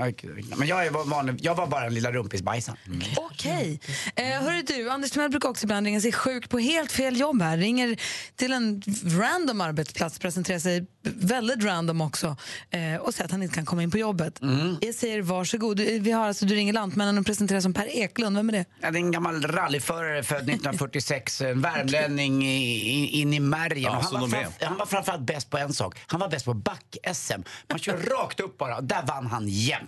men 0.58 0.68
jag, 0.68 0.86
är 0.86 1.10
vanlig, 1.10 1.36
jag 1.42 1.56
var 1.56 1.68
bara 1.68 1.86
en 1.86 1.94
lilla 1.94 2.12
rumpisbajsaren. 2.12 2.78
Okej. 3.18 3.80
Eh, 4.16 4.26
hörru 4.26 4.62
du, 4.62 4.90
Anders 4.90 5.12
Timell 5.12 5.30
brukar 5.30 5.50
också 5.50 5.64
ibland 5.66 5.86
ringa 5.86 6.02
sig 6.02 6.12
sjuk 6.12 6.50
på 6.50 6.60
helt 6.60 6.92
fel 6.92 7.20
jobb 7.20 7.42
här. 7.42 7.58
Ringer 7.58 7.98
till 8.36 8.54
en 8.54 8.82
random 9.06 9.62
arbetsplats, 9.62 10.20
presenterar 10.20 10.60
sig 10.60 10.86
väldigt 11.04 11.64
random 11.64 12.02
också 12.02 12.36
eh, 12.70 12.96
och 13.02 13.14
säger 13.14 13.26
att 13.26 13.32
han 13.32 13.44
inte 13.44 13.56
kan 13.56 13.66
komma 13.66 13.84
in 13.84 13.92
på 13.92 13.98
jobbet. 13.98 14.40
Jag 14.82 14.96
säger 14.96 15.22
varsågod. 15.22 15.78
Du, 15.78 16.00
vi 16.00 16.12
har 16.12 16.28
alltså, 16.28 16.46
du 16.46 16.56
ringer 16.56 16.74
Lantmännen 16.74 17.18
och 17.18 17.26
presenterar 17.26 17.62
som 17.62 17.74
Per 17.74 17.88
Eklund. 17.98 18.36
Vem 18.38 18.50
är 18.50 18.54
det? 18.54 18.66
Ja, 18.82 18.92
det 18.92 18.98
är 18.98 19.02
en 19.02 19.12
gammal 19.12 19.42
rallyförare 19.42 20.24
född 20.24 20.38
1946, 20.50 21.42
en 21.42 21.62
värmlänning 21.62 22.46
i, 22.46 22.64
i, 22.90 23.22
in 23.22 23.34
i 23.34 23.40
märgen. 23.40 23.84
Ja, 23.84 24.02
han, 24.12 24.22
var 24.22 24.28
framf- 24.28 24.54
han 24.66 24.78
var 24.78 24.86
framförallt 24.86 25.22
bäst 25.22 25.50
på 25.50 25.58
en 25.58 25.74
sak. 25.74 25.96
Han 26.08 26.20
var 26.20 26.30
bäst 26.30 26.46
på 26.46 26.54
back-SM. 26.54 27.42
Man 27.70 27.80
kör 27.80 27.98
rakt 27.98 28.40
upp 28.40 28.58
bara. 28.58 28.82
Där 28.82 29.02
vann 29.08 29.28
han 29.28 29.48
jämt. 29.48 29.87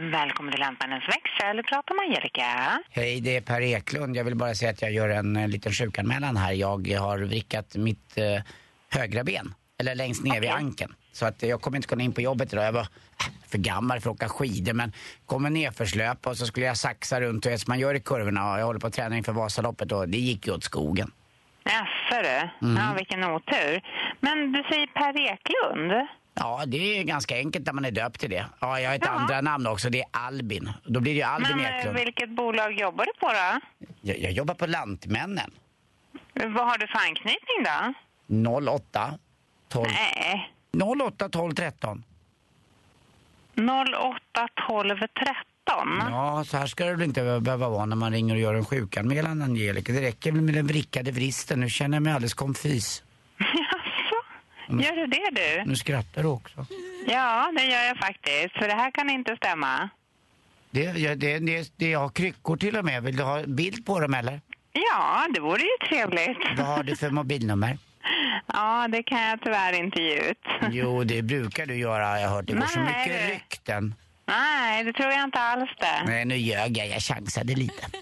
Välkommen 0.00 0.52
till 0.52 0.60
Lantmannens 0.60 1.04
växel. 1.08 1.62
Pratar 1.62 1.94
med 1.94 2.02
Angelica. 2.02 2.82
Hej, 2.90 3.20
det 3.20 3.36
är 3.36 3.40
Per 3.40 3.60
Eklund. 3.60 4.16
Jag 4.16 4.24
vill 4.24 4.34
bara 4.34 4.54
säga 4.54 4.70
att 4.70 4.82
jag 4.82 4.92
gör 4.92 5.08
en 5.08 5.36
eh, 5.36 5.48
liten 5.48 5.72
sjukanmälan 5.72 6.36
här. 6.36 6.52
Jag 6.52 6.88
har 6.98 7.18
vrickat 7.18 7.76
mitt 7.76 8.18
eh, 8.18 8.42
högra 8.90 9.24
ben, 9.24 9.54
eller 9.80 9.94
längst 9.94 10.24
ner 10.24 10.40
vid 10.40 10.50
ankeln. 10.50 10.94
Så 11.12 11.26
att 11.26 11.42
jag 11.42 11.60
kommer 11.60 11.76
inte 11.76 11.88
kunna 11.88 12.02
in 12.02 12.12
på 12.12 12.20
jobbet 12.20 12.52
idag. 12.52 12.64
Jag 12.64 12.72
var 12.72 12.80
äh, 12.80 12.86
för 13.46 13.58
gammal 13.58 14.00
för 14.00 14.10
att 14.10 14.16
åka 14.16 14.28
skidor 14.28 14.72
men 14.72 14.92
kommer 15.26 15.50
nerförslöpa 15.50 16.30
och 16.30 16.36
så 16.36 16.46
skulle 16.46 16.66
jag 16.66 16.76
saxa 16.76 17.20
runt 17.20 17.46
och 17.46 17.60
som 17.60 17.70
man 17.70 17.78
gör 17.78 17.94
i 17.94 18.00
kurvorna 18.00 18.52
och 18.52 18.60
jag 18.60 18.66
håller 18.66 18.80
på 18.80 18.86
att 18.86 18.94
träna 18.94 19.16
inför 19.16 19.32
Vasaloppet 19.32 19.92
och 19.92 20.08
det 20.08 20.18
gick 20.18 20.46
ju 20.46 20.52
åt 20.52 20.64
skogen. 20.64 21.10
Jaså 21.68 22.22
du? 22.22 22.66
Mm. 22.66 22.82
Ja, 22.82 22.94
vilken 22.96 23.24
otur. 23.24 23.80
Men 24.20 24.52
du 24.52 24.62
säger 24.62 24.86
Per 24.86 25.20
Eklund? 25.20 26.08
Ja, 26.34 26.62
det 26.66 26.98
är 26.98 27.02
ganska 27.04 27.36
enkelt 27.36 27.66
när 27.66 27.72
man 27.72 27.84
är 27.84 27.90
döpt 27.90 28.20
till 28.20 28.30
det. 28.30 28.46
Ja, 28.60 28.80
jag 28.80 28.90
har 28.90 28.96
ett 28.96 29.02
Ja. 29.04 29.10
andra 29.10 29.40
namn 29.40 29.66
också, 29.66 29.90
det 29.90 30.00
är 30.00 30.06
Albin. 30.10 30.72
Då 30.84 31.00
blir 31.00 31.12
det 31.12 31.18
ju 31.18 31.22
Albin 31.24 31.56
Men 31.56 31.66
Eklund. 31.74 31.98
vilket 31.98 32.30
bolag 32.30 32.72
jobbar 32.80 33.04
du 33.04 33.12
på 33.20 33.26
då? 33.28 33.60
Jag, 34.00 34.18
jag 34.18 34.32
jobbar 34.32 34.54
på 34.54 34.66
Lantmännen. 34.66 35.50
Vad 36.34 36.66
har 36.66 36.78
du 36.78 36.86
för 36.86 36.98
anknytning 36.98 37.64
då? 37.64 38.72
08 38.72 39.14
12... 39.68 39.88
Nej. 39.90 40.52
08 41.06 41.28
12 41.28 41.52
13. 41.54 42.04
08 43.56 44.48
12 44.68 44.98
13. 44.98 45.06
Ja, 46.10 46.44
så 46.46 46.56
här 46.56 46.66
ska 46.66 46.84
det 46.84 46.90
väl 46.94 47.02
inte 47.02 47.40
behöva 47.40 47.68
vara 47.68 47.86
när 47.86 47.96
man 47.96 48.12
ringer 48.12 48.34
och 48.34 48.40
gör 48.40 48.54
en 48.54 48.64
sjukanmälan, 48.64 49.42
Angelica. 49.42 49.92
Det 49.92 50.00
räcker 50.02 50.32
väl 50.32 50.40
med 50.40 50.54
den 50.54 50.66
vrickade 50.66 51.10
vristen. 51.10 51.60
Nu 51.60 51.68
känner 51.68 51.96
jag 51.96 52.02
mig 52.02 52.12
alldeles 52.12 52.34
konfys. 52.34 53.02
Gör 54.68 54.96
du 54.96 55.06
det 55.06 55.30
du? 55.40 55.70
Nu 55.70 55.76
skrattar 55.76 56.22
du 56.22 56.28
också. 56.28 56.66
Ja, 57.06 57.52
det 57.56 57.64
gör 57.64 57.82
jag 57.84 57.96
faktiskt. 57.98 58.52
För 58.58 58.68
det 58.68 58.74
här 58.74 58.90
kan 58.90 59.10
inte 59.10 59.36
stämma. 59.36 59.88
Det, 60.70 60.82
jag, 60.82 61.18
det, 61.18 61.38
det, 61.38 61.72
det, 61.76 61.90
jag 61.90 62.00
har 62.00 62.08
kryckor 62.08 62.56
till 62.56 62.76
och 62.76 62.84
med. 62.84 63.02
Vill 63.02 63.16
du 63.16 63.22
ha 63.22 63.42
bild 63.46 63.86
på 63.86 64.00
dem 64.00 64.14
eller? 64.14 64.40
Ja, 64.72 65.26
det 65.34 65.40
vore 65.40 65.60
ju 65.62 65.88
trevligt. 65.88 66.38
Vad 66.56 66.66
har 66.66 66.82
du 66.82 66.96
för 66.96 67.10
mobilnummer? 67.10 67.78
Ja, 68.52 68.88
det 68.88 69.02
kan 69.02 69.20
jag 69.20 69.40
tyvärr 69.42 69.72
inte 69.72 70.02
ge 70.02 70.14
ut. 70.30 70.38
Jo, 70.70 71.04
det 71.04 71.22
brukar 71.22 71.66
du 71.66 71.74
göra 71.76 72.06
har 72.06 72.16
jag 72.18 72.28
hört. 72.28 72.46
Det 72.46 72.52
går 72.52 72.66
så 72.66 72.80
Nej, 72.80 73.06
mycket 73.08 73.26
du. 73.28 73.34
rykten. 73.34 73.94
Nej, 74.28 74.84
det 74.84 74.92
tror 74.92 75.10
jag 75.10 75.24
inte 75.24 75.38
alls 75.40 75.70
det. 75.80 76.02
Nej, 76.06 76.24
nu 76.24 76.36
ljög 76.36 76.76
jag. 76.78 76.88
Jag 76.88 77.02
chansade 77.02 77.54
lite. 77.54 77.86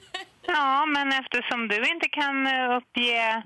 Ja, 0.48 0.86
men 0.86 1.12
eftersom 1.12 1.68
du 1.68 1.76
inte 1.76 2.08
kan 2.08 2.46
eh, 2.46 2.76
uppge 2.76 3.42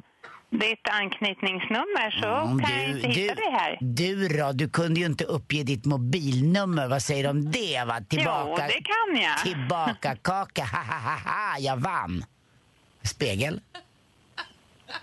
ditt 0.50 0.88
anknytningsnummer 0.90 2.10
så 2.10 2.26
Ja, 2.26 2.58
kan 2.66 2.78
jag 2.80 2.88
inte 2.90 3.08
hitta 3.08 3.34
dig 3.34 3.50
här. 3.50 3.78
du 3.80 4.28
då, 4.28 4.52
du 4.52 4.68
kunde 4.70 5.00
ju 5.00 5.06
inte 5.06 5.24
uppge 5.24 5.62
ditt 5.62 5.84
mobilnummer. 5.84 6.88
Vad 6.88 7.02
säger 7.02 7.22
du 7.24 7.30
om 7.30 7.50
det? 7.50 7.84
Va? 7.86 8.00
Tillbaka, 8.08 8.62
Jo, 8.62 8.68
det 8.68 8.82
kan 8.84 9.22
jag. 9.22 9.38
Tillbaka 9.38 10.16
kaka, 10.16 10.62
ha 10.64 10.78
ha 10.82 10.98
ha 10.98 11.16
ha, 11.30 11.58
jag 11.58 11.76
vann. 11.76 12.24
Spegel. 13.02 13.60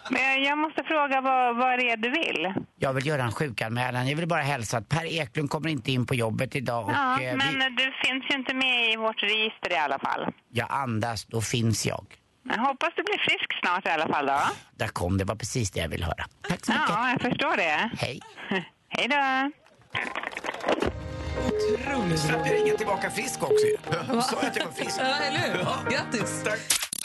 Men 0.10 0.44
jag 0.44 0.58
måste 0.58 0.84
fråga 0.84 1.22
vad, 1.22 1.58
vad 1.58 1.80
det 1.80 1.90
är 1.92 1.98
du 1.98 2.10
vill. 2.10 2.54
Jag 2.80 2.94
vill 2.94 3.06
göra 3.08 3.24
en 3.24 3.32
sjukanmälan. 3.32 4.08
Jag 4.08 4.16
vill 4.16 4.28
bara 4.28 4.42
hälsa 4.42 4.78
att 4.78 4.90
Per 4.90 5.06
Eklund 5.06 5.50
kommer 5.50 5.70
inte 5.70 5.92
in 5.92 6.06
på 6.06 6.16
jobbet 6.16 6.56
idag. 6.56 6.86
Och, 6.86 6.92
Ja, 6.92 7.22
eh, 7.22 7.36
men 7.38 7.60
vi, 7.60 7.84
du 7.84 7.92
finns 8.08 8.24
ju 8.30 8.36
inte 8.36 8.54
med 8.54 8.94
i 8.94 8.96
vårt 8.96 9.24
register 9.24 9.72
i 9.72 9.76
alla 9.78 10.00
fall. 10.00 10.34
jag 10.52 10.68
andas, 10.72 11.26
då 11.26 11.42
finns 11.42 11.86
jag. 11.86 12.06
Jag 12.44 12.58
hoppas 12.58 12.90
du 12.96 13.04
blir 13.04 13.18
frisk 13.18 13.60
snart 13.64 13.86
i 13.86 13.90
alla 13.90 14.08
fall 14.08 14.26
då. 14.26 14.40
Där 14.76 14.88
kom 14.88 15.18
det, 15.18 15.24
var 15.26 15.36
precis 15.36 15.72
det 15.72 15.80
jag 15.80 15.90
ville 15.90 16.06
höra. 16.06 16.26
Tack 16.50 16.66
så 16.66 16.72
mycket. 16.72 16.90
Ja, 16.90 17.10
jag 17.12 17.22
förstår 17.22 17.58
det. 17.58 17.90
Hej. 18.00 18.20
Hej 18.90 19.08
då. 19.08 19.52
Otroligt 21.48 22.30
jag 22.30 22.54
ringa 22.54 22.78
tillbaka 22.78 23.10
frisk 23.10 23.44
också 23.44 23.66
ju. 23.66 23.78
Jag 24.08 24.24
sa 24.24 24.38
att 24.38 24.56
jag 24.58 24.66
var 24.66 24.72
frisk. 24.72 24.98
Ja, 25.00 25.06
eller 25.06 25.40
hur? 25.40 25.92
Grattis! 25.92 26.44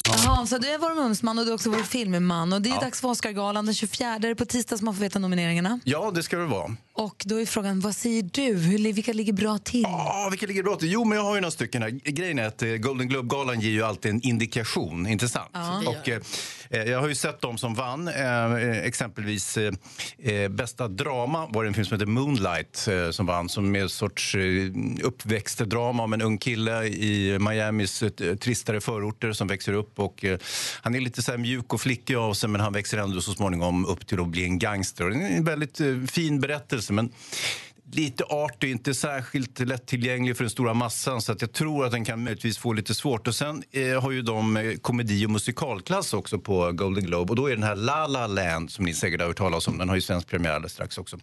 Hansa, 0.08 0.58
du 0.58 0.68
är 0.68 0.78
vår 0.78 0.94
mumsman 0.94 1.38
och 1.38 1.44
du 1.44 1.50
är 1.50 1.54
också 1.54 1.70
vår 1.70 1.82
filmman. 1.82 2.52
Och 2.52 2.62
det 2.62 2.68
är 2.68 2.74
Ja. 2.74 2.80
dags 2.80 3.00
för 3.00 3.08
Oscargalan 3.08 3.66
den 3.66 3.74
24 3.74 4.18
på 4.38 4.44
tisdag 4.44 4.78
som 4.78 4.84
man 4.84 4.94
får 4.94 5.00
veta 5.00 5.18
nomineringarna. 5.18 5.80
Ja, 5.84 6.10
det 6.14 6.22
ska 6.22 6.36
det 6.36 6.46
vara. 6.46 6.76
Och 6.92 7.22
då 7.26 7.40
är 7.40 7.46
frågan, 7.46 7.80
vad 7.80 7.96
säger 7.96 8.22
du? 8.32 8.42
Hur, 8.58 8.92
vilka 8.92 9.12
ligger 9.12 9.32
bra 9.32 9.58
till? 9.58 9.82
Ja, 9.82 10.28
vilka 10.30 10.46
ligger 10.46 10.62
bra 10.62 10.76
till? 10.76 10.92
Jo, 10.92 11.04
men 11.04 11.18
jag 11.18 11.24
har 11.24 11.34
ju 11.34 11.40
några 11.40 11.50
stycken 11.50 11.82
här. 11.82 11.90
Grejen 11.90 12.38
är 12.38 12.44
att 12.46 12.62
eh, 12.62 12.68
Golden 12.68 13.08
Globe-galan 13.08 13.60
ger 13.60 13.70
ju 13.70 13.82
alltid 13.82 14.10
en 14.10 14.20
indikation, 14.22 15.06
inte 15.06 15.28
sant? 15.28 15.50
Ja. 15.52 15.82
Och, 15.86 16.08
eh, 16.08 16.20
Eh, 16.72 16.82
jag 16.82 17.00
har 17.00 17.08
ju 17.08 17.14
sett 17.14 17.40
de 17.40 17.58
som 17.58 17.74
vann. 17.74 18.08
Eh, 18.08 18.54
eh, 18.54 18.78
exempelvis 18.78 19.58
bästa 20.50 20.88
drama 20.88 21.46
var 21.46 21.64
det 21.64 21.70
en 21.70 21.74
film 21.74 21.86
som 21.86 21.94
heter 21.94 22.06
Moonlight 22.06 22.88
som 23.10 23.26
vann, 23.26 23.48
som 23.48 23.76
är 23.76 23.80
en 23.80 23.88
sorts 23.88 24.36
uppväxtdrama 25.02 26.02
om 26.02 26.12
en 26.12 26.22
ung 26.22 26.38
kille 26.38 26.84
i 26.84 27.38
Miamis 27.38 28.04
tristare 28.40 28.80
förorter 28.80 29.32
som 29.32 29.46
växer 29.48 29.72
upp. 29.72 29.98
Och, 29.98 30.24
han 30.82 30.94
är 30.94 31.00
lite 31.00 31.22
så 31.22 31.30
här 31.30 31.38
mjuk 31.38 31.74
och 31.74 31.80
flickig 31.80 32.14
av 32.14 32.34
sig, 32.34 32.48
men 32.48 32.60
han 32.60 32.72
växer 32.72 32.98
ändå 32.98 33.20
så 33.20 33.32
småningom 33.32 33.86
upp 33.86 34.06
till 34.06 34.20
att 34.20 34.28
bli 34.28 34.44
en 34.44 34.58
gangster. 34.58 35.04
Och 35.04 35.10
det 35.10 35.16
är 35.16 35.36
en 35.36 35.44
väldigt 35.44 35.80
fin 36.10 36.40
berättelse, 36.40 36.92
men 36.92 37.10
lite 37.94 38.24
artig, 38.24 38.70
inte 38.70 38.94
särskilt 38.94 39.60
lättillgänglig 39.60 40.36
för 40.36 40.44
den 40.44 40.50
stora 40.50 40.74
massan. 40.74 41.22
Så 41.22 41.32
att 41.32 41.40
jag 41.40 41.52
tror 41.52 41.86
att 41.86 41.92
den 41.92 42.04
kan 42.04 42.24
möjligtvis 42.24 42.58
få 42.58 42.72
lite 42.72 42.94
svårt. 42.94 43.28
Och 43.28 43.34
sen 43.34 43.62
eh, 43.70 44.02
har 44.02 44.10
ju 44.10 44.22
de 44.22 44.56
eh, 44.56 44.74
komedi 44.74 45.26
och 45.26 45.30
musikalklass 45.30 46.14
också 46.14 46.38
på 46.38 46.72
Golden 46.72 47.04
Globe. 47.04 47.30
Och 47.30 47.36
då 47.36 47.46
är 47.46 47.54
den 47.54 47.62
här 47.62 47.76
La 47.76 48.06
La 48.06 48.26
Land, 48.26 48.70
som 48.70 48.84
ni 48.84 48.94
säkert 48.94 49.20
har 49.20 49.28
hört 49.28 49.36
talas 49.36 49.68
om, 49.68 49.78
den 49.78 49.88
har 49.88 49.96
ju 49.96 50.02
svensk 50.02 50.28
premiär 50.28 50.52
alldeles 50.52 50.72
strax 50.72 50.98
också. 50.98 51.18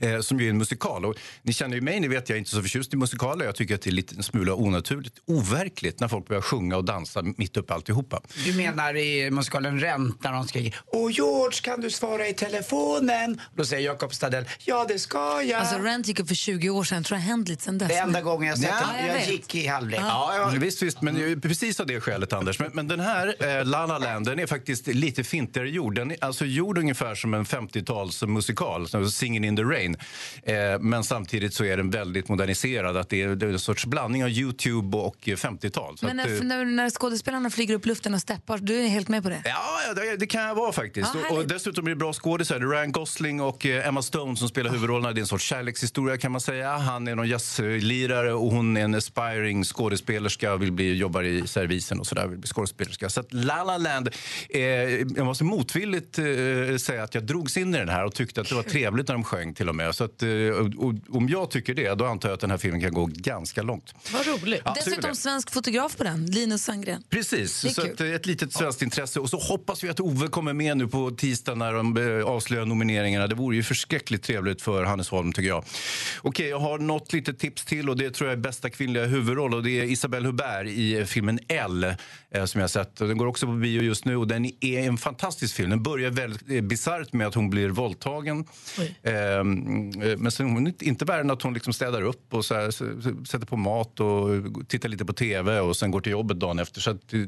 Eh, 0.00 0.20
som 0.20 0.40
ju 0.40 0.46
är 0.46 0.50
en 0.50 0.58
musikal. 0.58 1.04
Och 1.04 1.14
ni 1.42 1.52
känner 1.52 1.74
ju 1.74 1.80
mig, 1.80 2.00
ni 2.00 2.08
vet 2.08 2.28
jag 2.28 2.36
är 2.36 2.38
inte 2.38 2.50
så 2.50 2.62
förtjust 2.62 2.94
i 2.94 2.96
musikaler. 2.96 3.44
Jag 3.44 3.54
tycker 3.54 3.74
att 3.74 3.82
det 3.82 3.90
är 3.90 3.92
lite 3.92 4.14
en 4.16 4.22
smula 4.22 4.54
onaturligt, 4.54 5.14
overkligt 5.26 6.00
när 6.00 6.08
folk 6.08 6.28
börjar 6.28 6.42
sjunga 6.42 6.76
och 6.76 6.84
dansa 6.84 7.22
mitt 7.22 7.56
uppe 7.56 7.74
alltihopa. 7.74 8.20
Du 8.44 8.54
menar 8.54 8.96
i 8.96 9.30
musikalen 9.30 9.80
Rent 9.80 10.24
när 10.24 10.32
de 10.32 10.48
skriker 10.48 10.80
Åh 10.86 11.12
George, 11.12 11.58
kan 11.62 11.80
du 11.80 11.90
svara 11.90 12.28
i 12.28 12.34
telefonen? 12.34 13.40
Då 13.56 13.64
säger 13.64 13.86
Jakob 13.86 14.14
Stadell, 14.14 14.44
ja 14.64 14.84
det 14.88 14.98
ska 14.98 15.42
jag. 15.42 15.60
Alltså 15.60 15.78
Rent 15.78 16.08
gick 16.08 16.20
upp 16.20 16.28
för 16.28 16.34
20 16.34 16.70
år 16.70 16.84
sedan, 16.84 17.04
tror 17.04 17.18
jag 17.18 17.24
hänt 17.24 17.48
lite 17.48 17.62
sen 17.62 17.78
dess. 17.78 17.88
Det 17.88 17.94
är 17.94 18.02
enda 18.02 18.20
gången 18.20 18.48
jag 18.48 18.58
sett 18.58 18.70
Ja, 18.80 18.86
den. 18.96 19.06
Jag 19.06 19.14
vet. 19.14 19.30
gick 19.30 19.54
i 19.54 19.66
halvlek. 19.66 20.00
Ja, 20.00 20.32
ja 20.36 20.58
visst, 20.58 20.82
visst, 20.82 21.02
men 21.02 21.16
ju 21.16 21.40
precis 21.40 21.80
av 21.80 21.86
det 21.86 22.00
skälet, 22.00 22.32
Anders. 22.32 22.58
Men, 22.58 22.70
men 22.74 22.88
den 22.88 23.00
här, 23.00 23.58
eh, 23.58 23.64
La 23.64 23.86
La 23.86 23.98
Land, 23.98 24.26
den 24.26 24.38
är 24.38 24.46
faktiskt 24.46 24.86
lite 24.86 25.24
fintigare 25.24 25.70
gjord. 25.70 25.94
Den 25.94 26.10
är 26.10 26.16
alltså 26.20 26.44
gjord 26.44 26.78
ungefär 26.78 27.14
som 27.14 27.34
en 27.34 27.44
50-tals 27.44 28.22
musikal, 28.22 28.86
Singin' 28.86 29.44
in 29.52 29.56
the 29.56 29.62
Rain. 29.62 29.96
Eh, 30.42 30.80
men 30.80 31.04
samtidigt 31.04 31.54
så 31.54 31.64
är 31.64 31.76
den 31.76 31.90
väldigt 31.90 32.28
moderniserad. 32.28 32.96
Att 32.96 33.08
det, 33.08 33.22
är, 33.22 33.28
det 33.28 33.46
är 33.46 33.50
en 33.50 33.58
sorts 33.58 33.86
blandning 33.86 34.24
av 34.24 34.30
Youtube 34.30 34.96
och 34.96 35.28
eh, 35.28 35.36
50-tal. 35.36 35.98
Så 35.98 36.06
Men 36.06 36.20
att, 36.20 36.26
när, 36.26 36.36
eh, 36.36 36.42
när, 36.42 36.64
när 36.64 36.90
skådespelarna 36.90 37.50
flyger 37.50 37.74
upp 37.74 37.86
luften 37.86 38.14
och 38.14 38.20
steppar, 38.20 38.58
du 38.58 38.84
är 38.84 38.88
helt 38.88 39.08
med 39.08 39.22
på 39.22 39.28
det? 39.28 39.42
Ja, 39.44 39.94
det, 39.94 40.16
det 40.16 40.26
kan 40.26 40.42
jag 40.42 40.54
vara 40.54 40.72
faktiskt. 40.72 41.10
Ja, 41.30 41.36
och, 41.36 41.46
dessutom 41.46 41.86
är 41.86 41.90
det 41.90 41.96
bra 41.96 42.12
skådisar. 42.12 42.58
Det 42.58 42.66
är 42.66 42.68
Ryan 42.68 42.92
Gosling 42.92 43.40
och 43.40 43.66
eh, 43.66 43.88
Emma 43.88 44.02
Stone 44.02 44.36
som 44.36 44.48
spelar 44.48 44.70
huvudrollerna. 44.70 45.12
Det 45.12 45.18
är 45.18 45.22
en 45.22 45.26
sorts 45.26 45.44
kärlekshistoria 45.44 46.16
kan 46.16 46.32
man 46.32 46.40
säga. 46.40 46.76
Han 46.76 47.08
är 47.08 47.14
någon 47.14 47.28
jazzlirare 47.28 48.32
och 48.32 48.50
hon 48.50 48.76
är 48.76 48.80
en 48.80 48.94
aspiring 48.94 49.64
skådespelerska 49.64 50.52
och 50.52 50.62
vill 50.62 50.72
bli, 50.72 50.94
jobbar 50.94 51.22
i 51.22 51.46
servisen 51.46 52.00
och 52.00 52.06
sådär, 52.06 52.26
vill 52.26 52.38
bli 52.38 52.48
skådespelerska. 52.48 53.10
Så 53.10 53.20
att 53.20 53.32
La 53.32 53.64
La 53.64 53.78
Land, 53.78 54.08
eh, 54.48 54.60
jag 54.60 55.24
måste 55.24 55.44
motvilligt 55.44 56.18
eh, 56.18 56.24
säga 56.76 57.02
att 57.02 57.14
jag 57.14 57.24
drogs 57.24 57.56
in 57.56 57.74
i 57.74 57.78
den 57.78 57.88
här 57.88 58.04
och 58.04 58.14
tyckte 58.14 58.40
att 58.40 58.48
det 58.48 58.54
var 58.54 58.62
trevligt 58.62 59.08
när 59.08 59.14
de 59.14 59.24
sjöng 59.24 59.41
till 59.54 59.68
och 59.68 59.74
med. 59.74 59.94
Så 59.94 60.04
att, 60.04 60.22
eh, 60.22 60.28
och, 60.76 60.94
om 61.10 61.28
jag 61.28 61.50
tycker 61.50 61.74
det, 61.74 61.94
då 61.94 62.06
antar 62.06 62.28
jag 62.28 62.34
att 62.34 62.40
den 62.40 62.50
här 62.50 62.58
filmen 62.58 62.80
kan 62.80 62.92
gå 62.92 63.08
ganska 63.12 63.62
långt. 63.62 63.94
Vad 64.12 64.26
roligt. 64.26 64.62
Ja, 64.64 64.74
Dessutom 64.84 65.14
svensk 65.14 65.50
fotograf 65.50 65.96
på 65.96 66.04
den, 66.04 66.26
Linus 66.26 66.64
Sandgren. 66.64 67.02
Precis, 67.10 67.74
så 67.74 67.82
att, 67.82 68.00
eh, 68.00 68.06
ett 68.06 68.26
litet 68.26 68.52
svenskt 68.52 68.82
intresse. 68.82 69.20
Och 69.20 69.30
så 69.30 69.38
hoppas 69.38 69.84
vi 69.84 69.88
att 69.88 70.00
Ove 70.00 70.28
kommer 70.28 70.52
med 70.52 70.76
nu 70.76 70.88
på 70.88 71.10
tisdag 71.10 71.54
när 71.54 71.72
de 71.72 71.96
eh, 71.96 72.26
avslöjar 72.26 72.66
nomineringarna. 72.66 73.26
Det 73.26 73.34
vore 73.34 73.56
ju 73.56 73.62
förskräckligt 73.62 74.22
trevligt 74.22 74.62
för 74.62 74.84
Hannes 74.84 75.08
Holm 75.08 75.32
tycker 75.32 75.48
jag. 75.48 75.64
Okej, 76.22 76.48
jag 76.48 76.58
har 76.58 76.78
något 76.78 77.12
litet 77.12 77.38
tips 77.38 77.64
till 77.64 77.90
och 77.90 77.96
det 77.96 78.10
tror 78.10 78.30
jag 78.30 78.38
är 78.38 78.42
bästa 78.42 78.70
kvinnliga 78.70 79.04
huvudroll 79.04 79.54
och 79.54 79.62
det 79.62 79.70
är 79.70 79.84
Isabelle 79.84 80.26
Hubert 80.26 80.66
i 80.66 81.04
filmen 81.06 81.38
L 81.48 81.94
som 82.46 82.58
jag 82.60 82.62
har 82.62 82.68
sett. 82.68 82.96
Den 82.96 83.18
går 83.18 83.26
också 83.26 83.46
på 83.46 83.52
bio 83.52 83.82
just 83.82 84.04
nu 84.04 84.16
och 84.16 84.28
den 84.28 84.44
är 84.60 84.78
en 84.78 84.98
fantastisk 84.98 85.54
film. 85.54 85.70
Den 85.70 85.82
börjar 85.82 86.10
väldigt 86.10 86.64
bisarrt 86.64 87.12
med 87.12 87.26
att 87.26 87.34
hon 87.34 87.50
blir 87.50 87.68
våldtagen. 87.68 88.44
Eh, 89.02 89.12
men 90.18 90.30
sen 90.32 90.50
hon 90.50 90.66
är 90.66 90.82
inte 90.84 91.04
värre 91.04 91.20
än 91.20 91.30
att 91.30 91.42
hon 91.42 91.54
liksom 91.54 91.72
städar 91.72 92.02
upp 92.02 92.34
och 92.34 92.44
så 92.44 92.54
här, 92.54 92.70
sätter 93.24 93.46
på 93.46 93.56
mat 93.56 94.00
och 94.00 94.28
tittar 94.68 94.88
lite 94.88 95.04
på 95.04 95.12
tv 95.12 95.60
och 95.60 95.76
sen 95.76 95.90
går 95.90 96.00
till 96.00 96.12
jobbet 96.12 96.40
dagen 96.40 96.58
efter. 96.58 96.80
Så 96.80 96.90
att, 96.90 97.12
eh, 97.12 97.20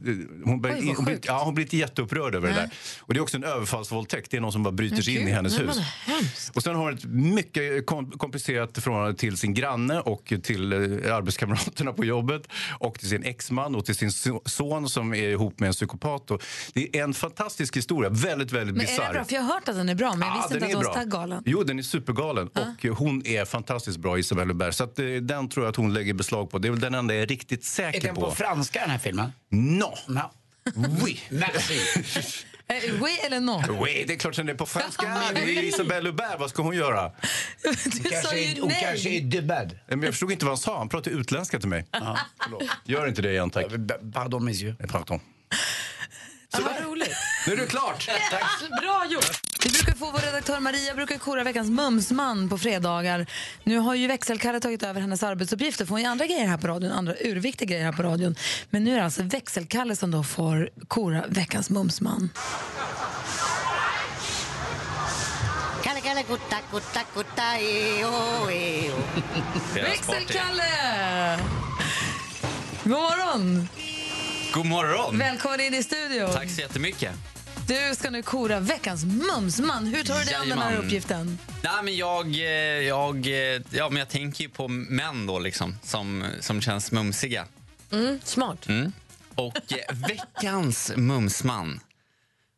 hon, 0.45 0.61
blir, 0.61 0.73
Oj, 0.73 0.93
hon, 0.97 1.05
blir, 1.05 1.19
ja, 1.23 1.43
hon 1.45 1.55
blir 1.55 1.75
jätteupprörd 1.75 2.35
över 2.35 2.49
det 2.49 2.55
Nej. 2.55 2.63
där. 2.63 2.99
Och 3.01 3.15
det 3.15 3.19
är 3.19 3.23
också 3.23 3.37
en 3.37 3.45
överfallsvåldtäkt. 3.45 4.31
Det 4.31 4.37
är 4.37 4.41
någon 4.41 4.53
som 4.53 4.63
bara 4.63 4.73
bryter 4.73 5.03
sig 5.03 5.17
in 5.21 5.29
i 5.29 5.31
hennes 5.31 5.61
hus. 5.61 5.79
Och 6.55 6.63
sen 6.63 6.75
har 6.75 6.83
hon 6.85 6.95
ett 6.95 7.05
mycket 7.05 7.87
kom 7.87 8.11
komplicerat 8.11 8.79
förhållande 8.79 9.19
till 9.19 9.37
sin 9.37 9.55
granne 9.55 10.01
och 10.01 10.33
till 10.43 10.73
eh, 10.73 10.79
arbetskamraterna 11.17 11.93
på 11.93 12.05
jobbet 12.05 12.43
och 12.79 12.99
till 12.99 13.09
sin 13.09 13.23
exman 13.23 13.75
och 13.75 13.85
till 13.85 13.95
sin 13.95 14.09
so- 14.09 14.49
son 14.49 14.89
som 14.89 15.15
är 15.15 15.29
ihop 15.29 15.61
med 15.61 15.67
en 15.67 15.73
psykopat. 15.73 16.31
Och 16.31 16.43
det 16.73 16.97
är 16.97 17.03
en 17.05 17.15
fantastisk 17.15 17.77
historia. 17.77 18.11
Väldigt, 18.11 18.53
väldigt 18.53 18.77
Men 18.77 18.85
är 18.85 18.89
det 18.89 18.93
bisarr. 18.97 19.13
bra? 19.13 19.25
För 19.25 19.35
jag 19.35 19.43
har 19.43 19.55
hört 19.55 19.69
att 19.69 19.77
den 19.77 19.89
är 19.89 19.95
bra, 19.95 20.15
men 20.15 20.29
jag 20.29 20.37
Ja, 20.37 20.41
visste 20.41 20.59
den 20.59 20.69
inte 20.71 20.79
att 20.89 20.95
den 20.95 21.11
var 21.11 21.19
galen. 21.19 21.43
Jo, 21.47 21.63
den 21.63 21.79
är 21.79 21.83
supergalen. 21.99 22.49
Och 22.49 22.85
eh, 22.85 22.95
hon 22.97 23.27
är 23.27 23.45
fantastiskt 23.45 23.99
bra, 23.99 24.19
Isabelle 24.19 24.53
Hubert. 24.53 24.75
Så 24.75 24.85
att, 24.85 24.99
eh, 24.99 25.07
den 25.07 25.49
tror 25.49 25.65
jag 25.67 25.71
att 25.71 25.77
hon 25.77 25.95
lägger 25.95 26.15
beslag 26.15 26.51
på. 26.51 26.59
Det 26.59 26.69
är 26.69 26.71
väl 26.71 26.81
den 26.81 26.95
enda 26.95 27.15
jag 27.15 27.23
är 27.23 27.27
riktigt 27.27 27.61
Är 27.63 27.67
säker 27.67 28.01
den 28.01 28.15
på. 28.15 28.21
på 28.21 28.31
franska 28.35 28.81
den 28.81 28.91
här 28.91 28.99
filmen? 28.99 29.33
No. 29.51 29.95
No. 30.09 30.21
Oui. 31.05 31.21
Merci. 31.31 31.81
Eh, 32.67 33.03
oui 33.03 33.11
eller 33.27 33.41
non? 33.41 33.63
Oui, 33.71 34.05
det 34.07 34.13
är 34.15 34.19
klart 34.19 34.37
den 34.37 34.49
är 34.49 34.55
på 34.55 34.67
franska. 34.67 35.23
Det 35.35 35.41
är 35.41 35.63
Isabelle 35.63 36.09
Hubert. 36.09 36.39
Vad 36.39 36.51
ska 36.51 36.63
hon 36.63 36.77
göra? 36.77 37.13
Du 37.63 37.73
Kanske 37.75 38.23
sa 38.23 38.35
är- 38.35 38.55
ju 38.55 38.61
hon 38.61 38.69
nej. 38.69 38.83
kanske 38.89 39.09
är 39.09 39.21
dubbad. 39.21 39.79
Men 39.89 40.03
jag 40.03 40.13
förstod 40.13 40.33
inte 40.33 40.45
vad 40.45 40.51
han 40.53 40.59
sa. 40.59 40.79
Han 40.79 40.89
pratade 40.89 41.17
utländska 41.17 41.59
till 41.61 41.69
mig. 41.69 41.87
Gör 42.85 43.07
inte 43.09 43.23
det 43.23 43.31
igen, 43.31 43.51
tack. 43.51 43.67
Pardon, 44.15 44.45
monsieur. 44.45 44.75
Pardon. 44.89 45.21
Ja, 46.53 46.59
vad 46.63 46.85
roligt. 46.91 47.17
Nu 47.47 47.53
är 47.53 47.57
det 47.57 47.67
klart. 47.67 48.09
Bra 48.81 49.07
gjort! 49.11 49.41
Vi 49.65 49.71
brukar 49.71 49.95
få 49.95 50.11
vår 50.11 50.19
redaktör 50.19 50.61
Maria 50.61 50.95
brukar 50.95 51.19
kora 51.19 51.45
veckans 51.45 51.71
mumsman 51.71 52.49
på 52.49 52.59
fredagar. 52.59 53.27
Nu 53.63 53.79
har 53.79 53.95
ju 53.95 54.07
växelkalle 54.07 54.61
tagit 54.61 54.83
över 54.83 55.01
hennes 55.01 55.23
arbetsuppgifter. 55.23 55.87
Får 55.87 55.95
hon 55.95 56.01
ju 56.01 56.07
andra 56.07 56.27
grejer 56.27 56.47
här 56.47 56.57
på 56.57 56.67
radion, 56.67 56.93
andra 56.93 57.15
urviktiga 57.21 57.69
grejer 57.69 57.85
här 57.85 57.93
på 57.93 58.03
radion. 58.03 58.35
Men 58.71 58.85
nu 58.85 58.93
är 58.93 58.97
det 58.97 59.05
alltså 59.05 59.23
växelkalle 59.23 59.97
som 59.97 60.11
då 60.11 60.23
får 60.23 60.71
kora 60.89 61.25
veckans 61.29 61.71
mumsman. 61.71 62.31
Kalle, 65.83 66.01
kalle, 66.01 66.23
gutta, 66.29 66.57
gutta, 66.73 67.01
gutta, 67.15 67.59
eo, 67.59 68.51
eo. 68.51 68.97
Växelkalle! 69.75 71.39
God 72.83 72.93
morgon! 72.93 73.69
God 74.53 74.67
morgon! 74.67 75.19
Välkommen 75.19 75.61
in 75.61 75.75
i 75.75 75.83
studion. 75.83 76.33
Tack 76.33 76.51
så 76.51 76.61
jättemycket. 76.61 77.34
Du 77.69 77.95
ska 77.95 78.11
nu 78.11 78.23
kora 78.23 78.61
veckans 78.61 79.05
mumsman. 79.05 79.87
Hur 79.87 80.05
tar 80.05 80.19
du 80.19 80.25
dig 80.25 80.35
an 80.35 80.49
den 80.49 80.59
här 80.59 80.77
uppgiften? 80.77 81.39
Nej, 81.63 81.73
men 81.85 81.97
jag, 81.97 82.27
eh, 82.35 82.43
jag, 82.89 83.27
eh, 83.27 83.63
ja, 83.71 83.89
men 83.89 83.97
jag 83.97 84.09
tänker 84.09 84.45
ju 84.45 84.51
på 84.51 84.69
män 84.69 85.27
då, 85.27 85.39
liksom, 85.39 85.77
som, 85.83 86.25
som 86.41 86.61
känns 86.61 86.93
mumsiga. 86.93 87.47
Mm, 87.93 88.21
smart. 88.25 88.69
Mm. 88.69 88.93
Och 89.35 89.57
eh, 89.57 89.97
veckans 90.09 90.93
mumsman 90.97 91.81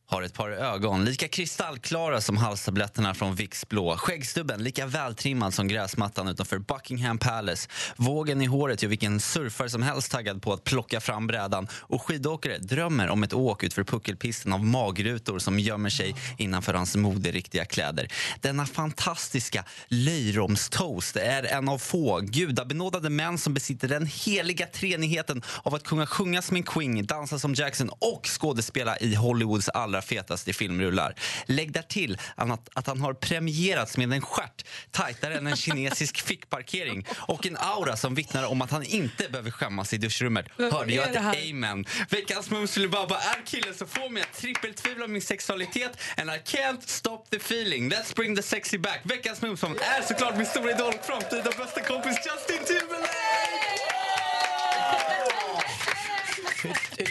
har 0.09 0.23
ett 0.23 0.35
par 0.35 0.51
ögon 0.51 1.05
lika 1.05 1.29
kristallklara 1.29 2.21
som 2.21 2.37
halstabletterna 2.37 3.15
från 3.15 3.35
Vicks 3.35 3.69
blå. 3.69 3.97
Skäggstubben 3.97 4.63
lika 4.63 4.87
vältrimmad 4.87 5.55
som 5.55 5.69
gräsmattan 5.69 6.29
utanför 6.29 6.59
Buckingham 6.59 7.19
Palace. 7.19 7.69
Vågen 7.97 8.43
i 8.43 8.47
håret 8.47 8.83
gör 8.83 8.89
vilken 8.89 9.21
surfare 9.21 9.71
som 9.71 9.83
helst 9.83 10.13
taggad 10.13 10.43
på 10.43 10.53
att 10.53 10.65
plocka 10.65 11.01
fram 11.01 11.27
brädan. 11.27 11.69
Och 11.73 12.03
skidåkare 12.03 12.59
drömmer 12.59 13.09
om 13.09 13.23
ett 13.23 13.33
åk 13.33 13.65
utför 13.65 13.85
puckelpisten 13.85 14.53
av 14.53 14.65
magrutor 14.65 15.39
som 15.39 15.59
gömmer 15.59 15.91
sig 15.91 16.15
innanför 16.39 16.75
hans 16.75 16.97
moderiktiga 16.97 17.65
kläder. 17.65 18.13
Denna 18.41 18.67
fantastiska 18.67 19.65
löjromstoast 19.89 21.17
är 21.17 21.43
en 21.43 21.69
av 21.69 21.79
få 21.79 22.21
gudabenådade 22.21 23.11
män 23.11 23.39
som 23.39 23.55
besitter 23.55 23.89
den 23.89 24.07
heliga 24.07 24.67
treenigheten 24.67 25.43
av 25.63 25.75
att 25.75 25.83
kunna 25.83 26.07
sjunga 26.07 26.43
som 26.43 26.57
en 26.57 26.63
Queen, 26.63 27.07
dansa 27.07 27.39
som 27.39 27.55
Jackson 27.55 27.91
och 27.99 28.27
skådespela 28.27 28.99
i 28.99 29.15
Hollywoods 29.15 29.69
allra 29.97 30.03
fetaste 30.03 30.53
filmrullar. 30.53 31.15
Lägg 31.47 31.73
där 31.73 31.83
till 31.83 32.19
att, 32.35 32.69
att 32.75 32.87
han 32.87 33.01
har 33.01 33.15
premierats 33.15 33.97
med 33.97 34.13
en 34.13 34.21
stjärt 34.21 34.65
tajtare 34.91 35.35
än 35.35 35.47
en 35.47 35.57
kinesisk 35.57 36.21
fickparkering 36.27 37.07
och 37.29 37.47
en 37.47 37.57
aura 37.57 37.97
som 37.97 38.15
vittnar 38.15 38.45
om 38.45 38.63
att 38.63 38.71
han 38.71 38.83
inte 38.83 39.29
behöver 39.29 39.51
skämmas 39.51 39.93
i 39.93 39.99
duschrummet. 39.99 40.47
Hörde 40.59 40.95
jag 40.95 41.11
ett 41.11 41.17
amen? 41.17 41.85
Veckans 42.11 42.51
Mumsulibaba 42.51 43.17
är 43.17 43.47
killen 43.47 43.75
som 43.75 43.89
får 43.89 44.11
mig 44.11 44.23
att 44.23 44.33
trippeltvivla 44.33 45.07
min 45.07 45.23
sexualitet 45.23 45.99
and 46.17 46.31
I 46.31 46.39
can't 46.45 46.87
stop 46.87 47.25
the 47.31 47.37
feeling. 47.37 47.91
Let's 47.91 48.15
bring 48.17 48.37
the 48.37 48.43
sexy 48.43 48.79
back. 48.79 49.01
Veckans 49.05 49.43
Mumsman 49.43 49.77
är 49.99 50.03
såklart 50.03 50.37
min 50.37 50.47
stora 50.47 50.71
idol 50.71 50.93
framtida 51.03 51.51
bästa 51.59 51.81
kompis 51.81 52.17
Justin 52.27 52.67
Timberlake! 52.67 53.36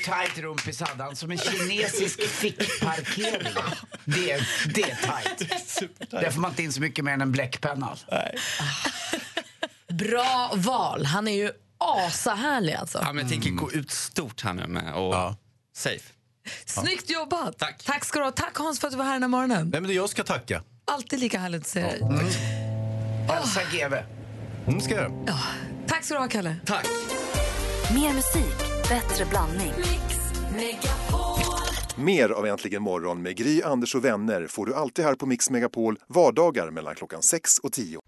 Tajt 0.05 0.37
rumpis 0.37 0.81
hade 0.81 1.03
han? 1.03 1.15
Som 1.15 1.31
en 1.31 1.37
kinesisk 1.37 2.21
fickparkering. 2.21 3.53
Det, 4.05 4.39
det 4.73 4.81
är 4.83 4.95
tajt. 4.95 5.49
Där 6.11 6.31
får 6.31 6.41
man 6.41 6.51
inte 6.51 6.63
in 6.63 6.73
så 6.73 6.81
mycket 6.81 7.05
mer 7.05 7.11
än 7.13 7.21
en 7.21 7.31
bläckpenna. 7.31 7.97
Bra 9.87 10.51
val. 10.55 11.05
Han 11.05 11.27
är 11.27 11.35
ju 11.35 11.51
asahärlig 11.77 12.73
alltså. 12.73 12.99
Ja, 13.01 13.13
men 13.13 13.17
jag 13.23 13.31
tänker 13.31 13.49
gå 13.49 13.71
ut 13.71 13.91
stort 13.91 14.43
här 14.43 14.53
nu 14.53 14.67
med 14.67 14.93
och 14.93 15.15
safe. 15.75 16.11
Snyggt 16.65 17.09
jobbat! 17.09 17.57
Tack. 17.57 17.83
Tack 17.83 18.05
ska 18.05 18.19
du 18.19 18.25
ha. 18.25 18.31
Tack 18.31 18.57
Hans 18.57 18.79
för 18.79 18.87
att 18.87 18.91
du 18.91 18.97
var 18.97 19.05
här 19.05 19.13
den 19.13 19.23
här 19.23 19.29
morgonen. 19.29 19.69
Nej, 19.69 19.81
men 19.81 19.93
jag 19.93 20.09
ska 20.09 20.23
tacka. 20.23 20.63
Alltid 20.85 21.19
lika 21.19 21.39
härligt 21.39 21.61
att 21.61 21.67
se 21.67 21.81
dig. 21.81 22.01
Hälsa 23.29 23.61
GV. 23.71 23.93
Mm, 24.67 24.81
ska 24.81 24.93
jag 24.93 25.03
göra. 25.03 25.37
Tack 25.87 26.03
ska 26.03 26.13
du 26.13 26.19
ha 26.19 26.27
Kalle. 26.27 26.55
Tack. 26.65 26.85
Mer 27.93 28.13
musik, 28.13 28.64
bättre 28.89 29.25
blandning. 29.25 29.73
Mer 31.95 32.29
av 32.29 32.45
Äntligen 32.45 32.81
morgon 32.81 33.21
med 33.21 33.37
Gry, 33.37 33.61
Anders 33.61 33.95
och 33.95 34.05
vänner 34.05 34.47
får 34.47 34.65
du 34.65 34.75
alltid 34.75 35.05
här 35.05 35.15
på 35.15 35.25
Mix 35.25 35.49
Megapol 35.49 35.97
vardagar 36.07 36.71
mellan 36.71 36.95
klockan 36.95 37.21
6 37.21 37.57
och 37.57 37.71
10. 37.71 37.99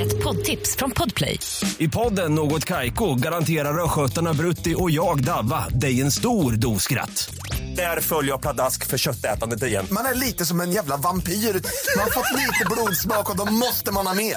Ett 0.00 0.24
poddtips 0.24 0.76
från 0.76 0.90
Podplay. 0.90 1.38
I 1.78 1.88
podden 1.88 2.34
Något 2.34 2.64
Kaiko 2.64 3.14
garanterar 3.14 3.84
östgötarna 3.84 4.34
Brutti 4.34 4.74
och 4.78 4.90
jag, 4.90 5.24
Davva, 5.24 5.68
dig 5.68 6.00
en 6.00 6.10
stor 6.10 6.52
dos 6.52 6.82
skratt. 6.82 7.30
Där 7.76 8.00
följer 8.00 8.30
jag 8.32 8.40
pladask 8.40 8.86
för 8.86 8.98
köttätandet 8.98 9.62
igen. 9.62 9.86
Man 9.90 10.06
är 10.06 10.14
lite 10.14 10.44
som 10.46 10.60
en 10.60 10.72
jävla 10.72 10.96
vampyr. 10.96 11.32
Man 11.32 12.04
har 12.04 12.10
fått 12.10 12.36
lite 12.36 12.64
blodsmak 12.70 13.30
och 13.30 13.36
då 13.36 13.52
måste 13.52 13.92
man 13.92 14.06
ha 14.06 14.14
mer. 14.14 14.36